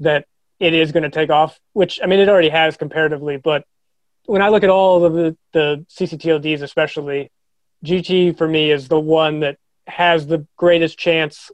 that 0.00 0.26
it 0.60 0.74
is 0.74 0.92
going 0.92 1.02
to 1.02 1.10
take 1.10 1.30
off, 1.30 1.58
which 1.72 1.98
I 2.02 2.06
mean 2.06 2.20
it 2.20 2.28
already 2.28 2.50
has 2.50 2.76
comparatively, 2.76 3.38
but 3.38 3.64
when 4.26 4.42
I 4.42 4.48
look 4.48 4.64
at 4.64 4.70
all 4.70 5.04
of 5.04 5.14
the, 5.14 5.36
the 5.52 5.86
CCTLDs, 5.88 6.60
especially, 6.60 7.30
GT 7.84 8.36
for 8.36 8.48
me 8.48 8.70
is 8.70 8.88
the 8.88 9.00
one 9.00 9.40
that 9.40 9.56
has 9.86 10.26
the 10.26 10.46
greatest 10.56 10.98
chance 10.98 11.50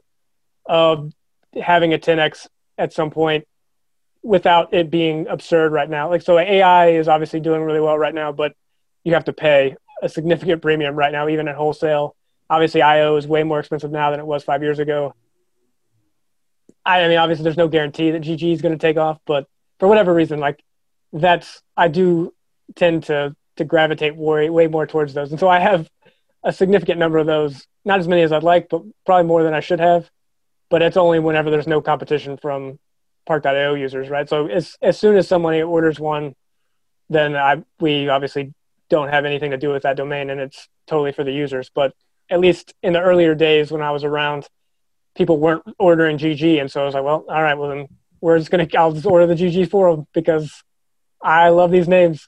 of 0.65 1.13
having 1.61 1.93
a 1.93 1.97
10x 1.97 2.47
at 2.77 2.93
some 2.93 3.11
point 3.11 3.47
without 4.23 4.73
it 4.73 4.89
being 4.89 5.27
absurd 5.27 5.71
right 5.71 5.89
now. 5.89 6.09
Like, 6.09 6.21
so 6.21 6.39
AI 6.39 6.91
is 6.91 7.07
obviously 7.07 7.39
doing 7.39 7.61
really 7.61 7.81
well 7.81 7.97
right 7.97 8.13
now, 8.13 8.31
but 8.31 8.53
you 9.03 9.13
have 9.13 9.25
to 9.25 9.33
pay 9.33 9.75
a 10.01 10.09
significant 10.09 10.61
premium 10.61 10.95
right 10.95 11.11
now, 11.11 11.27
even 11.27 11.47
at 11.47 11.55
wholesale. 11.55 12.15
Obviously, 12.49 12.81
IO 12.81 13.17
is 13.17 13.27
way 13.27 13.43
more 13.43 13.59
expensive 13.59 13.91
now 13.91 14.11
than 14.11 14.19
it 14.19 14.25
was 14.25 14.43
five 14.43 14.63
years 14.63 14.79
ago. 14.79 15.13
I, 16.85 17.07
mean, 17.07 17.17
obviously, 17.17 17.43
there's 17.43 17.57
no 17.57 17.67
guarantee 17.67 18.11
that 18.11 18.21
GG 18.21 18.53
is 18.53 18.61
going 18.61 18.77
to 18.77 18.81
take 18.81 18.97
off, 18.97 19.19
but 19.25 19.47
for 19.79 19.87
whatever 19.87 20.13
reason, 20.13 20.39
like 20.39 20.61
that's 21.11 21.61
I 21.77 21.87
do 21.87 22.33
tend 22.75 23.03
to 23.03 23.35
to 23.57 23.65
gravitate 23.65 24.15
way 24.15 24.49
way 24.49 24.67
more 24.67 24.87
towards 24.87 25.13
those, 25.13 25.31
and 25.31 25.39
so 25.39 25.47
I 25.47 25.59
have 25.59 25.89
a 26.43 26.51
significant 26.51 26.99
number 26.99 27.17
of 27.17 27.27
those. 27.27 27.65
Not 27.85 27.99
as 27.99 28.07
many 28.07 28.21
as 28.21 28.31
I'd 28.31 28.43
like, 28.43 28.67
but 28.69 28.81
probably 29.05 29.27
more 29.27 29.43
than 29.43 29.53
I 29.53 29.59
should 29.59 29.79
have. 29.79 30.09
But 30.73 30.81
it's 30.81 30.97
only 30.97 31.19
whenever 31.19 31.51
there's 31.51 31.67
no 31.67 31.81
competition 31.81 32.35
from 32.35 32.79
Park.io 33.27 33.75
users, 33.75 34.09
right? 34.09 34.27
So 34.27 34.47
as 34.47 34.75
as 34.81 34.97
soon 34.97 35.15
as 35.17 35.27
somebody 35.27 35.61
orders 35.61 35.99
one, 35.99 36.33
then 37.11 37.35
I 37.35 37.63
we 37.79 38.09
obviously 38.09 38.55
don't 38.89 39.09
have 39.09 39.23
anything 39.23 39.51
to 39.51 39.57
do 39.57 39.69
with 39.69 39.83
that 39.83 39.97
domain, 39.97 40.31
and 40.31 40.41
it's 40.41 40.67
totally 40.87 41.11
for 41.11 41.23
the 41.23 41.31
users. 41.31 41.69
But 41.69 41.93
at 42.27 42.39
least 42.39 42.73
in 42.81 42.93
the 42.93 43.01
earlier 43.01 43.35
days 43.35 43.71
when 43.71 43.83
I 43.83 43.91
was 43.91 44.03
around, 44.03 44.47
people 45.15 45.37
weren't 45.37 45.61
ordering 45.77 46.17
GG, 46.17 46.59
and 46.59 46.71
so 46.71 46.81
I 46.81 46.85
was 46.85 46.95
like, 46.95 47.03
well, 47.03 47.23
all 47.29 47.43
right, 47.43 47.55
well 47.55 47.69
then 47.69 47.87
we're 48.19 48.39
just 48.39 48.49
gonna 48.49 48.67
I'll 48.75 48.93
just 48.93 49.05
order 49.05 49.27
the 49.27 49.35
GG 49.35 49.69
for 49.69 49.95
them 49.95 50.07
because 50.11 50.63
I 51.21 51.49
love 51.49 51.69
these 51.69 51.87
names 51.87 52.27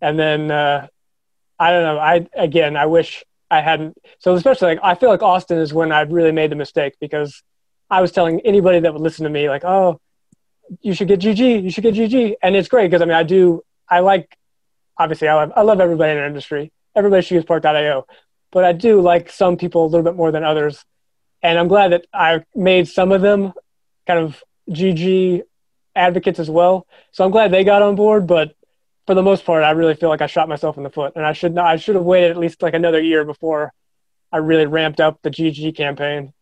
and 0.00 0.18
then 0.18 0.50
uh, 0.50 0.88
I 1.60 1.70
don't 1.70 1.84
know. 1.84 2.00
I 2.00 2.26
again, 2.34 2.76
I 2.76 2.86
wish 2.86 3.22
I 3.52 3.60
hadn't. 3.60 3.96
So 4.18 4.34
especially 4.34 4.74
like 4.74 4.80
I 4.82 4.96
feel 4.96 5.10
like 5.10 5.22
Austin 5.22 5.58
is 5.58 5.72
when 5.72 5.92
I 5.92 6.00
really 6.00 6.32
made 6.32 6.50
the 6.50 6.56
mistake 6.56 6.94
because 7.00 7.40
I 7.94 8.00
was 8.00 8.10
telling 8.10 8.40
anybody 8.40 8.80
that 8.80 8.92
would 8.92 9.02
listen 9.02 9.22
to 9.22 9.30
me 9.30 9.48
like, 9.48 9.64
oh, 9.64 10.00
you 10.82 10.94
should 10.94 11.06
get 11.06 11.20
GG, 11.20 11.62
you 11.62 11.70
should 11.70 11.84
get 11.84 11.94
GG, 11.94 12.34
and 12.42 12.56
it's 12.56 12.68
great 12.68 12.90
because 12.90 13.02
I 13.02 13.04
mean 13.04 13.14
I 13.14 13.22
do 13.22 13.62
I 13.88 14.00
like 14.00 14.36
obviously 14.98 15.28
I 15.28 15.34
love 15.34 15.52
I 15.54 15.62
love 15.62 15.80
everybody 15.80 16.10
in 16.10 16.18
our 16.18 16.26
industry. 16.26 16.72
Everybody 16.96 17.22
should 17.22 17.36
use 17.36 17.44
Park.io, 17.44 18.06
but 18.50 18.64
I 18.64 18.72
do 18.72 19.00
like 19.00 19.30
some 19.30 19.56
people 19.56 19.84
a 19.84 19.88
little 19.88 20.02
bit 20.02 20.16
more 20.16 20.32
than 20.32 20.42
others, 20.42 20.84
and 21.40 21.56
I'm 21.56 21.68
glad 21.68 21.92
that 21.92 22.06
I 22.12 22.44
made 22.54 22.88
some 22.88 23.12
of 23.12 23.22
them 23.22 23.52
kind 24.08 24.18
of 24.18 24.42
GG 24.70 25.42
advocates 25.94 26.40
as 26.40 26.50
well. 26.50 26.88
So 27.12 27.24
I'm 27.24 27.30
glad 27.30 27.52
they 27.52 27.62
got 27.62 27.82
on 27.82 27.94
board, 27.94 28.26
but 28.26 28.56
for 29.06 29.14
the 29.14 29.22
most 29.22 29.44
part, 29.44 29.62
I 29.62 29.70
really 29.70 29.94
feel 29.94 30.08
like 30.08 30.22
I 30.22 30.26
shot 30.26 30.48
myself 30.48 30.76
in 30.78 30.82
the 30.82 30.90
foot, 30.90 31.12
and 31.14 31.24
I 31.24 31.32
should 31.32 31.54
not, 31.54 31.66
I 31.66 31.76
should 31.76 31.94
have 31.94 32.04
waited 32.04 32.32
at 32.32 32.38
least 32.38 32.60
like 32.60 32.74
another 32.74 33.00
year 33.00 33.24
before 33.24 33.72
I 34.32 34.38
really 34.38 34.66
ramped 34.66 35.00
up 35.00 35.20
the 35.22 35.30
GG 35.30 35.76
campaign. 35.76 36.32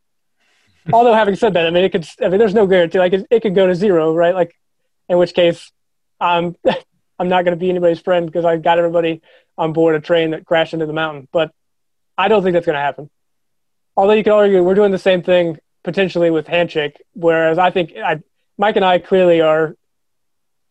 Although 0.92 1.14
having 1.14 1.36
said 1.36 1.54
that, 1.54 1.66
I 1.66 1.70
mean, 1.70 1.84
it 1.84 1.92
could, 1.92 2.06
I 2.20 2.28
mean, 2.28 2.38
there's 2.38 2.54
no 2.54 2.66
guarantee. 2.66 2.98
Like 2.98 3.12
it, 3.12 3.26
it 3.30 3.40
could 3.40 3.54
go 3.54 3.66
to 3.66 3.74
zero, 3.74 4.14
right? 4.14 4.34
Like, 4.34 4.54
in 5.08 5.18
which 5.18 5.34
case, 5.34 5.70
I'm, 6.20 6.56
I'm 7.18 7.28
not 7.28 7.44
going 7.44 7.56
to 7.56 7.60
be 7.60 7.70
anybody's 7.70 8.00
friend 8.00 8.26
because 8.26 8.44
I 8.44 8.56
got 8.56 8.78
everybody 8.78 9.22
on 9.56 9.72
board 9.72 9.94
a 9.94 10.00
train 10.00 10.30
that 10.30 10.44
crashed 10.44 10.72
into 10.72 10.86
the 10.86 10.92
mountain. 10.92 11.28
But 11.30 11.52
I 12.16 12.28
don't 12.28 12.42
think 12.42 12.54
that's 12.54 12.66
going 12.66 12.74
to 12.76 12.80
happen. 12.80 13.10
Although 13.96 14.14
you 14.14 14.24
could 14.24 14.32
argue 14.32 14.62
we're 14.62 14.74
doing 14.74 14.90
the 14.90 14.98
same 14.98 15.22
thing 15.22 15.58
potentially 15.84 16.30
with 16.30 16.46
Handshake, 16.46 17.02
whereas 17.12 17.58
I 17.58 17.70
think 17.70 17.92
I, 17.96 18.22
Mike 18.56 18.76
and 18.76 18.84
I 18.84 18.98
clearly 18.98 19.40
are 19.40 19.76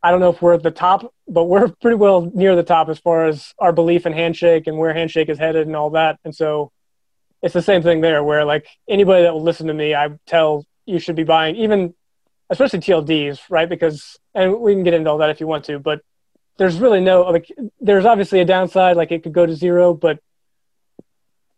I 0.04 0.10
don't 0.10 0.20
know 0.20 0.30
if 0.30 0.42
we're 0.42 0.54
at 0.54 0.64
the 0.64 0.72
top, 0.72 1.14
but 1.28 1.44
we're 1.46 1.68
pretty 1.82 1.96
well 1.96 2.32
near 2.34 2.56
the 2.56 2.64
top 2.64 2.90
as 2.90 3.00
far 3.00 3.28
as 3.28 3.54
our 3.60 3.72
belief 3.72 4.06
in 4.06 4.14
Handshake 4.14 4.68
and 4.68 4.78
where 4.78 4.94
Handshake 4.94 5.30
is 5.30 5.38
headed 5.38 5.68
and 5.68 5.76
all 5.76 5.92
that. 5.92 6.20
And 6.26 6.36
so 6.36 6.72
it's 7.42 7.54
the 7.54 7.62
same 7.62 7.82
thing 7.82 8.02
there, 8.02 8.24
where 8.24 8.46
like 8.46 8.68
anybody 8.88 9.24
that 9.24 9.34
will 9.34 9.44
listen 9.44 9.68
to 9.68 9.74
me, 9.74 9.96
I 9.96 10.10
tell 10.26 10.66
you 10.86 11.00
should 11.00 11.16
be 11.16 11.24
buying, 11.24 11.56
even 11.56 11.94
especially 12.50 12.80
TLDs, 12.80 13.40
right? 13.50 13.68
Because 13.68 14.20
and 14.34 14.60
we 14.60 14.74
can 14.74 14.84
get 14.84 14.94
into 14.94 15.10
all 15.10 15.20
that 15.20 15.30
if 15.30 15.40
you 15.40 15.48
want 15.48 15.66
to, 15.66 15.80
but 15.80 16.02
there's 16.58 16.78
really 16.80 17.00
no 17.00 17.22
like 17.24 17.52
there's 17.80 18.06
obviously 18.06 18.40
a 18.40 18.46
downside, 18.46 18.98
like 18.98 19.12
it 19.12 19.24
could 19.24 19.34
go 19.34 19.46
to 19.46 19.56
zero, 19.56 19.94
but 19.94 20.20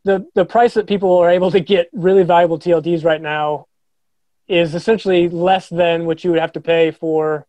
the 0.04 0.26
the 0.36 0.46
price 0.46 0.74
that 0.76 0.88
people 0.88 1.18
are 1.18 1.30
able 1.30 1.52
to 1.52 1.60
get 1.60 1.90
really 1.94 2.24
valuable 2.24 2.60
TLDs 2.60 3.04
right 3.04 3.22
now 3.22 3.66
is 4.48 4.76
essentially 4.76 5.30
less 5.30 5.70
than 5.70 6.06
what 6.06 6.24
you 6.24 6.32
would 6.32 6.40
have 6.40 6.54
to 6.54 6.62
pay 6.62 6.92
for 6.92 7.48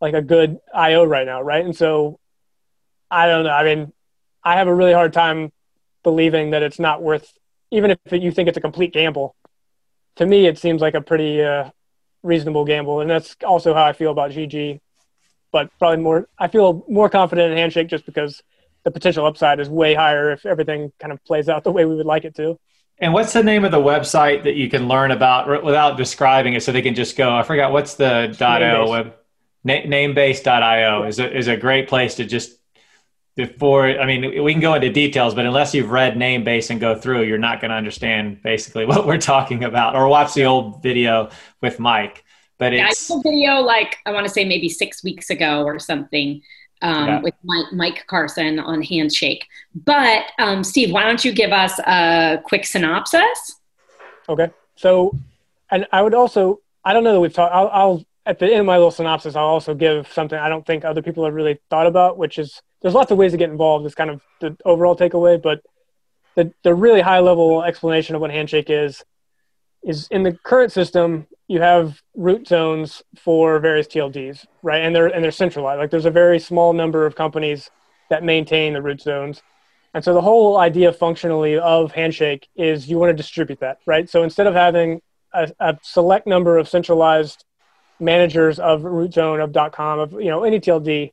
like 0.00 0.14
a 0.14 0.22
good 0.22 0.58
IO 0.74 1.04
right 1.04 1.26
now, 1.26 1.42
right? 1.42 1.64
And 1.64 1.76
so 1.76 2.18
I 3.10 3.26
don't 3.26 3.44
know. 3.44 3.50
I 3.50 3.64
mean, 3.64 3.92
I 4.44 4.54
have 4.56 4.68
a 4.68 4.74
really 4.74 4.92
hard 4.92 5.12
time 5.12 5.52
believing 6.02 6.50
that 6.50 6.62
it's 6.62 6.78
not 6.78 7.02
worth, 7.02 7.32
even 7.70 7.90
if 7.90 7.98
you 8.12 8.30
think 8.32 8.48
it's 8.48 8.58
a 8.58 8.60
complete 8.60 8.92
gamble. 8.92 9.34
To 10.16 10.26
me, 10.26 10.46
it 10.46 10.58
seems 10.58 10.80
like 10.80 10.94
a 10.94 11.00
pretty 11.00 11.42
uh, 11.42 11.70
reasonable 12.22 12.64
gamble, 12.64 13.00
and 13.00 13.10
that's 13.10 13.36
also 13.44 13.74
how 13.74 13.84
I 13.84 13.92
feel 13.92 14.10
about 14.10 14.30
GG. 14.30 14.80
But 15.52 15.70
probably 15.78 16.02
more, 16.02 16.28
I 16.38 16.48
feel 16.48 16.84
more 16.88 17.08
confident 17.08 17.52
in 17.52 17.58
Handshake 17.58 17.88
just 17.88 18.04
because 18.04 18.42
the 18.84 18.90
potential 18.90 19.24
upside 19.26 19.60
is 19.60 19.68
way 19.68 19.94
higher 19.94 20.30
if 20.32 20.44
everything 20.44 20.92
kind 20.98 21.12
of 21.12 21.24
plays 21.24 21.48
out 21.48 21.64
the 21.64 21.72
way 21.72 21.84
we 21.84 21.94
would 21.94 22.06
like 22.06 22.24
it 22.24 22.34
to. 22.36 22.58
And 22.98 23.12
what's 23.12 23.32
the 23.32 23.44
name 23.44 23.64
of 23.64 23.70
the 23.70 23.78
website 23.78 24.42
that 24.42 24.56
you 24.56 24.68
can 24.68 24.88
learn 24.88 25.12
about 25.12 25.64
without 25.64 25.96
describing 25.96 26.54
it 26.54 26.62
so 26.62 26.72
they 26.72 26.82
can 26.82 26.94
just 26.94 27.16
go? 27.16 27.34
I 27.34 27.44
forgot 27.44 27.72
what's 27.72 27.94
the 27.94 28.36
.io 28.40 28.90
web 28.90 29.14
Na- 29.64 29.82
namebase.io 29.82 31.04
is 31.04 31.18
a, 31.18 31.36
is 31.36 31.48
a 31.48 31.56
great 31.56 31.88
place 31.88 32.16
to 32.16 32.24
just 32.24 32.57
before 33.38 33.86
i 33.86 34.04
mean 34.04 34.42
we 34.42 34.52
can 34.52 34.60
go 34.60 34.74
into 34.74 34.90
details 34.90 35.32
but 35.32 35.46
unless 35.46 35.72
you've 35.72 35.92
read 35.92 36.16
Namebase 36.16 36.70
and 36.70 36.80
go 36.80 36.96
through 36.96 37.22
you're 37.22 37.38
not 37.38 37.60
going 37.60 37.70
to 37.70 37.76
understand 37.76 38.42
basically 38.42 38.84
what 38.92 39.06
we're 39.06 39.16
talking 39.16 39.62
about 39.62 39.94
or 39.94 40.08
watch 40.08 40.34
the 40.34 40.44
old 40.44 40.82
video 40.82 41.30
with 41.62 41.78
mike 41.78 42.24
but 42.58 42.74
it's 42.74 43.08
yeah, 43.08 43.16
I 43.16 43.22
video 43.22 43.52
like 43.60 43.98
i 44.06 44.10
want 44.10 44.26
to 44.26 44.32
say 44.32 44.44
maybe 44.44 44.68
six 44.68 45.04
weeks 45.04 45.30
ago 45.30 45.62
or 45.62 45.78
something 45.78 46.42
um, 46.82 47.06
yeah. 47.08 47.20
with 47.20 47.34
mike, 47.42 47.72
mike, 47.72 48.06
carson 48.06 48.60
on 48.60 48.82
handshake. 48.82 49.44
But 49.74 50.26
um, 50.38 50.64
steve 50.64 50.92
why 50.92 51.04
don't 51.04 51.24
you 51.24 51.32
give 51.32 51.52
us 51.52 51.78
a 51.78 52.40
quick 52.44 52.66
synopsis? 52.66 53.60
Okay. 54.28 54.50
So 54.74 55.16
and 55.70 55.86
i 55.92 56.02
would 56.02 56.14
also 56.14 56.60
i 56.84 56.92
don't 56.92 57.04
know 57.04 57.12
that 57.12 57.20
we've 57.20 57.32
talked 57.32 57.54
I'll, 57.54 57.68
I'll 57.68 58.04
at 58.26 58.38
the 58.38 58.46
end 58.46 58.60
of 58.60 58.66
my 58.66 58.76
little 58.76 58.90
synopsis, 58.90 59.36
I'll 59.36 59.46
also 59.46 59.74
give 59.74 60.12
something 60.12 60.38
I 60.38 60.48
don't 60.50 60.66
think 60.66 60.84
other 60.84 61.02
people 61.02 61.24
have 61.24 61.32
really 61.32 61.58
thought 61.70 61.86
about, 61.86 62.18
which 62.18 62.38
is 62.38 62.60
there's 62.82 62.94
lots 62.94 63.10
of 63.10 63.18
ways 63.18 63.32
to 63.32 63.38
get 63.38 63.50
involved. 63.50 63.86
Is 63.86 63.94
kind 63.94 64.10
of 64.10 64.22
the 64.40 64.56
overall 64.64 64.96
takeaway, 64.96 65.40
but 65.40 65.62
the 66.36 66.52
the 66.62 66.74
really 66.74 67.00
high 67.00 67.20
level 67.20 67.62
explanation 67.62 68.14
of 68.14 68.20
what 68.20 68.30
Handshake 68.30 68.70
is 68.70 69.04
is 69.82 70.08
in 70.10 70.22
the 70.22 70.32
current 70.32 70.72
system 70.72 71.26
you 71.48 71.60
have 71.60 72.02
root 72.14 72.46
zones 72.46 73.02
for 73.16 73.58
various 73.58 73.86
TLDs, 73.86 74.44
right? 74.62 74.82
And 74.82 74.94
they're 74.94 75.06
and 75.06 75.24
they're 75.24 75.30
centralized. 75.30 75.78
Like 75.78 75.90
there's 75.90 76.04
a 76.04 76.10
very 76.10 76.38
small 76.38 76.72
number 76.72 77.06
of 77.06 77.16
companies 77.16 77.70
that 78.10 78.22
maintain 78.22 78.74
the 78.74 78.82
root 78.82 79.00
zones. 79.00 79.42
And 79.94 80.04
so 80.04 80.12
the 80.12 80.20
whole 80.20 80.58
idea 80.58 80.92
functionally 80.92 81.58
of 81.58 81.92
Handshake 81.92 82.48
is 82.54 82.88
you 82.88 82.98
want 82.98 83.10
to 83.10 83.16
distribute 83.16 83.60
that, 83.60 83.78
right? 83.86 84.08
So 84.08 84.22
instead 84.22 84.46
of 84.46 84.54
having 84.54 85.00
a, 85.32 85.50
a 85.58 85.78
select 85.82 86.26
number 86.26 86.58
of 86.58 86.68
centralized 86.68 87.44
managers 87.98 88.58
of 88.58 88.84
root 88.84 89.14
zone 89.14 89.40
of 89.40 89.72
.com 89.72 89.98
of 89.98 90.12
you 90.12 90.28
know 90.28 90.44
any 90.44 90.60
TLD, 90.60 91.12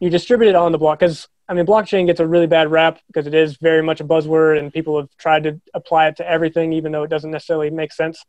you 0.00 0.10
distribute 0.10 0.48
it 0.48 0.54
on 0.56 0.72
the 0.72 0.78
block 0.78 0.98
because 0.98 1.28
I 1.48 1.54
mean 1.54 1.66
blockchain 1.66 2.06
gets 2.06 2.20
a 2.20 2.26
really 2.26 2.46
bad 2.46 2.70
rap 2.70 2.98
because 3.06 3.26
it 3.26 3.34
is 3.34 3.56
very 3.56 3.82
much 3.82 4.00
a 4.00 4.04
buzzword 4.04 4.58
and 4.58 4.72
people 4.72 4.98
have 4.98 5.08
tried 5.18 5.44
to 5.44 5.60
apply 5.74 6.08
it 6.08 6.16
to 6.16 6.28
everything 6.28 6.72
even 6.72 6.92
though 6.92 7.04
it 7.04 7.10
doesn't 7.10 7.30
necessarily 7.30 7.70
make 7.70 7.92
sense. 7.92 8.24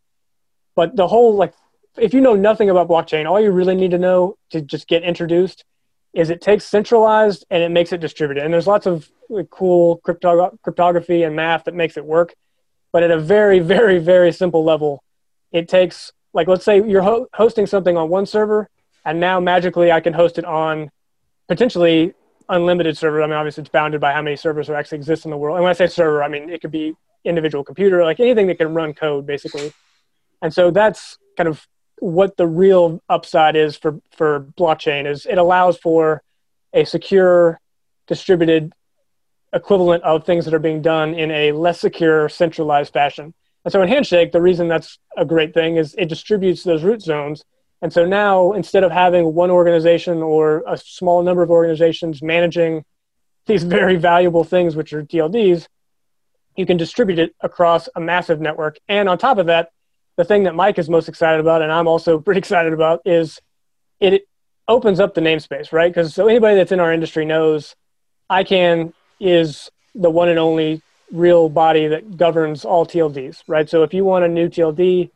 But 0.76 0.96
the 0.96 1.08
whole 1.08 1.36
like 1.36 1.54
if 1.98 2.14
you 2.14 2.22
know 2.22 2.36
nothing 2.36 2.70
about 2.70 2.88
blockchain, 2.88 3.30
all 3.30 3.42
you 3.42 3.52
really 3.52 3.76
need 3.76 3.92
to 3.92 3.98
know 3.98 4.38
to 4.52 4.62
just 4.62 4.88
get 4.88 5.04
introduced 5.04 5.66
is 6.14 6.30
it 6.30 6.42
takes 6.42 6.66
centralized 6.66 7.46
and 7.50 7.64
it 7.64 7.70
makes 7.70 7.92
it 7.94 8.02
distributed. 8.02 8.44
And 8.44 8.54
there's 8.54 8.68
lots 8.68 8.86
of 8.86 9.10
cool 9.50 9.98
crypto- 9.98 10.58
cryptography 10.62 11.24
and 11.24 11.36
math 11.36 11.66
that 11.66 11.74
makes 11.74 11.96
it 11.96 12.06
work. 12.06 12.34
But 12.92 13.04
at 13.04 13.12
a 13.12 13.20
very, 13.20 13.60
very, 13.76 13.98
very 14.00 14.32
simple 14.34 14.64
level, 14.64 15.04
it 15.52 15.68
takes 15.68 16.12
like 16.34 16.48
let's 16.48 16.66
say 16.66 16.82
you're 16.88 17.02
ho- 17.02 17.28
hosting 17.34 17.68
something 17.68 17.98
on 17.98 18.10
one 18.10 18.26
server 18.26 18.70
and 19.06 19.20
now 19.20 19.40
magically 19.40 19.92
i 19.92 20.00
can 20.00 20.14
host 20.14 20.38
it 20.38 20.46
on 20.46 20.90
potentially 21.48 22.14
unlimited 22.50 22.98
server 22.98 23.22
i 23.22 23.28
mean 23.28 23.36
obviously 23.36 23.62
it's 23.62 23.70
bounded 23.70 24.02
by 24.02 24.12
how 24.12 24.22
many 24.22 24.36
servers 24.36 24.68
there 24.68 24.76
actually 24.76 24.98
exist 24.98 25.26
in 25.26 25.32
the 25.32 25.38
world 25.38 25.56
and 25.56 25.64
when 25.64 25.70
i 25.70 25.74
say 25.74 25.88
server 25.88 26.24
i 26.24 26.28
mean 26.28 26.50
it 26.50 26.62
could 26.62 26.72
be 26.72 26.94
individual 27.24 27.64
computer 27.64 28.04
like 28.04 28.20
anything 28.20 28.48
that 28.48 28.58
can 28.58 28.74
run 28.74 28.94
code 28.94 29.26
basically 29.26 29.72
and 30.42 30.54
so 30.54 30.72
that's 30.72 31.18
kind 31.38 31.48
of 31.48 31.66
what 32.00 32.36
the 32.38 32.48
real 32.48 33.02
upside 33.10 33.56
is 33.56 33.78
for 33.78 34.02
for 34.12 34.48
blockchain 34.58 35.10
is 35.10 35.26
it 35.26 35.38
allows 35.38 35.78
for 35.78 36.22
a 36.74 36.84
secure 36.84 37.60
distributed 38.08 38.74
equivalent 39.54 40.04
of 40.04 40.26
things 40.26 40.46
that 40.46 40.54
are 40.54 40.60
being 40.60 40.82
done 40.82 41.14
in 41.14 41.30
a 41.32 41.52
less 41.52 41.80
secure 41.80 42.28
centralized 42.28 42.92
fashion 42.92 43.34
and 43.64 43.72
so 43.72 43.82
in 43.82 43.90
Handshake, 43.90 44.32
the 44.32 44.42
reason 44.42 44.68
that's 44.68 44.98
a 45.18 45.26
great 45.26 45.54
thing 45.54 45.78
is 45.78 45.94
it 45.98 46.10
distributes 46.10 46.64
those 46.64 46.84
root 46.84 47.02
zones. 47.02 47.44
And 47.82 47.92
so 47.92 48.06
now 48.06 48.54
instead 48.54 48.84
of 48.84 48.92
having 48.92 49.34
one 49.34 49.50
organization 49.50 50.22
or 50.22 50.64
a 50.68 50.78
small 50.78 51.24
number 51.24 51.42
of 51.42 51.50
organizations 51.50 52.22
managing 52.22 52.84
these 53.48 53.62
mm-hmm. 53.62 53.70
very 53.70 53.96
valuable 53.96 54.44
things, 54.44 54.76
which 54.76 54.94
are 54.94 55.04
TLDs, 55.04 55.68
you 56.56 56.66
can 56.66 56.78
distribute 56.78 57.20
it 57.20 57.36
across 57.42 57.90
a 57.96 58.00
massive 58.00 58.40
network. 58.40 58.78
And 58.88 59.10
on 59.10 59.18
top 59.18 59.38
of 59.38 59.48
that, 59.48 59.72
the 60.18 60.26
thing 60.26 60.44
that 60.44 60.54
Mike 60.54 60.78
is 60.78 60.90
most 60.90 61.10
excited 61.10 61.40
about, 61.40 61.62
and 61.62 61.72
I'm 61.72 61.88
also 61.88 62.20
pretty 62.26 62.40
excited 62.40 62.74
about, 62.74 63.02
is 63.06 63.40
it 64.00 64.28
opens 64.68 65.00
up 65.00 65.14
the 65.14 65.22
namespace, 65.22 65.72
right? 65.72 65.92
Because 65.92 66.14
so 66.14 66.28
anybody 66.28 66.56
that's 66.56 66.72
in 66.72 66.80
our 66.80 66.94
industry 66.94 67.26
knows 67.26 67.76
ICANN 68.30 68.94
is 69.20 69.70
the 69.96 70.10
one 70.10 70.30
and 70.30 70.40
only 70.40 70.82
real 71.12 71.50
body 71.50 71.88
that 71.88 72.16
governs 72.16 72.64
all 72.64 72.86
TLDs, 72.86 73.44
right? 73.48 73.70
So 73.70 73.84
if 73.84 73.94
you 73.94 74.06
want 74.06 74.24
a 74.24 74.28
new 74.28 74.48
TLD, 74.48 75.12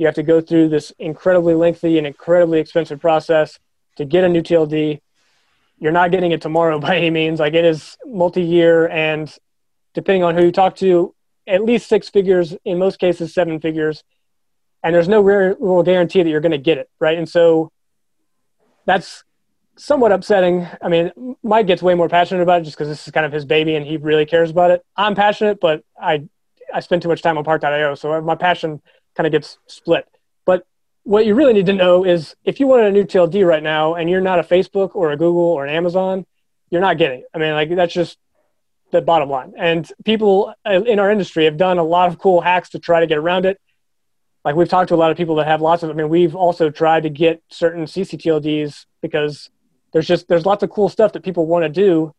you 0.00 0.06
have 0.06 0.14
to 0.14 0.22
go 0.22 0.40
through 0.40 0.70
this 0.70 0.94
incredibly 0.98 1.52
lengthy 1.52 1.98
and 1.98 2.06
incredibly 2.06 2.58
expensive 2.58 2.98
process 2.98 3.58
to 3.96 4.06
get 4.06 4.24
a 4.24 4.30
new 4.30 4.40
TLD. 4.40 4.98
You're 5.78 5.92
not 5.92 6.10
getting 6.10 6.32
it 6.32 6.40
tomorrow 6.40 6.78
by 6.86 6.96
any 6.96 7.10
means. 7.10 7.38
Like 7.38 7.52
it 7.52 7.66
is 7.66 7.98
multi-year, 8.06 8.88
and 8.88 9.30
depending 9.92 10.24
on 10.24 10.34
who 10.34 10.46
you 10.46 10.52
talk 10.52 10.76
to, 10.76 11.14
at 11.46 11.62
least 11.62 11.86
six 11.86 12.08
figures. 12.08 12.56
In 12.64 12.78
most 12.78 12.98
cases, 12.98 13.34
seven 13.34 13.60
figures. 13.60 14.02
And 14.82 14.94
there's 14.94 15.06
no 15.06 15.20
real 15.20 15.82
guarantee 15.82 16.22
that 16.22 16.30
you're 16.30 16.40
going 16.40 16.52
to 16.52 16.58
get 16.58 16.78
it, 16.78 16.88
right? 16.98 17.18
And 17.18 17.28
so 17.28 17.70
that's 18.86 19.22
somewhat 19.76 20.12
upsetting. 20.12 20.66
I 20.80 20.88
mean, 20.88 21.36
Mike 21.42 21.66
gets 21.66 21.82
way 21.82 21.94
more 21.94 22.08
passionate 22.08 22.40
about 22.42 22.62
it 22.62 22.64
just 22.64 22.78
because 22.78 22.88
this 22.88 23.06
is 23.06 23.12
kind 23.12 23.26
of 23.26 23.32
his 23.32 23.44
baby 23.44 23.74
and 23.74 23.84
he 23.84 23.98
really 23.98 24.24
cares 24.24 24.50
about 24.50 24.70
it. 24.70 24.82
I'm 24.96 25.14
passionate, 25.14 25.60
but 25.60 25.84
I 26.00 26.26
I 26.72 26.80
spend 26.80 27.02
too 27.02 27.08
much 27.08 27.20
time 27.20 27.36
on 27.36 27.44
Park.io, 27.44 27.96
so 27.96 28.20
my 28.22 28.36
passion 28.36 28.80
kind 29.16 29.26
of 29.26 29.32
gets 29.32 29.58
split. 29.66 30.06
But 30.44 30.66
what 31.04 31.26
you 31.26 31.34
really 31.34 31.52
need 31.52 31.66
to 31.66 31.72
know 31.72 32.04
is 32.04 32.34
if 32.44 32.60
you 32.60 32.66
want 32.66 32.82
a 32.82 32.90
new 32.90 33.04
TLD 33.04 33.46
right 33.46 33.62
now 33.62 33.94
and 33.94 34.08
you're 34.08 34.20
not 34.20 34.38
a 34.38 34.42
Facebook 34.42 34.94
or 34.94 35.12
a 35.12 35.16
Google 35.16 35.42
or 35.42 35.64
an 35.64 35.74
Amazon, 35.74 36.26
you're 36.70 36.80
not 36.80 36.98
getting 36.98 37.20
it. 37.20 37.26
I 37.34 37.38
mean, 37.38 37.52
like 37.52 37.74
that's 37.74 37.92
just 37.92 38.18
the 38.90 39.00
bottom 39.00 39.28
line. 39.28 39.52
And 39.56 39.90
people 40.04 40.54
in 40.64 40.98
our 40.98 41.10
industry 41.10 41.44
have 41.44 41.56
done 41.56 41.78
a 41.78 41.84
lot 41.84 42.08
of 42.08 42.18
cool 42.18 42.40
hacks 42.40 42.70
to 42.70 42.78
try 42.78 43.00
to 43.00 43.06
get 43.06 43.18
around 43.18 43.46
it. 43.46 43.60
Like 44.44 44.56
we've 44.56 44.68
talked 44.68 44.88
to 44.88 44.94
a 44.94 44.96
lot 44.96 45.10
of 45.10 45.16
people 45.16 45.36
that 45.36 45.46
have 45.46 45.60
lots 45.60 45.82
of. 45.82 45.90
I 45.90 45.92
mean, 45.92 46.08
we've 46.08 46.34
also 46.34 46.70
tried 46.70 47.02
to 47.02 47.10
get 47.10 47.42
certain 47.50 47.84
CCTLDs 47.84 48.86
because 49.02 49.50
there's 49.92 50.06
just 50.06 50.28
there's 50.28 50.46
lots 50.46 50.62
of 50.62 50.70
cool 50.70 50.88
stuff 50.88 51.12
that 51.12 51.22
people 51.22 51.46
want 51.46 51.64
to 51.64 51.68
do 51.68 52.14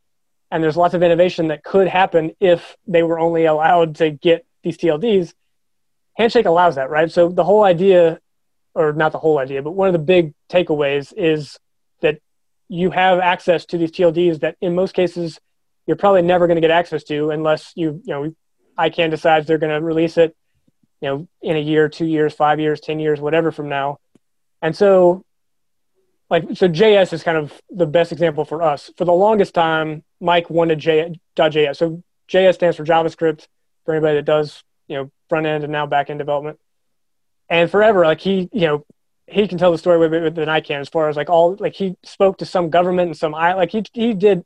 and 0.52 0.62
there's 0.62 0.78
lots 0.78 0.94
of 0.94 1.02
innovation 1.02 1.48
that 1.48 1.64
could 1.64 1.88
happen 1.88 2.32
if 2.40 2.76
they 2.86 3.04
were 3.04 3.20
only 3.20 3.46
allowed 3.46 3.96
to 3.96 4.12
get 4.12 4.46
these 4.64 4.78
TLDs. 4.78 5.34
Handshake 6.22 6.46
allows 6.46 6.76
that, 6.76 6.90
right? 6.90 7.12
So 7.12 7.30
the 7.30 7.44
whole 7.44 7.64
idea, 7.64 8.20
or 8.76 8.94
not 8.94 9.12
the 9.12 9.18
whole 9.18 9.40
idea, 9.40 9.64
but 9.64 9.72
one 9.72 9.88
of 9.88 9.94
the 9.94 10.00
big 10.00 10.34
takeaways 10.50 11.12
is 11.18 11.58
that 12.02 12.20
you 12.70 12.92
have 12.92 13.20
access 13.20 13.66
to 13.66 13.78
these 13.78 13.92
TLDs 13.92 14.42
that 14.42 14.56
in 14.62 14.76
most 14.76 14.94
cases 14.94 15.40
you're 15.88 15.98
probably 15.98 16.22
never 16.22 16.46
going 16.46 16.58
to 16.58 16.62
get 16.62 16.70
access 16.70 17.04
to 17.06 17.32
unless 17.32 17.74
you, 17.76 18.02
you 18.06 18.14
know, 18.14 18.36
ICANN 18.78 19.10
decides 19.10 19.48
they're 19.48 19.58
going 19.58 19.76
to 19.76 19.84
release 19.84 20.18
it, 20.18 20.36
you 21.02 21.10
know, 21.10 21.28
in 21.42 21.56
a 21.56 21.60
year, 21.60 21.90
two 21.90 22.06
years, 22.06 22.34
five 22.34 22.60
years, 22.60 22.80
10 22.80 23.00
years, 23.00 23.20
whatever 23.20 23.52
from 23.52 23.68
now. 23.68 23.98
And 24.62 24.76
so 24.76 25.26
like 26.30 26.46
so 26.54 26.70
JS 26.70 27.14
is 27.14 27.24
kind 27.24 27.38
of 27.38 27.60
the 27.70 27.88
best 27.88 28.12
example 28.12 28.46
for 28.46 28.62
us. 28.62 28.92
For 28.96 29.06
the 29.06 29.12
longest 29.12 29.56
time, 29.56 30.04
Mike 30.20 30.52
wanted 30.52 30.78
J, 30.78 31.20
.js. 31.36 31.78
So 31.78 32.04
JS 32.30 32.54
stands 32.54 32.78
for 32.78 32.86
JavaScript 32.86 33.48
for 33.86 33.96
anybody 33.96 34.18
that 34.18 34.26
does, 34.26 34.64
you 34.88 34.98
know, 34.98 35.12
front 35.32 35.48
end 35.48 35.64
and 35.64 35.72
now 35.72 35.86
back 35.86 36.10
end 36.10 36.20
development. 36.20 36.60
And 37.48 37.72
forever, 37.72 38.04
like 38.04 38.20
he, 38.20 38.50
you 38.52 38.68
know, 38.68 38.86
he 39.28 39.48
can 39.48 39.58
tell 39.58 39.72
the 39.72 39.78
story 39.78 39.98
with 39.98 40.14
it 40.14 40.36
than 40.36 40.50
I 40.50 40.60
can 40.60 40.82
as 40.82 40.90
far 40.90 41.08
as 41.08 41.16
like 41.16 41.30
all 41.30 41.56
like 41.58 41.74
he 41.74 41.96
spoke 42.04 42.40
to 42.40 42.46
some 42.46 42.70
government 42.70 43.08
and 43.08 43.18
some 43.18 43.34
I 43.34 43.54
like 43.54 43.72
he 43.72 43.84
he 43.94 44.14
did 44.14 44.44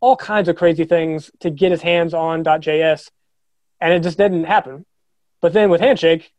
all 0.00 0.14
kinds 0.14 0.48
of 0.48 0.56
crazy 0.56 0.84
things 0.84 1.30
to 1.40 1.48
get 1.48 1.70
his 1.70 1.80
hands 1.80 2.12
on 2.12 2.44
.js, 2.44 3.10
and 3.80 3.94
it 3.94 4.02
just 4.02 4.18
didn't 4.18 4.44
happen. 4.44 4.84
But 5.40 5.54
then 5.54 5.70
with 5.70 5.80
Handshake, 5.80 6.30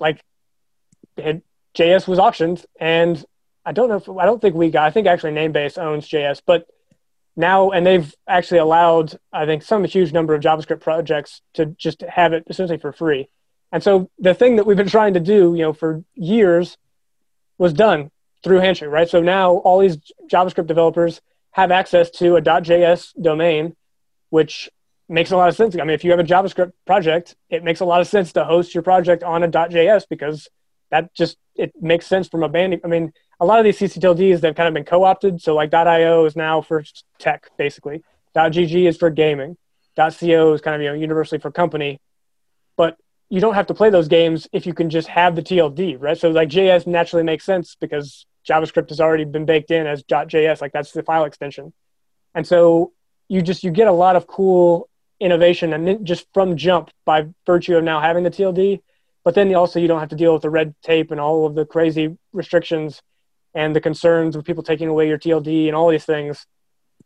like 0.00 0.22
it, 1.18 1.42
JS 1.74 2.08
was 2.08 2.18
auctioned, 2.18 2.64
and 2.80 3.22
I 3.66 3.72
don't 3.72 3.90
know 3.90 3.96
if 3.96 4.08
I 4.08 4.24
don't 4.24 4.40
think 4.40 4.54
we 4.54 4.70
got. 4.70 4.86
I 4.86 4.90
think 4.90 5.06
actually 5.06 5.32
Namebase 5.32 5.76
owns 5.76 6.08
JS, 6.08 6.40
but 6.46 6.66
now 7.36 7.70
and 7.70 7.86
they've 7.86 8.14
actually 8.26 8.58
allowed 8.58 9.18
I 9.32 9.46
think 9.46 9.62
some 9.62 9.84
huge 9.84 10.12
number 10.12 10.34
of 10.34 10.42
JavaScript 10.42 10.80
projects 10.80 11.42
to 11.54 11.66
just 11.66 12.02
have 12.02 12.32
it 12.32 12.44
essentially 12.48 12.78
for 12.78 12.92
free. 12.92 13.28
And 13.72 13.82
so 13.82 14.10
the 14.18 14.34
thing 14.34 14.56
that 14.56 14.66
we've 14.66 14.76
been 14.76 14.88
trying 14.88 15.14
to 15.14 15.20
do, 15.20 15.54
you 15.54 15.62
know, 15.62 15.72
for 15.72 16.04
years 16.14 16.76
was 17.58 17.72
done 17.72 18.10
through 18.44 18.58
Handshake, 18.58 18.90
right? 18.90 19.08
So 19.08 19.22
now 19.22 19.54
all 19.54 19.80
these 19.80 19.96
JavaScript 20.30 20.66
developers 20.66 21.20
have 21.52 21.70
access 21.70 22.10
to 22.10 22.36
a 22.36 22.42
.js 22.42 23.12
domain, 23.20 23.74
which 24.30 24.68
makes 25.08 25.30
a 25.30 25.36
lot 25.36 25.48
of 25.48 25.56
sense. 25.56 25.74
I 25.74 25.80
mean, 25.80 25.90
if 25.90 26.04
you 26.04 26.10
have 26.10 26.20
a 26.20 26.24
JavaScript 26.24 26.72
project, 26.86 27.34
it 27.48 27.64
makes 27.64 27.80
a 27.80 27.84
lot 27.84 28.00
of 28.00 28.06
sense 28.06 28.32
to 28.34 28.44
host 28.44 28.74
your 28.74 28.82
project 28.82 29.22
on 29.22 29.42
a 29.42 29.48
.js 29.48 30.04
because 30.08 30.48
that 30.90 31.14
just 31.14 31.38
it 31.54 31.72
makes 31.80 32.06
sense 32.06 32.28
from 32.28 32.42
a 32.42 32.48
banding. 32.48 32.80
I 32.84 32.88
mean, 32.88 33.12
a 33.40 33.46
lot 33.46 33.58
of 33.58 33.64
these 33.64 33.78
CCTLDs 33.78 34.40
they've 34.40 34.54
kind 34.54 34.68
of 34.68 34.74
been 34.74 34.84
co-opted. 34.84 35.40
So 35.40 35.54
like 35.54 35.72
.io 35.72 36.24
is 36.26 36.36
now 36.36 36.60
for 36.60 36.84
tech 37.18 37.48
basically. 37.56 38.02
.gg 38.36 38.88
is 38.88 38.96
for 38.96 39.10
gaming. 39.10 39.56
.co 39.96 40.52
is 40.52 40.60
kind 40.60 40.76
of 40.76 40.82
you 40.82 40.88
know 40.88 40.94
universally 40.94 41.38
for 41.38 41.50
company. 41.50 42.00
But 42.76 42.96
you 43.32 43.40
don't 43.40 43.54
have 43.54 43.68
to 43.68 43.72
play 43.72 43.88
those 43.88 44.08
games 44.08 44.46
if 44.52 44.66
you 44.66 44.74
can 44.74 44.90
just 44.90 45.08
have 45.08 45.34
the 45.34 45.42
TLD, 45.42 45.96
right? 45.98 46.18
So 46.18 46.28
like 46.28 46.50
JS 46.50 46.86
naturally 46.86 47.24
makes 47.24 47.46
sense 47.46 47.74
because 47.80 48.26
JavaScript 48.46 48.90
has 48.90 49.00
already 49.00 49.24
been 49.24 49.46
baked 49.46 49.70
in 49.70 49.86
as 49.86 50.02
.js, 50.02 50.60
like 50.60 50.70
that's 50.72 50.92
the 50.92 51.02
file 51.02 51.24
extension. 51.24 51.72
And 52.34 52.46
so 52.46 52.92
you 53.28 53.40
just 53.40 53.64
you 53.64 53.70
get 53.70 53.88
a 53.88 53.92
lot 53.92 54.16
of 54.16 54.26
cool 54.26 54.90
innovation 55.18 55.72
and 55.72 56.06
just 56.06 56.26
from 56.34 56.58
jump 56.58 56.90
by 57.06 57.28
virtue 57.46 57.74
of 57.74 57.84
now 57.84 58.02
having 58.02 58.22
the 58.22 58.30
TLD. 58.30 58.82
But 59.24 59.34
then 59.34 59.54
also 59.54 59.80
you 59.80 59.88
don't 59.88 60.00
have 60.00 60.10
to 60.10 60.16
deal 60.16 60.34
with 60.34 60.42
the 60.42 60.50
red 60.50 60.74
tape 60.82 61.10
and 61.10 61.18
all 61.18 61.46
of 61.46 61.54
the 61.54 61.64
crazy 61.64 62.18
restrictions 62.34 63.00
and 63.54 63.74
the 63.74 63.80
concerns 63.80 64.36
of 64.36 64.44
people 64.44 64.62
taking 64.62 64.88
away 64.88 65.08
your 65.08 65.18
TLD 65.18 65.68
and 65.68 65.74
all 65.74 65.88
these 65.88 66.04
things. 66.04 66.46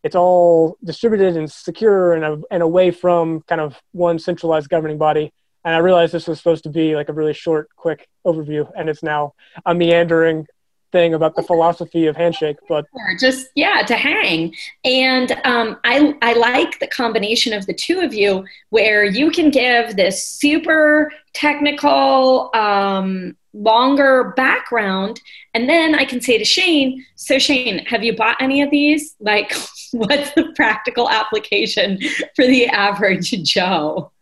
It's 0.02 0.16
all 0.16 0.76
distributed 0.82 1.36
and 1.36 1.48
secure 1.48 2.14
and, 2.14 2.44
and 2.50 2.64
away 2.64 2.90
from 2.90 3.42
kind 3.42 3.60
of 3.60 3.80
one 3.92 4.18
centralized 4.18 4.68
governing 4.68 4.98
body 4.98 5.32
and 5.66 5.74
I 5.74 5.78
realized 5.78 6.14
this 6.14 6.28
was 6.28 6.38
supposed 6.38 6.62
to 6.62 6.70
be 6.70 6.94
like 6.94 7.08
a 7.08 7.12
really 7.12 7.34
short, 7.34 7.68
quick 7.74 8.08
overview, 8.24 8.70
and 8.76 8.88
it's 8.88 9.02
now 9.02 9.34
a 9.66 9.74
meandering 9.74 10.46
thing 10.92 11.12
about 11.12 11.34
the 11.34 11.42
philosophy 11.42 12.06
of 12.06 12.14
handshake 12.14 12.56
but 12.68 12.86
just 13.18 13.48
yeah 13.56 13.82
to 13.82 13.96
hang. 13.96 14.54
And 14.84 15.32
um, 15.44 15.78
I, 15.82 16.14
I 16.22 16.34
like 16.34 16.78
the 16.78 16.86
combination 16.86 17.52
of 17.52 17.66
the 17.66 17.74
two 17.74 17.98
of 17.98 18.14
you 18.14 18.44
where 18.70 19.04
you 19.04 19.32
can 19.32 19.50
give 19.50 19.96
this 19.96 20.24
super 20.24 21.10
technical 21.32 22.50
um, 22.54 23.36
longer 23.52 24.34
background 24.36 25.18
and 25.54 25.66
then 25.66 25.94
i 25.94 26.04
can 26.04 26.20
say 26.20 26.36
to 26.36 26.44
shane 26.44 27.02
so 27.14 27.38
shane 27.38 27.78
have 27.86 28.04
you 28.04 28.14
bought 28.14 28.36
any 28.38 28.60
of 28.60 28.70
these? 28.70 29.16
Like 29.18 29.54
what's 29.92 30.30
the 30.32 30.52
practical 30.54 31.08
application 31.08 31.98
for 32.36 32.46
the 32.46 32.66
average 32.66 33.30
joe 33.42 34.12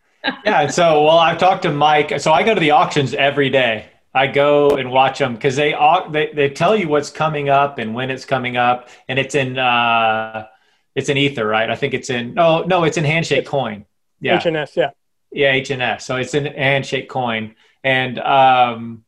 yeah. 0.45 0.66
So, 0.68 1.05
well, 1.05 1.18
I've 1.18 1.39
talked 1.39 1.62
to 1.62 1.72
Mike. 1.72 2.20
So 2.20 2.33
I 2.33 2.43
go 2.43 2.55
to 2.55 2.61
the 2.61 2.70
auctions 2.72 3.14
every 3.14 3.51
day. 3.51 3.87
I 4.14 4.29
go 4.29 4.77
and 4.77 4.91
watch 4.91 5.18
them 5.18 5.35
because 5.35 5.57
they, 5.57 5.75
they 6.11 6.31
they 6.33 6.49
tell 6.49 6.77
you 6.77 6.89
what's 6.89 7.11
coming 7.11 7.49
up 7.49 7.79
and 7.79 7.95
when 7.95 8.11
it's 8.11 8.25
coming 8.25 8.57
up, 8.57 8.89
and 9.09 9.18
it's 9.18 9.35
in 9.35 9.59
uh, 9.59 10.47
it's 10.95 11.09
in 11.09 11.16
Ether, 11.16 11.45
right? 11.45 11.68
I 11.68 11.75
think 11.75 11.95
it's 11.95 12.11
in 12.11 12.35
no 12.35 12.62
no 12.62 12.85
it's 12.85 12.97
in 12.97 13.05
Handshake 13.05 13.47
Coin. 13.47 13.85
Yeah, 14.20 14.41
HNS, 14.41 14.77
yeah, 14.77 14.91
yeah, 15.33 15.55
HNS. 15.55 16.03
So 16.03 16.16
it's 16.16 16.35
in 16.35 16.47
Handshake 16.47 17.09
Coin, 17.09 17.57
and 17.83 18.20
um, 18.20 19.05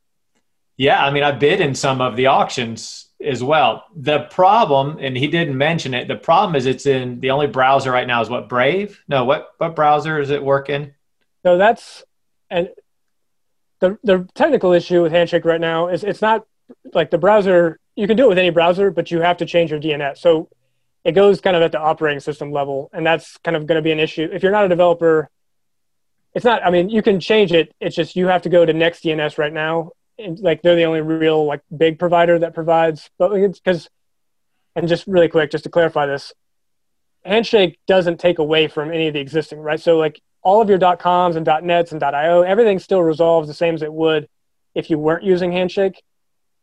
yeah, 0.76 1.04
I 1.04 1.12
mean 1.12 1.22
I 1.22 1.30
bid 1.30 1.60
in 1.60 1.76
some 1.76 2.00
of 2.00 2.16
the 2.16 2.26
auctions 2.26 3.06
as 3.24 3.44
well. 3.44 3.84
The 3.94 4.24
problem, 4.24 4.98
and 5.00 5.16
he 5.16 5.28
didn't 5.28 5.56
mention 5.56 5.94
it. 5.94 6.08
The 6.08 6.16
problem 6.16 6.56
is 6.56 6.66
it's 6.66 6.84
in 6.84 7.20
the 7.20 7.30
only 7.30 7.46
browser 7.46 7.92
right 7.92 8.08
now 8.08 8.22
is 8.22 8.28
what 8.28 8.48
Brave. 8.48 9.00
No, 9.06 9.24
what 9.24 9.50
what 9.58 9.76
browser 9.76 10.18
is 10.18 10.30
it 10.30 10.42
working? 10.42 10.94
So 11.46 11.56
that's 11.56 12.02
and 12.50 12.70
the 13.78 13.96
the 14.02 14.28
technical 14.34 14.72
issue 14.72 15.00
with 15.00 15.12
Handshake 15.12 15.44
right 15.44 15.60
now 15.60 15.86
is 15.86 16.02
it's 16.02 16.20
not 16.20 16.44
like 16.92 17.12
the 17.12 17.18
browser. 17.18 17.78
You 17.94 18.08
can 18.08 18.16
do 18.16 18.24
it 18.24 18.28
with 18.30 18.38
any 18.38 18.50
browser, 18.50 18.90
but 18.90 19.12
you 19.12 19.20
have 19.20 19.36
to 19.36 19.46
change 19.46 19.70
your 19.70 19.78
DNS. 19.78 20.18
So 20.18 20.48
it 21.04 21.12
goes 21.12 21.40
kind 21.40 21.54
of 21.54 21.62
at 21.62 21.70
the 21.70 21.78
operating 21.78 22.18
system 22.18 22.50
level, 22.50 22.90
and 22.92 23.06
that's 23.06 23.36
kind 23.44 23.56
of 23.56 23.68
going 23.68 23.76
to 23.76 23.82
be 23.82 23.92
an 23.92 24.00
issue 24.00 24.28
if 24.32 24.42
you're 24.42 24.50
not 24.50 24.64
a 24.64 24.68
developer. 24.68 25.30
It's 26.34 26.44
not. 26.44 26.66
I 26.66 26.70
mean, 26.70 26.88
you 26.88 27.00
can 27.00 27.20
change 27.20 27.52
it. 27.52 27.72
It's 27.78 27.94
just 27.94 28.16
you 28.16 28.26
have 28.26 28.42
to 28.42 28.48
go 28.48 28.66
to 28.66 28.74
NextDNS 28.74 29.38
right 29.38 29.52
now. 29.52 29.92
And, 30.18 30.40
like 30.40 30.62
they're 30.62 30.74
the 30.74 30.82
only 30.82 31.00
real 31.00 31.46
like 31.46 31.60
big 31.76 32.00
provider 32.00 32.40
that 32.40 32.54
provides. 32.54 33.08
But 33.18 33.34
it's 33.34 33.60
because, 33.60 33.88
and 34.74 34.88
just 34.88 35.06
really 35.06 35.28
quick, 35.28 35.52
just 35.52 35.62
to 35.62 35.70
clarify 35.70 36.06
this, 36.06 36.32
Handshake 37.24 37.78
doesn't 37.86 38.18
take 38.18 38.40
away 38.40 38.66
from 38.66 38.90
any 38.90 39.06
of 39.06 39.14
the 39.14 39.20
existing, 39.20 39.60
right? 39.60 39.78
So 39.78 39.96
like 39.96 40.20
all 40.46 40.62
of 40.62 40.68
your 40.68 40.78
.coms 40.96 41.34
and 41.34 41.44
.nets 41.64 41.90
and 41.90 42.00
.io, 42.00 42.42
everything 42.42 42.78
still 42.78 43.02
resolves 43.02 43.48
the 43.48 43.52
same 43.52 43.74
as 43.74 43.82
it 43.82 43.92
would 43.92 44.28
if 44.76 44.90
you 44.90 44.96
weren't 44.96 45.24
using 45.24 45.50
Handshake. 45.50 46.00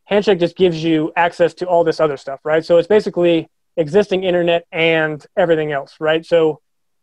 Handshake 0.06 0.38
just 0.38 0.56
gives 0.56 0.82
you 0.82 1.12
access 1.16 1.52
to 1.52 1.66
all 1.66 1.84
this 1.84 2.00
other 2.00 2.16
stuff, 2.16 2.40
right? 2.44 2.64
So 2.64 2.78
it's 2.78 2.88
basically 2.88 3.46
existing 3.76 4.24
internet 4.24 4.64
and 4.72 5.22
everything 5.36 5.70
else, 5.70 5.96
right? 6.00 6.24
So 6.24 6.62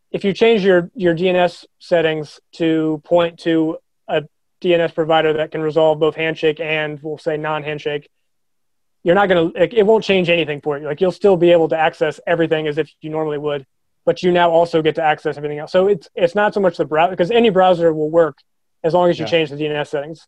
if 0.09 0.23
you 0.23 0.33
change 0.33 0.65
your, 0.65 0.89
your 0.95 1.13
DNS 1.13 1.65
settings 1.77 2.39
to 2.53 2.99
point 3.05 3.37
to 3.41 3.77
a 4.07 4.23
DNS 4.61 4.95
provider 4.95 5.33
that 5.33 5.51
can 5.51 5.61
resolve 5.61 5.99
both 5.99 6.15
Handshake 6.15 6.59
and 6.59 6.99
we'll 7.03 7.19
say 7.19 7.37
non-Handshake, 7.37 8.09
you're 9.03 9.13
not 9.13 9.29
going 9.29 9.53
to, 9.53 9.79
it 9.79 9.85
won't 9.85 10.03
change 10.03 10.29
anything 10.29 10.61
for 10.61 10.79
you. 10.79 10.87
Like 10.87 10.99
you'll 10.99 11.11
still 11.11 11.37
be 11.37 11.51
able 11.51 11.69
to 11.69 11.77
access 11.77 12.19
everything 12.25 12.67
as 12.67 12.79
if 12.79 12.91
you 13.01 13.11
normally 13.11 13.37
would 13.37 13.67
but 14.05 14.23
you 14.23 14.31
now 14.31 14.49
also 14.49 14.81
get 14.81 14.95
to 14.95 15.03
access 15.03 15.37
everything 15.37 15.59
else. 15.59 15.71
So 15.71 15.87
it's 15.87 16.09
it's 16.15 16.35
not 16.35 16.53
so 16.53 16.59
much 16.59 16.77
the 16.77 16.85
browser 16.85 17.11
because 17.11 17.31
any 17.31 17.49
browser 17.49 17.93
will 17.93 18.09
work 18.09 18.37
as 18.83 18.93
long 18.93 19.09
as 19.09 19.19
you 19.19 19.25
yeah. 19.25 19.31
change 19.31 19.49
the 19.49 19.55
DNS 19.55 19.87
settings. 19.87 20.27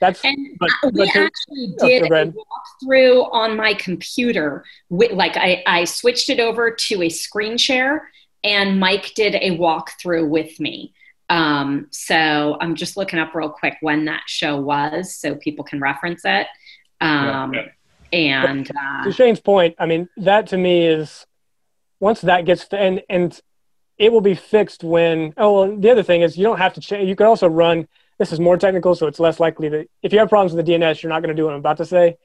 That's 0.00 0.24
and 0.24 0.58
but, 0.58 0.70
we 0.92 1.04
but 1.04 1.08
actually 1.08 1.74
oh, 1.80 1.86
did 1.86 2.10
a 2.10 2.32
walkthrough 2.32 3.32
on 3.32 3.56
my 3.56 3.74
computer. 3.74 4.64
With, 4.88 5.12
like 5.12 5.36
I, 5.36 5.62
I 5.66 5.84
switched 5.84 6.30
it 6.30 6.40
over 6.40 6.70
to 6.70 7.02
a 7.02 7.10
screen 7.10 7.58
share, 7.58 8.10
and 8.42 8.80
Mike 8.80 9.12
did 9.14 9.34
a 9.34 9.58
walkthrough 9.58 10.26
with 10.28 10.58
me. 10.58 10.94
Um, 11.28 11.88
so 11.90 12.56
I'm 12.60 12.74
just 12.74 12.96
looking 12.96 13.18
up 13.18 13.34
real 13.34 13.50
quick 13.50 13.76
when 13.82 14.06
that 14.06 14.22
show 14.26 14.58
was, 14.58 15.14
so 15.14 15.34
people 15.34 15.64
can 15.64 15.80
reference 15.80 16.22
it. 16.24 16.46
Um, 17.02 17.52
yeah, 17.52 17.66
yeah. 18.10 18.50
And 18.50 18.70
uh, 18.70 19.04
to 19.04 19.12
Shane's 19.12 19.40
point, 19.40 19.76
I 19.78 19.84
mean 19.84 20.08
that 20.16 20.46
to 20.48 20.56
me 20.56 20.86
is 20.86 21.26
once 22.00 22.22
that 22.22 22.44
gets 22.44 22.66
and 22.72 23.02
and 23.08 23.40
it 23.98 24.12
will 24.12 24.20
be 24.20 24.34
fixed 24.34 24.82
when 24.82 25.32
oh 25.36 25.52
well, 25.52 25.76
the 25.76 25.90
other 25.90 26.02
thing 26.02 26.22
is 26.22 26.36
you 26.36 26.44
don't 26.44 26.58
have 26.58 26.74
to 26.74 26.80
change 26.80 27.08
you 27.08 27.14
can 27.14 27.26
also 27.26 27.48
run 27.48 27.86
this 28.18 28.32
is 28.32 28.40
more 28.40 28.56
technical 28.56 28.94
so 28.94 29.06
it's 29.06 29.20
less 29.20 29.38
likely 29.38 29.68
that 29.68 29.86
if 30.02 30.12
you 30.12 30.18
have 30.18 30.28
problems 30.28 30.52
with 30.52 30.64
the 30.64 30.72
dns 30.72 31.02
you're 31.02 31.10
not 31.10 31.20
going 31.20 31.34
to 31.34 31.40
do 31.40 31.44
what 31.44 31.54
i'm 31.54 31.60
about 31.60 31.76
to 31.76 31.86
say. 31.86 32.16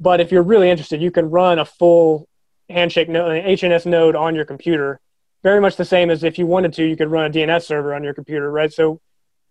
But 0.00 0.20
if 0.20 0.32
you're 0.32 0.42
really 0.42 0.68
interested 0.68 1.00
you 1.00 1.10
can 1.10 1.30
run 1.30 1.58
a 1.58 1.64
full 1.64 2.28
handshake 2.68 3.08
node 3.08 3.36
an 3.36 3.44
hns 3.44 3.86
node 3.86 4.16
on 4.16 4.34
your 4.34 4.44
computer. 4.44 5.00
Very 5.42 5.60
much 5.60 5.76
the 5.76 5.84
same 5.84 6.10
as 6.10 6.22
if 6.22 6.38
you 6.38 6.46
wanted 6.46 6.72
to 6.74 6.84
you 6.84 6.96
could 6.96 7.10
run 7.10 7.26
a 7.26 7.30
dns 7.30 7.64
server 7.64 7.94
on 7.94 8.02
your 8.02 8.14
computer 8.14 8.50
right? 8.50 8.72
So 8.72 9.00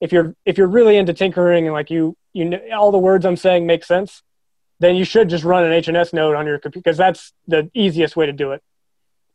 if 0.02 0.12
you're 0.12 0.36
if 0.46 0.58
you're 0.58 0.68
really 0.68 0.98
into 0.98 1.14
tinkering 1.14 1.66
and 1.66 1.74
like 1.74 1.90
you 1.90 2.18
you 2.34 2.46
know, 2.46 2.60
all 2.76 2.92
the 2.92 2.98
words 2.98 3.26
i'm 3.26 3.38
saying 3.38 3.66
make 3.66 3.86
sense 3.86 4.24
then 4.80 4.96
you 4.96 5.06
should 5.06 5.30
just 5.30 5.44
run 5.44 5.64
an 5.64 5.72
hns 5.84 6.12
node 6.12 6.36
on 6.36 6.46
your 6.46 6.58
computer 6.58 6.84
because 6.84 6.98
that's 6.98 7.32
the 7.48 7.70
easiest 7.74 8.16
way 8.16 8.26
to 8.26 8.34
do 8.34 8.52
it 8.52 8.62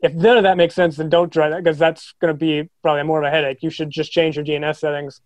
if 0.01 0.13
none 0.15 0.37
of 0.37 0.43
that 0.43 0.57
makes 0.57 0.75
sense, 0.75 0.97
then 0.97 1.09
don't 1.09 1.33
try 1.33 1.49
that 1.49 1.63
because 1.63 1.79
that's 1.79 2.15
going 2.21 2.33
to 2.33 2.39
be 2.39 2.69
probably 2.83 3.03
more 3.03 3.23
of 3.23 3.27
a 3.27 3.31
headache. 3.31 3.63
You 3.63 3.71
should 3.71 3.91
just 3.91 4.13
change 4.13 4.37
your 4.37 4.45
DNS 4.45 4.77
settings. 4.77 5.21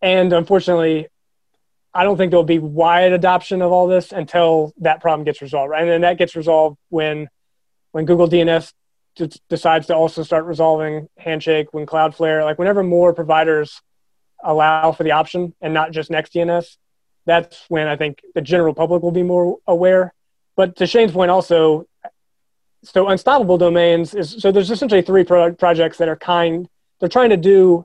And 0.00 0.32
unfortunately, 0.32 1.08
I 1.94 2.04
don't 2.04 2.16
think 2.16 2.30
there'll 2.30 2.44
be 2.44 2.58
wide 2.58 3.12
adoption 3.12 3.62
of 3.62 3.70
all 3.70 3.86
this 3.86 4.12
until 4.12 4.72
that 4.78 5.00
problem 5.00 5.24
gets 5.24 5.42
resolved. 5.42 5.70
Right? 5.70 5.82
And 5.82 5.90
then 5.90 6.00
that 6.00 6.18
gets 6.18 6.34
resolved 6.34 6.78
when 6.88 7.28
when 7.92 8.06
Google 8.06 8.28
DNS 8.28 8.72
d- 9.16 9.30
decides 9.48 9.86
to 9.86 9.94
also 9.94 10.22
start 10.22 10.46
resolving 10.46 11.08
Handshake, 11.18 11.72
when 11.72 11.86
Cloudflare, 11.86 12.42
like 12.42 12.58
whenever 12.58 12.82
more 12.82 13.12
providers 13.12 13.80
allow 14.42 14.92
for 14.92 15.04
the 15.04 15.12
option 15.12 15.54
and 15.60 15.72
not 15.72 15.92
just 15.92 16.10
NextDNS, 16.10 16.76
that's 17.26 17.64
when 17.68 17.86
I 17.86 17.96
think 17.96 18.20
the 18.34 18.40
general 18.40 18.74
public 18.74 19.02
will 19.02 19.12
be 19.12 19.22
more 19.22 19.58
aware. 19.66 20.12
But 20.56 20.76
to 20.76 20.86
Shane's 20.86 21.12
point, 21.12 21.30
also 21.30 21.86
so 22.84 23.08
unstoppable 23.08 23.58
domains 23.58 24.14
is 24.14 24.36
so 24.38 24.50
there's 24.50 24.70
essentially 24.70 25.02
three 25.02 25.24
pro- 25.24 25.54
projects 25.54 25.98
that 25.98 26.08
are 26.08 26.16
kind 26.16 26.68
they're 27.00 27.08
trying 27.08 27.30
to 27.30 27.36
do 27.36 27.84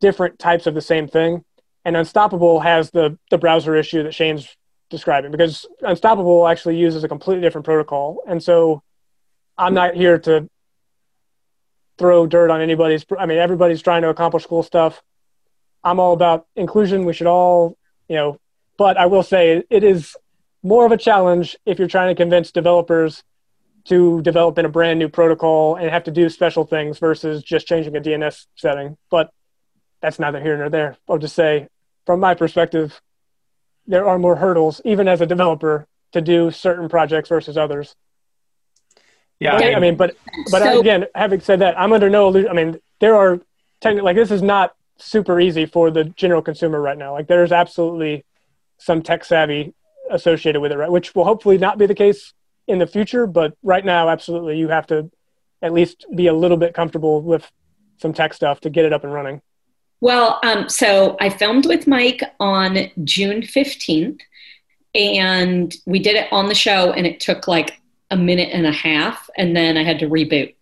different 0.00 0.38
types 0.38 0.66
of 0.66 0.74
the 0.74 0.80
same 0.80 1.08
thing. 1.08 1.44
And 1.84 1.96
unstoppable 1.96 2.60
has 2.60 2.90
the 2.90 3.18
the 3.30 3.38
browser 3.38 3.74
issue 3.76 4.02
that 4.04 4.14
shane's 4.14 4.56
describing 4.90 5.30
because 5.30 5.66
unstoppable 5.80 6.46
actually 6.46 6.76
uses 6.76 7.02
a 7.02 7.08
completely 7.08 7.42
different 7.42 7.64
protocol. 7.64 8.22
And 8.26 8.42
so 8.42 8.82
i'm 9.58 9.74
not 9.74 9.94
here 9.94 10.18
to 10.18 10.48
throw 11.98 12.26
dirt 12.26 12.50
on 12.50 12.60
anybody's 12.60 13.04
i 13.18 13.26
mean 13.26 13.38
everybody's 13.38 13.82
trying 13.82 14.02
to 14.02 14.08
accomplish 14.08 14.46
cool 14.46 14.62
stuff. 14.62 15.02
I'm 15.84 15.98
all 15.98 16.12
about 16.12 16.46
inclusion. 16.56 17.04
We 17.04 17.12
should 17.12 17.26
all 17.26 17.76
you 18.08 18.16
know 18.16 18.38
but 18.78 18.96
i 18.96 19.06
will 19.06 19.22
say 19.22 19.62
it 19.68 19.84
is 19.84 20.16
more 20.62 20.86
of 20.86 20.92
a 20.92 20.96
challenge 20.96 21.56
if 21.66 21.78
you're 21.78 21.88
trying 21.88 22.14
to 22.14 22.14
convince 22.14 22.52
developers 22.52 23.22
to 23.84 24.22
develop 24.22 24.58
in 24.58 24.64
a 24.64 24.68
brand 24.68 24.98
new 24.98 25.08
protocol 25.08 25.76
and 25.76 25.90
have 25.90 26.04
to 26.04 26.10
do 26.10 26.28
special 26.28 26.64
things 26.64 26.98
versus 26.98 27.42
just 27.42 27.66
changing 27.66 27.96
a 27.96 28.00
DNS 28.00 28.46
setting. 28.56 28.96
But 29.10 29.32
that's 30.00 30.18
neither 30.18 30.40
here 30.40 30.56
nor 30.56 30.68
there. 30.68 30.96
I'll 31.08 31.18
just 31.18 31.34
say, 31.34 31.68
from 32.06 32.20
my 32.20 32.34
perspective, 32.34 33.00
there 33.86 34.08
are 34.08 34.18
more 34.18 34.36
hurdles, 34.36 34.80
even 34.84 35.08
as 35.08 35.20
a 35.20 35.26
developer, 35.26 35.86
to 36.12 36.20
do 36.20 36.50
certain 36.50 36.88
projects 36.88 37.28
versus 37.28 37.56
others. 37.56 37.96
Yeah, 39.40 39.56
I 39.56 39.80
mean, 39.80 39.96
but 39.96 40.16
but 40.52 40.62
so, 40.62 40.78
again, 40.78 41.06
having 41.16 41.40
said 41.40 41.60
that, 41.60 41.78
I'm 41.78 41.92
under 41.92 42.08
no 42.08 42.28
illusion. 42.28 42.50
I 42.50 42.52
mean, 42.52 42.78
there 43.00 43.16
are 43.16 43.40
technically 43.80 44.04
like 44.04 44.16
this 44.16 44.30
is 44.30 44.42
not 44.42 44.76
super 44.98 45.40
easy 45.40 45.66
for 45.66 45.90
the 45.90 46.04
general 46.04 46.42
consumer 46.42 46.80
right 46.80 46.96
now. 46.96 47.12
Like 47.12 47.26
there's 47.26 47.50
absolutely 47.50 48.24
some 48.78 49.02
tech 49.02 49.24
savvy 49.24 49.74
associated 50.10 50.60
with 50.60 50.70
it, 50.70 50.76
right? 50.76 50.90
Which 50.90 51.14
will 51.14 51.24
hopefully 51.24 51.58
not 51.58 51.76
be 51.76 51.86
the 51.86 51.94
case 51.94 52.32
in 52.68 52.78
the 52.78 52.86
future, 52.86 53.26
but 53.26 53.54
right 53.62 53.84
now, 53.84 54.08
absolutely, 54.08 54.58
you 54.58 54.68
have 54.68 54.86
to 54.88 55.10
at 55.60 55.72
least 55.72 56.06
be 56.14 56.26
a 56.26 56.32
little 56.32 56.56
bit 56.56 56.74
comfortable 56.74 57.22
with 57.22 57.50
some 57.98 58.12
tech 58.12 58.34
stuff 58.34 58.60
to 58.60 58.70
get 58.70 58.84
it 58.84 58.92
up 58.92 59.04
and 59.04 59.12
running. 59.12 59.40
Well, 60.00 60.40
um, 60.42 60.68
so 60.68 61.16
I 61.20 61.28
filmed 61.28 61.66
with 61.66 61.86
Mike 61.86 62.22
on 62.40 62.90
June 63.04 63.42
15th, 63.42 64.20
and 64.94 65.74
we 65.86 66.00
did 66.00 66.16
it 66.16 66.32
on 66.32 66.48
the 66.48 66.54
show, 66.54 66.92
and 66.92 67.06
it 67.06 67.20
took 67.20 67.46
like 67.46 67.80
a 68.10 68.16
minute 68.16 68.50
and 68.52 68.66
a 68.66 68.72
half, 68.72 69.30
and 69.36 69.56
then 69.56 69.76
I 69.76 69.84
had 69.84 70.00
to 70.00 70.08
reboot. 70.08 70.54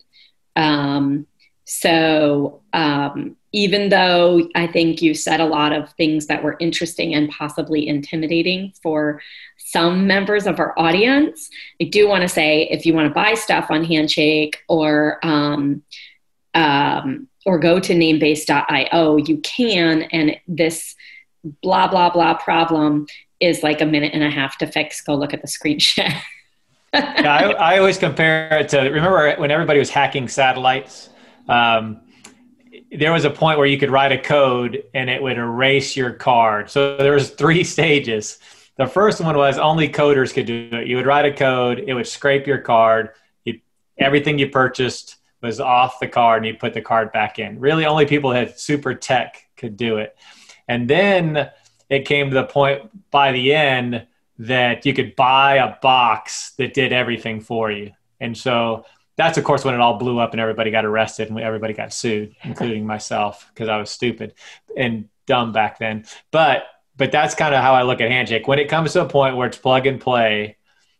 Um, 0.57 1.27
so 1.73 2.63
um, 2.73 3.37
even 3.53 3.91
though 3.91 4.49
I 4.57 4.67
think 4.67 5.01
you 5.01 5.15
said 5.15 5.39
a 5.39 5.47
lot 5.47 5.73
of 5.73 5.93
things 5.93 6.27
that 6.27 6.43
were 6.43 6.57
interesting 6.59 7.15
and 7.15 7.31
possibly 7.31 7.87
intimidating 7.87 8.73
for 8.83 9.23
some 9.57 10.05
members 10.09 10.49
of 10.49 10.59
our 10.59 10.77
audience, 10.77 11.49
I 11.81 11.85
do 11.85 12.09
want 12.09 12.23
to 12.23 12.29
say 12.29 12.63
if 12.73 12.87
you 12.87 12.93
want 12.93 13.07
to 13.07 13.15
buy 13.15 13.35
stuff 13.35 13.71
on 13.71 13.85
Handshake 13.85 14.65
or 14.69 15.21
um, 15.23 15.85
um, 16.55 17.29
or 17.47 17.61
go 17.61 17.79
to 17.79 17.95
namebase.io, 17.95 19.17
you 19.19 19.39
can. 19.39 20.03
And 20.03 20.41
this 20.49 20.97
blah, 21.63 21.87
blah, 21.87 22.11
blah 22.11 22.35
problem 22.35 23.07
is 23.39 23.63
like 23.63 23.81
a 23.81 23.87
minute 23.87 24.13
and 24.13 24.25
a 24.25 24.31
half 24.31 24.59
to 24.59 24.67
fix. 24.67 25.01
Go 25.03 25.15
look 25.15 25.33
at 25.33 25.41
the 25.41 25.47
screenshot. 25.47 26.13
yeah, 26.95 27.55
I, 27.61 27.75
I, 27.75 27.79
always 27.79 27.97
compare 27.97 28.59
it 28.59 28.71
to 28.71 28.81
remember 28.81 29.37
when 29.37 29.53
everybody 29.53 29.79
was 29.79 29.91
hacking 29.91 30.27
satellites? 30.27 31.11
Um, 31.51 32.03
there 32.93 33.13
was 33.13 33.25
a 33.25 33.31
point 33.31 33.59
where 33.59 33.67
you 33.67 33.79
could 33.79 33.91
write 33.91 34.13
a 34.13 34.19
code 34.19 34.85
and 34.95 35.11
it 35.11 35.23
would 35.23 35.37
erase 35.37 35.97
your 35.97 36.13
card. 36.13 36.71
So 36.71 36.97
there 36.97 37.13
was 37.13 37.31
three 37.31 37.65
stages. 37.75 38.39
The 38.77 38.87
first 38.87 39.21
one 39.21 39.37
was 39.37 39.59
only 39.59 39.89
coders 39.89 40.33
could 40.33 40.47
do 40.47 40.71
it. 40.73 40.87
You 40.87 40.97
would 40.97 41.07
write 41.07 41.27
a 41.27 41.33
code, 41.33 41.85
it 41.87 41.93
would 41.93 42.07
scrape 42.07 42.47
your 42.47 42.59
card, 42.59 43.11
you, 43.45 43.61
everything 43.99 44.39
you 44.39 44.49
purchased 44.49 45.17
was 45.43 45.61
off 45.61 46.01
the 46.01 46.09
card 46.09 46.39
and 46.39 46.47
you 46.47 46.59
put 46.59 46.75
the 46.75 46.81
card 46.81 47.13
back 47.13 47.39
in. 47.39 47.59
Really, 47.59 47.85
only 47.85 48.07
people 48.07 48.31
that 48.31 48.49
had 48.49 48.59
super 48.59 48.95
tech 48.95 49.47
could 49.57 49.77
do 49.77 49.99
it. 49.99 50.17
And 50.69 50.89
then 50.89 51.51
it 51.89 52.07
came 52.07 52.31
to 52.31 52.35
the 52.35 52.45
point 52.45 53.11
by 53.11 53.33
the 53.33 53.53
end 53.53 54.07
that 54.39 54.87
you 54.87 54.95
could 54.95 55.17
buy 55.17 55.57
a 55.57 55.77
box 55.83 56.53
that 56.59 56.73
did 56.73 56.93
everything 56.93 57.41
for 57.41 57.71
you. 57.71 57.93
And 58.21 58.37
so 58.37 58.85
that's, 59.21 59.37
of 59.37 59.45
course, 59.45 59.67
when 59.67 59.75
it 59.75 59.81
all 59.81 59.99
blew 59.99 60.19
up 60.19 60.33
and 60.33 60.41
everybody 60.41 60.71
got 60.71 60.87
arrested 60.87 61.29
and 61.29 61.39
everybody 61.39 61.75
got 61.75 61.93
sued, 61.93 62.35
including 62.43 62.87
myself, 62.87 63.51
because 63.53 63.69
I 63.69 63.77
was 63.77 63.91
stupid 63.91 64.33
and 64.77 65.09
dumb 65.27 65.53
back 65.53 65.79
then. 65.79 66.07
But 66.31 66.65
but 66.97 67.13
that's 67.13 67.35
kind 67.35 67.55
of 67.55 67.63
how 67.63 67.75
I 67.75 67.83
look 67.83 68.01
at 68.01 68.11
Handshake. 68.11 68.49
When 68.49 68.59
it 68.59 68.69
comes 68.69 68.95
to 68.95 69.03
a 69.03 69.09
point 69.09 69.37
where 69.37 69.47
it's 69.47 69.59
plug 69.59 69.87
and 69.87 70.01
play, 70.01 70.57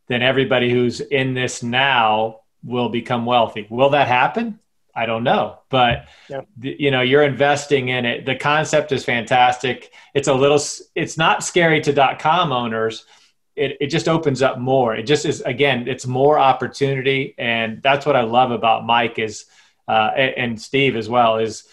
then 0.09 0.23
everybody 0.23 0.71
who's 0.71 1.01
in 1.01 1.35
this 1.35 1.63
now 1.63 2.41
will 2.63 2.91
become 2.91 3.25
wealthy. 3.27 3.67
Will 3.71 3.91
that 3.91 4.09
happen? 4.09 4.59
I 4.95 5.07
don't 5.07 5.25
know, 5.25 5.61
but 5.71 6.09
yeah. 6.29 6.41
you 6.61 6.91
know, 6.91 7.01
you're 7.01 7.23
investing 7.23 7.89
in 7.89 8.05
it. 8.05 8.27
The 8.27 8.35
concept 8.35 8.93
is 8.93 9.05
fantastic. 9.05 9.93
It's 10.15 10.29
a 10.29 10.35
little, 10.35 10.61
it's 10.95 11.17
not 11.17 11.45
scary 11.45 11.81
to 11.83 11.93
dot 11.93 12.19
.com 12.19 12.53
owners. 12.53 13.07
It, 13.61 13.77
it 13.81 13.89
just 13.97 14.09
opens 14.09 14.41
up 14.41 14.59
more. 14.59 14.97
It 14.97 15.07
just 15.13 15.25
is, 15.27 15.43
again, 15.43 15.87
it's 15.87 16.07
more 16.07 16.39
opportunity. 16.39 17.35
And 17.37 17.83
that's 17.83 18.07
what 18.07 18.17
I 18.17 18.23
love 18.23 18.51
about 18.51 18.87
Mike 18.87 19.19
is, 19.19 19.45
uh, 19.87 20.11
and 20.17 20.61
Steve 20.61 20.97
as 20.97 21.09
well 21.09 21.37
is 21.37 21.65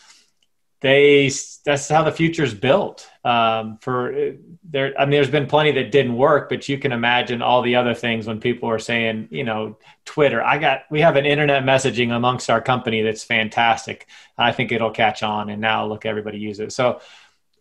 they, 0.82 1.32
that's 1.66 1.88
how 1.90 2.04
the 2.04 2.12
future 2.12 2.44
is 2.44 2.54
built 2.54 3.10
um, 3.24 3.78
for 3.82 4.34
there. 4.70 4.94
I 5.00 5.06
mean, 5.06 5.12
there's 5.12 5.30
been 5.30 5.48
plenty 5.48 5.72
that 5.72 5.92
didn't 5.92 6.16
work, 6.16 6.50
but 6.50 6.70
you 6.70 6.78
can 6.78 6.92
imagine 6.92 7.42
all 7.42 7.62
the 7.62 7.76
other 7.76 7.96
things 7.96 8.28
when 8.28 8.40
people 8.40 8.70
are 8.70 8.80
saying, 8.80 9.30
you 9.32 9.44
know, 9.44 9.78
Twitter. 10.06 10.40
I 10.44 10.58
got 10.60 10.84
we 10.92 11.02
have 11.02 11.16
an 11.16 11.26
internet 11.26 11.64
messaging 11.64 12.12
amongst 12.12 12.50
our 12.50 12.62
company 12.62 13.02
that's 13.02 13.24
fantastic. 13.24 14.08
I 14.38 14.52
think 14.52 14.72
it'll 14.72 14.92
catch 14.92 15.24
on, 15.24 15.50
and 15.50 15.62
now 15.62 15.88
look, 15.88 16.06
everybody 16.06 16.38
use 16.38 16.60
it. 16.60 16.72
So. 16.72 17.00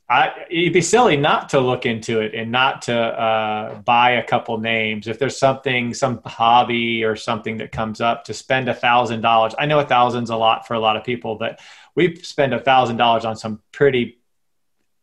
I, 0.08 0.46
it'd 0.48 0.72
be 0.72 0.82
silly 0.82 1.16
not 1.16 1.48
to 1.48 1.60
look 1.60 1.84
into 1.84 2.20
it 2.20 2.32
and 2.32 2.52
not 2.52 2.82
to 2.82 2.96
uh, 2.96 3.80
buy 3.80 4.12
a 4.12 4.24
couple 4.24 4.58
names. 4.58 5.08
If 5.08 5.18
there's 5.18 5.36
something, 5.36 5.94
some 5.94 6.20
hobby 6.24 7.02
or 7.02 7.16
something 7.16 7.56
that 7.56 7.72
comes 7.72 8.00
up, 8.00 8.24
to 8.24 8.34
spend 8.34 8.68
a 8.68 8.74
thousand 8.74 9.22
dollars. 9.22 9.54
I 9.58 9.66
know 9.66 9.80
a 9.80 9.84
thousand's 9.84 10.30
a 10.30 10.36
lot 10.36 10.66
for 10.66 10.74
a 10.74 10.78
lot 10.78 10.96
of 10.96 11.02
people, 11.02 11.36
but 11.36 11.58
we 11.96 12.14
spend 12.16 12.54
a 12.54 12.60
thousand 12.60 12.98
dollars 12.98 13.24
on 13.24 13.36
some 13.36 13.62
pretty 13.72 14.20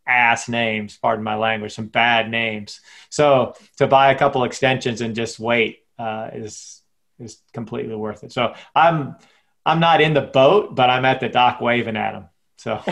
ass 0.08 0.48
names, 0.48 0.98
pardon 0.98 1.24
my 1.24 1.36
language, 1.36 1.74
some 1.74 1.88
bad 1.88 2.30
names. 2.30 2.80
So 3.10 3.56
to 3.78 3.88
buy 3.88 4.12
a 4.12 4.18
couple 4.18 4.46
extensions 4.46 5.02
and 5.02 5.16
just 5.16 5.38
wait 5.38 5.80
uh, 6.00 6.30
is 6.34 6.82
is 7.20 7.42
completely 7.54 7.96
worth 7.96 8.24
it. 8.24 8.32
So 8.32 8.54
I'm 8.74 9.18
I'm 9.66 9.80
not 9.82 10.00
in 10.00 10.14
the 10.14 10.22
boat, 10.22 10.76
but 10.76 10.90
I'm 10.90 11.06
at 11.06 11.20
the 11.20 11.30
dock 11.30 11.60
waving 11.60 11.98
at 11.98 12.14
them. 12.14 12.30
So, 12.64 12.82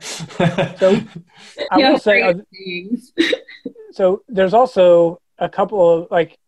so 0.00 1.00
I 1.72 1.76
will 1.76 1.98
say, 1.98 2.22
uh, 2.22 2.34
so 3.90 4.22
there's 4.28 4.54
also 4.54 5.20
a 5.38 5.48
couple 5.48 6.04
of 6.04 6.10
like, 6.12 6.38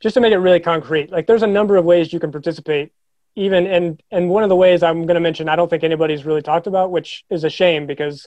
just 0.00 0.14
to 0.14 0.20
make 0.20 0.32
it 0.32 0.38
really 0.38 0.58
concrete, 0.58 1.12
like 1.12 1.28
there's 1.28 1.44
a 1.44 1.46
number 1.46 1.76
of 1.76 1.84
ways 1.84 2.12
you 2.12 2.18
can 2.18 2.32
participate. 2.32 2.90
Even 3.36 3.68
and 3.68 4.02
and 4.10 4.28
one 4.28 4.42
of 4.42 4.48
the 4.48 4.56
ways 4.56 4.82
I'm 4.82 5.06
going 5.06 5.14
to 5.14 5.20
mention, 5.20 5.48
I 5.48 5.54
don't 5.54 5.70
think 5.70 5.84
anybody's 5.84 6.26
really 6.26 6.42
talked 6.42 6.66
about, 6.66 6.90
which 6.90 7.22
is 7.30 7.44
a 7.44 7.48
shame 7.48 7.86
because 7.86 8.26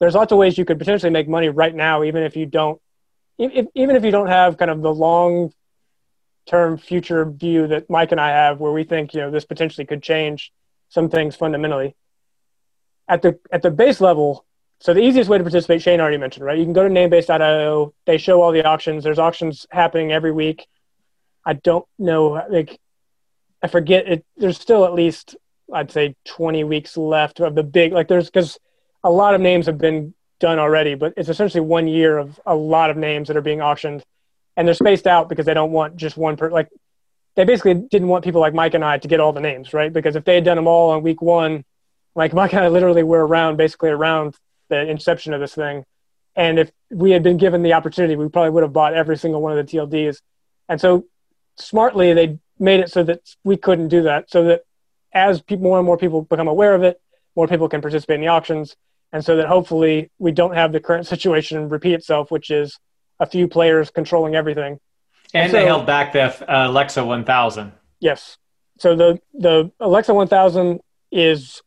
there's 0.00 0.14
lots 0.14 0.32
of 0.32 0.38
ways 0.38 0.56
you 0.56 0.64
could 0.64 0.78
potentially 0.78 1.10
make 1.10 1.28
money 1.28 1.50
right 1.50 1.74
now, 1.74 2.04
even 2.04 2.22
if 2.22 2.34
you 2.34 2.46
don't, 2.46 2.80
if, 3.36 3.66
even 3.74 3.94
if 3.94 4.06
you 4.06 4.10
don't 4.10 4.28
have 4.28 4.56
kind 4.56 4.70
of 4.70 4.80
the 4.80 4.94
long 4.94 5.52
term 6.46 6.78
future 6.78 7.26
view 7.26 7.66
that 7.66 7.90
Mike 7.90 8.10
and 8.10 8.20
I 8.22 8.30
have, 8.30 8.58
where 8.58 8.72
we 8.72 8.84
think 8.84 9.12
you 9.12 9.20
know 9.20 9.30
this 9.30 9.44
potentially 9.44 9.84
could 9.84 10.02
change 10.02 10.50
some 10.88 11.10
things 11.10 11.36
fundamentally. 11.36 11.94
At 13.08 13.22
the 13.22 13.38
at 13.50 13.62
the 13.62 13.70
base 13.70 14.00
level, 14.00 14.44
so 14.80 14.94
the 14.94 15.00
easiest 15.00 15.28
way 15.28 15.38
to 15.38 15.44
participate, 15.44 15.82
Shane 15.82 16.00
already 16.00 16.18
mentioned, 16.18 16.44
right? 16.44 16.58
You 16.58 16.64
can 16.64 16.72
go 16.72 16.86
to 16.86 16.92
namebase.io. 16.92 17.94
They 18.06 18.18
show 18.18 18.42
all 18.42 18.52
the 18.52 18.64
auctions. 18.64 19.02
There's 19.02 19.18
auctions 19.18 19.66
happening 19.70 20.12
every 20.12 20.30
week. 20.30 20.66
I 21.44 21.54
don't 21.54 21.86
know, 21.98 22.44
like, 22.50 22.78
I 23.62 23.68
forget 23.68 24.06
it. 24.06 24.24
There's 24.36 24.60
still 24.60 24.84
at 24.84 24.92
least, 24.92 25.36
I'd 25.72 25.90
say, 25.90 26.14
20 26.26 26.62
weeks 26.64 26.96
left 26.96 27.40
of 27.40 27.54
the 27.54 27.62
big, 27.62 27.92
like, 27.92 28.06
there's 28.06 28.26
because 28.26 28.58
a 29.02 29.10
lot 29.10 29.34
of 29.34 29.40
names 29.40 29.66
have 29.66 29.78
been 29.78 30.14
done 30.38 30.58
already, 30.58 30.94
but 30.94 31.14
it's 31.16 31.28
essentially 31.28 31.60
one 31.60 31.88
year 31.88 32.18
of 32.18 32.38
a 32.46 32.54
lot 32.54 32.90
of 32.90 32.96
names 32.96 33.28
that 33.28 33.36
are 33.36 33.42
being 33.42 33.60
auctioned, 33.60 34.04
and 34.56 34.68
they're 34.68 34.74
spaced 34.74 35.06
out 35.06 35.28
because 35.28 35.46
they 35.46 35.54
don't 35.54 35.72
want 35.72 35.96
just 35.96 36.16
one 36.16 36.36
per 36.36 36.50
like. 36.50 36.68
They 37.34 37.44
basically 37.44 37.74
didn't 37.74 38.08
want 38.08 38.24
people 38.24 38.40
like 38.40 38.52
Mike 38.52 38.74
and 38.74 38.84
I 38.84 38.98
to 38.98 39.08
get 39.08 39.20
all 39.20 39.32
the 39.32 39.40
names, 39.40 39.72
right? 39.72 39.92
Because 39.92 40.16
if 40.16 40.24
they 40.24 40.34
had 40.34 40.44
done 40.44 40.56
them 40.56 40.66
all 40.66 40.90
on 40.90 41.02
week 41.02 41.22
one, 41.22 41.64
like 42.18 42.34
Mike 42.34 42.52
and 42.52 42.64
I 42.64 42.68
literally 42.68 43.04
were 43.04 43.24
around, 43.24 43.56
basically 43.56 43.90
around 43.90 44.36
the 44.68 44.88
inception 44.88 45.32
of 45.32 45.40
this 45.40 45.54
thing, 45.54 45.84
and 46.34 46.58
if 46.58 46.70
we 46.90 47.12
had 47.12 47.22
been 47.22 47.36
given 47.36 47.62
the 47.62 47.74
opportunity, 47.74 48.16
we 48.16 48.28
probably 48.28 48.50
would 48.50 48.64
have 48.64 48.72
bought 48.72 48.94
every 48.94 49.16
single 49.16 49.40
one 49.40 49.56
of 49.56 49.64
the 49.64 49.76
TLDs. 49.76 50.20
And 50.68 50.80
so, 50.80 51.06
smartly, 51.56 52.12
they 52.12 52.38
made 52.58 52.80
it 52.80 52.90
so 52.90 53.04
that 53.04 53.20
we 53.44 53.56
couldn't 53.56 53.88
do 53.88 54.02
that, 54.02 54.30
so 54.30 54.44
that 54.44 54.62
as 55.12 55.40
people, 55.40 55.62
more 55.62 55.78
and 55.78 55.86
more 55.86 55.96
people 55.96 56.22
become 56.22 56.48
aware 56.48 56.74
of 56.74 56.82
it, 56.82 57.00
more 57.36 57.46
people 57.46 57.68
can 57.68 57.80
participate 57.80 58.16
in 58.16 58.20
the 58.20 58.28
auctions 58.28 58.76
and 59.12 59.24
so 59.24 59.36
that 59.36 59.46
hopefully 59.46 60.10
we 60.18 60.32
don't 60.32 60.54
have 60.54 60.72
the 60.72 60.80
current 60.80 61.06
situation 61.14 61.68
repeat 61.68 61.94
itself, 61.94 62.30
which 62.30 62.50
is 62.50 62.78
a 63.20 63.26
few 63.26 63.48
players 63.48 63.90
controlling 63.90 64.34
everything. 64.34 64.78
And, 65.34 65.44
and 65.44 65.50
so, 65.50 65.58
they 65.58 65.66
held 65.66 65.86
back 65.86 66.12
the 66.12 66.22
uh, 66.22 66.68
Alexa 66.68 67.04
1000. 67.04 67.72
Yes. 68.00 68.38
So 68.78 68.96
the 68.96 69.20
the 69.34 69.70
Alexa 69.80 70.14
1000 70.14 70.80
is 71.10 71.62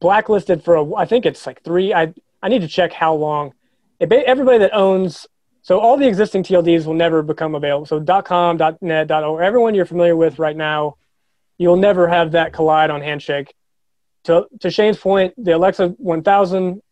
blacklisted 0.00 0.64
for 0.64 0.76
a, 0.76 0.94
I 0.94 1.06
think 1.06 1.26
it's 1.26 1.46
like 1.46 1.62
three. 1.62 1.94
I 1.94 2.14
I 2.42 2.48
need 2.48 2.62
to 2.62 2.68
check 2.68 2.92
how 2.92 3.14
long. 3.14 3.54
It, 4.00 4.12
everybody 4.12 4.58
that 4.58 4.74
owns 4.74 5.26
so 5.62 5.80
all 5.80 5.96
the 5.96 6.06
existing 6.06 6.42
TLDs 6.42 6.84
will 6.84 6.94
never 6.94 7.22
become 7.22 7.54
available. 7.54 7.86
So 7.86 8.22
.com, 8.22 8.58
.net, 8.82 9.10
.org, 9.10 9.42
everyone 9.42 9.74
you're 9.74 9.86
familiar 9.86 10.14
with 10.14 10.38
right 10.38 10.56
now, 10.56 10.96
you'll 11.56 11.78
never 11.78 12.06
have 12.06 12.32
that 12.32 12.52
collide 12.52 12.90
on 12.90 13.00
Handshake 13.00 13.54
to 14.24 14.46
to 14.60 14.70
Shane's 14.70 14.98
point, 14.98 15.34
the 15.42 15.52
Alexa 15.52 15.88
1000, 15.98 16.82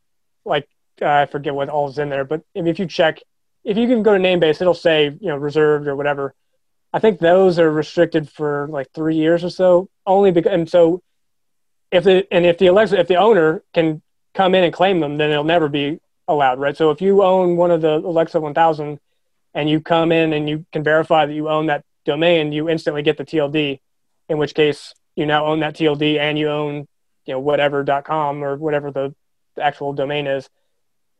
like 0.44 0.68
uh, 1.00 1.06
I 1.06 1.26
forget 1.26 1.54
what 1.54 1.68
all 1.68 1.88
is 1.88 1.98
in 1.98 2.08
there, 2.08 2.24
but 2.24 2.42
if, 2.54 2.66
if 2.66 2.78
you 2.78 2.86
check, 2.86 3.20
if 3.64 3.76
you 3.76 3.88
can 3.88 4.02
go 4.02 4.16
to 4.16 4.22
Namebase, 4.22 4.60
it'll 4.60 4.74
say 4.74 5.06
you 5.06 5.28
know 5.28 5.36
reserved 5.36 5.86
or 5.86 5.96
whatever. 5.96 6.34
I 6.92 6.98
think 6.98 7.20
those 7.20 7.58
are 7.58 7.70
restricted 7.70 8.28
for 8.28 8.68
like 8.70 8.90
three 8.92 9.16
years 9.16 9.44
or 9.44 9.50
so, 9.50 9.88
only 10.06 10.30
because 10.30 10.52
and 10.52 10.68
so 10.68 11.02
if 11.92 12.04
the 12.04 12.26
and 12.32 12.44
if 12.44 12.58
the 12.58 12.66
Alexa 12.66 12.98
if 12.98 13.06
the 13.06 13.16
owner 13.16 13.62
can 13.72 14.02
come 14.34 14.54
in 14.54 14.64
and 14.64 14.72
claim 14.72 15.00
them, 15.00 15.18
then 15.18 15.30
it'll 15.30 15.44
never 15.44 15.68
be 15.68 16.00
allowed, 16.26 16.58
right? 16.58 16.76
So 16.76 16.90
if 16.90 17.00
you 17.00 17.22
own 17.22 17.56
one 17.56 17.70
of 17.70 17.82
the 17.82 17.96
Alexa 17.96 18.40
1000 18.40 18.98
and 19.54 19.68
you 19.68 19.80
come 19.80 20.10
in 20.10 20.32
and 20.32 20.48
you 20.48 20.64
can 20.72 20.82
verify 20.82 21.26
that 21.26 21.34
you 21.34 21.48
own 21.48 21.66
that 21.66 21.84
domain, 22.04 22.50
you 22.50 22.68
instantly 22.68 23.02
get 23.02 23.18
the 23.18 23.24
TLD. 23.24 23.78
In 24.28 24.38
which 24.38 24.54
case, 24.54 24.94
you 25.14 25.26
now 25.26 25.46
own 25.46 25.60
that 25.60 25.74
TLD 25.74 26.18
and 26.18 26.38
you 26.38 26.48
own 26.48 26.88
you 27.26 27.34
know 27.34 27.40
whatever.com 27.40 28.42
or 28.42 28.56
whatever 28.56 28.90
the, 28.90 29.14
the 29.56 29.62
actual 29.62 29.92
domain 29.92 30.26
is 30.26 30.48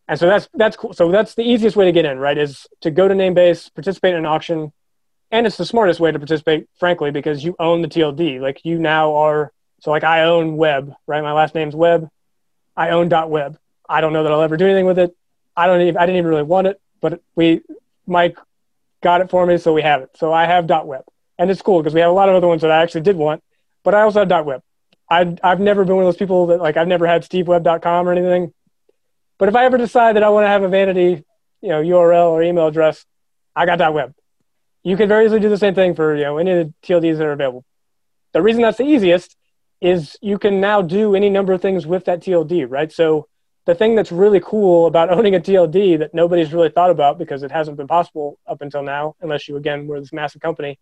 and 0.08 0.18
so 0.18 0.26
that's 0.26 0.48
that's 0.54 0.76
cool 0.76 0.92
so 0.92 1.10
that's 1.10 1.34
the 1.34 1.42
easiest 1.42 1.76
way 1.76 1.84
to 1.84 1.92
get 1.92 2.04
in 2.04 2.18
right 2.18 2.38
is 2.38 2.66
to 2.80 2.90
go 2.90 3.06
to 3.06 3.14
namebase 3.14 3.72
participate 3.74 4.14
in 4.14 4.20
an 4.20 4.26
auction 4.26 4.72
and 5.30 5.46
it's 5.46 5.56
the 5.56 5.64
smartest 5.64 6.00
way 6.00 6.10
to 6.10 6.18
participate 6.18 6.66
frankly 6.78 7.10
because 7.10 7.44
you 7.44 7.54
own 7.58 7.82
the 7.82 7.88
tld 7.88 8.40
like 8.40 8.64
you 8.64 8.78
now 8.78 9.14
are 9.14 9.52
so 9.82 9.90
like 9.90 10.04
i 10.04 10.22
own 10.22 10.56
web 10.56 10.94
right 11.06 11.22
my 11.22 11.32
last 11.32 11.54
name's 11.54 11.76
web 11.76 12.08
i 12.74 12.90
own 12.90 13.08
dot 13.08 13.28
web 13.28 13.58
I 13.92 14.00
don't 14.00 14.14
know 14.14 14.22
that 14.22 14.32
I'll 14.32 14.40
ever 14.40 14.56
do 14.56 14.64
anything 14.64 14.86
with 14.86 14.98
it. 14.98 15.14
I 15.54 15.66
don't 15.66 15.82
even, 15.82 15.98
I 15.98 16.06
didn't 16.06 16.16
even 16.16 16.30
really 16.30 16.42
want 16.42 16.66
it, 16.66 16.80
but 17.02 17.20
we, 17.34 17.60
Mike 18.06 18.38
got 19.02 19.20
it 19.20 19.28
for 19.28 19.44
me, 19.44 19.58
so 19.58 19.74
we 19.74 19.82
have 19.82 20.00
it. 20.00 20.10
So 20.16 20.32
I 20.32 20.46
have 20.46 20.66
dot 20.66 20.86
.web, 20.86 21.04
and 21.38 21.50
it's 21.50 21.60
cool 21.60 21.80
because 21.80 21.92
we 21.92 22.00
have 22.00 22.10
a 22.10 22.14
lot 22.14 22.30
of 22.30 22.34
other 22.34 22.48
ones 22.48 22.62
that 22.62 22.70
I 22.70 22.82
actually 22.82 23.02
did 23.02 23.16
want, 23.16 23.42
but 23.82 23.94
I 23.94 24.02
also 24.02 24.20
have 24.20 24.28
dot 24.28 24.46
.web. 24.46 24.62
I, 25.10 25.36
I've 25.42 25.60
never 25.60 25.84
been 25.84 25.96
one 25.96 26.06
of 26.06 26.08
those 26.08 26.16
people 26.16 26.46
that 26.46 26.60
like 26.60 26.78
I've 26.78 26.88
never 26.88 27.06
had 27.06 27.22
steveweb.com 27.22 28.08
or 28.08 28.12
anything. 28.12 28.54
But 29.36 29.50
if 29.50 29.56
I 29.56 29.66
ever 29.66 29.76
decide 29.76 30.16
that 30.16 30.22
I 30.22 30.30
want 30.30 30.44
to 30.44 30.48
have 30.48 30.62
a 30.62 30.68
vanity, 30.68 31.22
you 31.60 31.68
know, 31.68 31.82
URL 31.82 32.30
or 32.30 32.42
email 32.42 32.68
address, 32.68 33.04
I 33.54 33.66
got 33.66 33.76
dot 33.76 33.92
.web. 33.92 34.14
You 34.84 34.96
can 34.96 35.06
very 35.06 35.26
easily 35.26 35.40
do 35.40 35.50
the 35.50 35.58
same 35.58 35.74
thing 35.74 35.94
for 35.94 36.16
you 36.16 36.24
know 36.24 36.38
any 36.38 36.50
of 36.52 36.66
the 36.66 36.74
TLDs 36.82 37.18
that 37.18 37.26
are 37.26 37.32
available. 37.32 37.64
The 38.32 38.40
reason 38.40 38.62
that's 38.62 38.78
the 38.78 38.84
easiest 38.84 39.36
is 39.82 40.16
you 40.22 40.38
can 40.38 40.60
now 40.60 40.80
do 40.80 41.16
any 41.16 41.28
number 41.28 41.52
of 41.52 41.60
things 41.60 41.86
with 41.86 42.04
that 42.04 42.20
TLD, 42.20 42.66
right? 42.68 42.90
So 42.92 43.26
the 43.66 43.74
thing 43.74 43.96
that's 43.96 44.12
really 44.12 44.40
cool 44.40 44.86
about 44.86 45.10
owning 45.10 45.34
a 45.34 45.40
TLD 45.40 45.98
that 45.98 46.14
nobody's 46.14 46.52
really 46.52 46.68
thought 46.68 46.90
about 46.90 47.18
because 47.18 47.42
it 47.42 47.50
hasn't 47.50 47.76
been 47.76 47.88
possible 47.88 48.38
up 48.46 48.62
until 48.62 48.84
now, 48.84 49.16
unless 49.20 49.48
you 49.48 49.56
again 49.56 49.88
were 49.88 49.98
this 49.98 50.12
massive 50.12 50.40
company, 50.40 50.78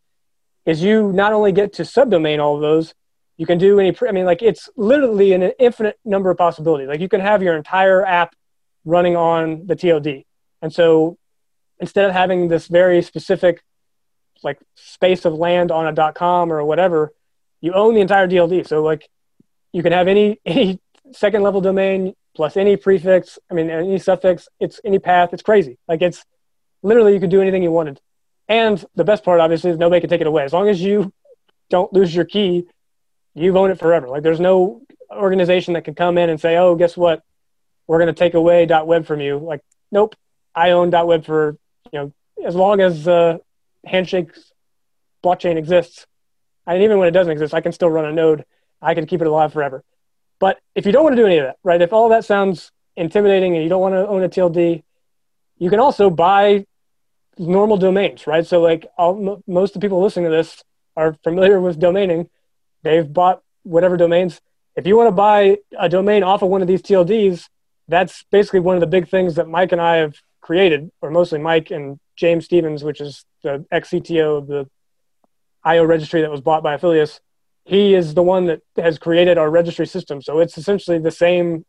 is 0.67 0.83
you 0.83 1.13
not 1.13 1.33
only 1.33 1.51
get 1.51 1.73
to 1.75 1.83
subdomain 1.83 2.41
all 2.41 2.57
of 2.57 2.61
those, 2.61 2.95
you 3.39 3.47
can 3.47 3.57
do 3.57 3.81
any. 3.81 3.97
I 4.07 4.13
mean, 4.13 4.27
like 4.27 4.43
it's 4.43 4.69
literally 4.77 5.33
an 5.33 5.45
infinite 5.59 5.99
number 6.05 6.31
of 6.31 6.37
possibilities. 6.37 6.89
Like 6.89 7.01
you 7.01 7.09
can 7.09 7.23
have 7.23 7.43
your 7.43 7.57
entire 7.57 8.05
app 8.05 8.37
running 8.85 9.17
on 9.17 9.67
the 9.67 9.77
TLD, 9.77 10.27
and 10.61 10.71
so 10.71 11.17
instead 11.79 12.05
of 12.05 12.13
having 12.13 12.49
this 12.49 12.67
very 12.67 13.01
specific 13.01 13.63
like 14.43 14.59
space 14.75 15.25
of 15.25 15.33
land 15.33 15.71
on 15.71 15.87
a 15.87 16.13
.com 16.13 16.53
or 16.53 16.63
whatever, 16.65 17.13
you 17.61 17.73
own 17.73 17.95
the 17.95 18.01
entire 18.01 18.29
DLD. 18.29 18.67
So 18.67 18.83
like 18.83 19.09
you 19.73 19.83
can 19.83 19.93
have 19.93 20.09
any 20.09 20.41
any 20.47 20.81
second 21.13 21.43
level 21.43 21.61
domain 21.61 22.15
plus 22.35 22.57
any 22.57 22.77
prefix. 22.77 23.39
I 23.51 23.55
mean 23.55 23.71
any 23.71 23.99
suffix. 23.99 24.49
It's 24.59 24.81
any 24.85 24.99
path. 24.99 25.31
It's 25.33 25.43
crazy. 25.43 25.79
Like 25.89 26.03
it's 26.03 26.25
literally 26.83 27.15
you 27.15 27.21
could 27.21 27.31
do 27.31 27.41
anything 27.41 27.63
you 27.63 27.71
wanted. 27.71 28.01
And 28.49 28.85
the 28.97 29.05
best 29.05 29.23
part, 29.23 29.39
obviously, 29.39 29.71
is 29.71 29.79
nobody 29.79 30.01
can 30.01 30.11
take 30.11 30.21
it 30.21 30.27
away. 30.27 30.43
As 30.43 30.53
long 30.53 30.69
as 30.69 30.81
you 30.81 31.13
don't 31.71 31.93
lose 31.93 32.15
your 32.15 32.25
key, 32.25 32.67
you've 33.35 33.57
owned 33.57 33.73
it 33.73 33.79
forever. 33.79 34.09
Like 34.09 34.23
there's 34.23 34.41
no 34.41 34.83
organization 35.11 35.75
that 35.75 35.85
can 35.85 35.95
come 35.95 36.19
in 36.19 36.31
and 36.31 36.41
say, 36.41 36.57
"Oh, 36.57 36.75
guess 36.75 36.97
what? 36.97 37.23
We're 37.87 37.99
going 37.99 38.13
to 38.15 38.19
take 38.19 38.35
away 38.35 38.67
.web 38.67 39.07
from 39.07 39.21
you." 39.21 39.39
Like, 39.39 39.61
nope, 39.93 40.17
I 40.55 40.71
own 40.71 40.91
.web 40.91 41.25
for 41.25 41.57
you 41.93 41.99
know 41.99 42.13
as 42.45 42.55
long 42.55 42.81
as 42.81 43.07
uh, 43.07 43.39
Handshake's 43.87 44.53
blockchain 45.23 45.57
exists. 45.57 46.07
And 46.67 46.83
even 46.83 46.99
when 46.99 47.09
it 47.09 47.13
doesn't 47.13 47.33
exist, 47.33 47.55
I 47.55 47.61
can 47.61 47.73
still 47.73 47.91
run 47.91 48.05
a 48.05 48.13
node. 48.13 48.45
I 48.81 48.95
can 48.95 49.07
keep 49.07 49.21
it 49.21 49.27
alive 49.27 49.53
forever. 49.53 49.83
But 50.39 50.59
if 50.75 50.87
you 50.87 50.93
don't 50.93 51.05
want 51.05 51.17
to 51.17 51.23
do 51.23 51.27
any 51.27 51.39
of 51.39 51.47
that, 51.47 51.57
right? 51.63 51.81
If 51.81 51.93
all 51.93 52.09
that 52.11 52.25
sounds 52.25 52.73
intimidating 52.97 53.55
and 53.55 53.63
you 53.63 53.69
don't 53.69 53.81
want 53.81 53.95
to 53.95 54.07
own 54.07 54.23
a 54.23 54.29
TLD, 54.29 54.83
you 55.59 55.71
can 55.71 55.81
also 55.81 56.09
buy 56.11 56.65
normal 57.39 57.77
domains, 57.77 58.27
right? 58.27 58.47
So 58.47 58.61
like 58.61 58.87
all, 58.97 59.43
most 59.47 59.71
of 59.71 59.81
the 59.81 59.85
people 59.85 60.03
listening 60.03 60.31
to 60.31 60.37
this 60.37 60.63
are 60.97 61.17
familiar 61.23 61.61
with 61.61 61.79
domaining 61.79 62.29
They've 62.83 63.11
bought 63.11 63.43
whatever 63.63 63.97
domains. 63.97 64.41
If 64.77 64.87
you 64.87 64.97
want 64.97 65.09
to 65.09 65.13
buy 65.13 65.59
a 65.79 65.89
domain 65.89 66.23
off 66.23 66.43
of 66.43 66.49
one 66.49 66.63
of 66.63 66.69
these 66.69 66.83
TLDs, 66.83 67.49
that's 67.89 68.25
basically 68.31 68.61
one 68.61 68.77
of 68.77 68.81
the 68.81 68.87
big 68.87 69.09
things 69.09 69.35
that 69.35 69.49
Mike 69.49 69.73
and 69.73 69.81
I 69.81 69.97
have 69.97 70.15
created, 70.41 70.91
or 71.03 71.11
mostly 71.11 71.39
Mike 71.39 71.71
and 71.71 71.99
James 72.17 72.45
Stevens, 72.45 72.85
which 72.85 73.01
is 73.01 73.25
the 73.43 73.67
ex 73.71 73.91
CTO 73.91 74.39
of 74.39 74.47
the 74.47 74.69
IO 75.65 75.85
registry 75.85 76.23
that 76.23 76.31
was 76.31 76.41
bought 76.41 76.63
by 76.63 76.77
Afilias. 76.77 77.21
He 77.65 77.95
is 77.95 78.15
the 78.15 78.23
one 78.23 78.47
that 78.47 78.63
has 78.77 78.99
created 78.99 79.39
our 79.39 79.51
registry 79.51 79.87
system. 79.87 80.23
So 80.23 80.41
it's 80.41 80.57
essentially 80.59 80.99
the 80.99 81.11
same 81.11 81.65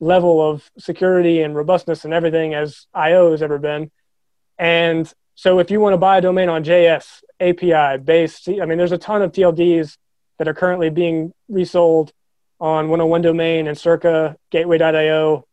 level 0.00 0.40
of 0.40 0.70
security 0.78 1.42
and 1.42 1.54
robustness 1.54 2.04
and 2.04 2.14
everything 2.14 2.54
as 2.54 2.86
IO 2.94 3.30
has 3.30 3.42
ever 3.42 3.58
been. 3.58 3.90
And 4.58 5.12
so 5.34 5.58
if 5.58 5.70
you 5.70 5.80
want 5.80 5.94
to 5.94 5.98
buy 5.98 6.18
a 6.18 6.20
domain 6.20 6.48
on 6.48 6.64
JS, 6.64 7.22
API, 7.38 8.02
base, 8.02 8.48
I 8.48 8.64
mean, 8.66 8.78
there's 8.78 8.92
a 8.92 8.98
ton 8.98 9.22
of 9.22 9.32
TLDs 9.32 9.96
that 10.38 10.48
are 10.48 10.54
currently 10.54 10.90
being 10.90 11.32
resold 11.48 12.12
on 12.60 12.88
101 12.88 13.22
domain 13.22 13.66
and 13.66 13.76
circa 13.76 14.36
gateway.io. 14.50 15.46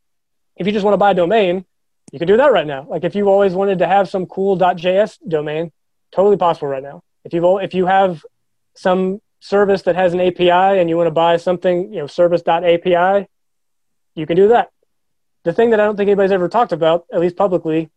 If 0.56 0.66
you 0.66 0.74
just 0.74 0.84
want 0.84 0.94
to 0.94 0.98
buy 0.98 1.12
a 1.12 1.14
domain, 1.14 1.66
you 2.12 2.20
can 2.20 2.28
do 2.28 2.38
that 2.38 2.52
right 2.52 2.68
now. 2.68 2.86
Like 2.90 3.04
if 3.04 3.16
you've 3.16 3.28
always 3.28 3.54
wanted 3.54 3.80
to 3.80 3.88
have 3.88 4.10
some 4.10 4.26
cool 4.26 4.58
.js 4.58 5.18
domain, 5.28 5.72
totally 6.12 6.38
possible 6.38 6.70
right 6.70 6.84
now. 6.84 7.02
If 7.28 7.34
you've 7.34 7.62
if 7.62 7.74
you 7.74 7.86
have 7.88 8.26
some 8.74 9.22
service 9.42 9.82
that 9.84 9.96
has 9.96 10.14
an 10.14 10.22
API 10.22 10.80
and 10.80 10.90
you 10.90 10.96
want 10.96 11.08
to 11.08 11.12
buy 11.12 11.36
something, 11.38 11.94
you 11.94 12.00
know, 12.00 12.08
service.api, 12.08 13.28
you 14.16 14.26
can 14.26 14.36
do 14.36 14.48
that. 14.48 14.72
The 15.44 15.52
thing 15.52 15.72
that 15.72 15.80
I 15.82 15.84
don't 15.84 15.98
think 15.98 16.08
anybody's 16.08 16.32
ever 16.32 16.48
talked 16.48 16.72
about, 16.72 17.06
at 17.12 17.20
least 17.20 17.36
publicly, 17.36 17.90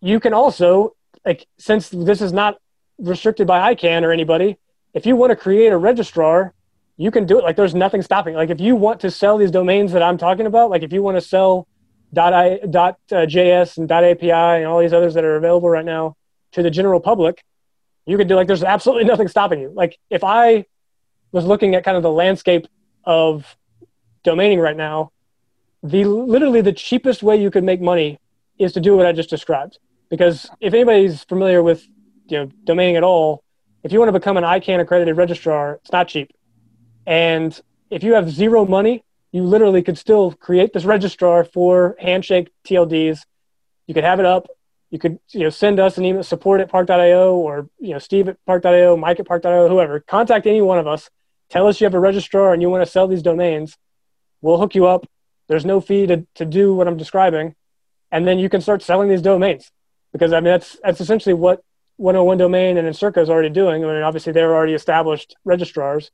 you 0.00 0.20
can 0.20 0.32
also 0.32 0.96
like 1.24 1.46
since 1.58 1.90
this 1.90 2.22
is 2.22 2.32
not 2.32 2.56
restricted 2.98 3.46
by 3.46 3.74
ICANN 3.74 4.04
or 4.04 4.10
anybody, 4.10 4.56
if 4.94 5.04
you 5.04 5.16
want 5.16 5.30
to 5.30 5.36
create 5.36 5.70
a 5.70 5.76
registrar, 5.76 6.54
you 6.96 7.10
can 7.10 7.26
do 7.26 7.38
it. 7.38 7.44
Like 7.44 7.56
there's 7.56 7.74
nothing 7.74 8.00
stopping. 8.00 8.34
Like 8.34 8.48
if 8.48 8.60
you 8.60 8.74
want 8.74 9.00
to 9.00 9.10
sell 9.10 9.36
these 9.36 9.50
domains 9.50 9.92
that 9.92 10.02
I'm 10.02 10.16
talking 10.16 10.46
about, 10.46 10.70
like 10.70 10.82
if 10.82 10.94
you 10.94 11.02
want 11.02 11.18
to 11.18 11.20
sell 11.20 11.68
dot 12.12 12.32
I, 12.32 12.58
dot 12.58 12.98
uh, 13.12 13.26
JS 13.26 13.76
and 13.76 13.86
dot 13.86 14.02
API 14.02 14.30
and 14.30 14.66
all 14.66 14.80
these 14.80 14.94
others 14.94 15.12
that 15.14 15.24
are 15.24 15.36
available 15.36 15.68
right 15.68 15.84
now 15.84 16.16
to 16.52 16.62
the 16.62 16.70
general 16.70 17.00
public, 17.00 17.44
you 18.06 18.16
could 18.16 18.28
do 18.28 18.34
like 18.34 18.46
there's 18.46 18.62
absolutely 18.62 19.04
nothing 19.12 19.28
stopping 19.28 19.60
you. 19.60 19.72
Like 19.74 19.98
if 20.10 20.24
I 20.24 20.66
was 21.32 21.44
looking 21.44 21.74
at 21.74 21.84
kind 21.84 21.96
of 21.96 22.02
the 22.02 22.10
landscape 22.10 22.66
of 23.04 23.56
domaining 24.24 24.60
right 24.60 24.76
now, 24.76 25.12
the 25.82 26.04
literally 26.04 26.60
the 26.60 26.72
cheapest 26.72 27.22
way 27.22 27.40
you 27.40 27.50
could 27.50 27.64
make 27.64 27.80
money 27.80 28.18
is 28.58 28.72
to 28.72 28.80
do 28.80 28.96
what 28.96 29.06
I 29.06 29.12
just 29.12 29.30
described. 29.30 29.78
Because 30.10 30.50
if 30.60 30.74
anybody's 30.74 31.24
familiar 31.24 31.62
with 31.62 31.86
you 32.26 32.38
know 32.38 32.50
domaining 32.66 32.96
at 32.96 33.04
all, 33.04 33.42
if 33.82 33.92
you 33.92 33.98
want 33.98 34.08
to 34.08 34.18
become 34.18 34.36
an 34.36 34.44
ICANN 34.44 34.80
accredited 34.80 35.16
registrar, 35.16 35.74
it's 35.82 35.92
not 35.92 36.08
cheap. 36.08 36.30
And 37.06 37.58
if 37.90 38.02
you 38.02 38.14
have 38.14 38.30
zero 38.30 38.66
money, 38.66 39.02
you 39.32 39.44
literally 39.44 39.82
could 39.82 39.96
still 39.96 40.32
create 40.32 40.72
this 40.72 40.84
registrar 40.84 41.44
for 41.44 41.96
Handshake 41.98 42.50
TLDs. 42.66 43.20
You 43.86 43.94
could 43.94 44.04
have 44.04 44.20
it 44.20 44.26
up. 44.26 44.48
You 44.90 44.98
could 44.98 45.18
you 45.30 45.40
know 45.40 45.50
send 45.50 45.78
us 45.78 45.98
an 45.98 46.04
email 46.04 46.22
support 46.22 46.60
at 46.60 46.68
park.io 46.68 47.34
or 47.34 47.68
you 47.78 47.92
know 47.92 47.98
Steve 47.98 48.28
at 48.28 48.44
park.io, 48.44 48.96
Mike 48.96 49.20
at 49.20 49.26
park.io, 49.26 49.68
whoever. 49.68 50.00
Contact 50.00 50.46
any 50.46 50.60
one 50.60 50.78
of 50.78 50.86
us. 50.86 51.08
Tell 51.48 51.66
us 51.66 51.80
you 51.80 51.84
have 51.84 51.94
a 51.94 52.00
registrar 52.00 52.52
and 52.52 52.62
you 52.62 52.70
want 52.70 52.84
to 52.84 52.90
sell 52.90 53.08
these 53.08 53.22
domains. 53.22 53.76
We'll 54.40 54.58
hook 54.58 54.74
you 54.74 54.86
up. 54.86 55.06
There's 55.48 55.64
no 55.64 55.80
fee 55.80 56.06
to, 56.06 56.26
to 56.36 56.44
do 56.44 56.74
what 56.74 56.86
I'm 56.86 56.96
describing. 56.96 57.54
And 58.12 58.26
then 58.26 58.38
you 58.38 58.48
can 58.48 58.60
start 58.60 58.82
selling 58.82 59.08
these 59.08 59.22
domains. 59.22 59.70
Because 60.12 60.32
I 60.32 60.36
mean 60.40 60.52
that's 60.52 60.76
that's 60.82 61.00
essentially 61.00 61.34
what 61.34 61.62
101 62.00 62.38
domain 62.38 62.78
and 62.78 62.88
Encirca 62.88 63.18
is 63.18 63.28
already 63.28 63.50
doing. 63.50 63.84
I 63.84 63.86
mean, 63.86 64.02
obviously 64.02 64.32
they're 64.32 64.54
already 64.54 64.72
established 64.72 65.36
registrars, 65.44 66.10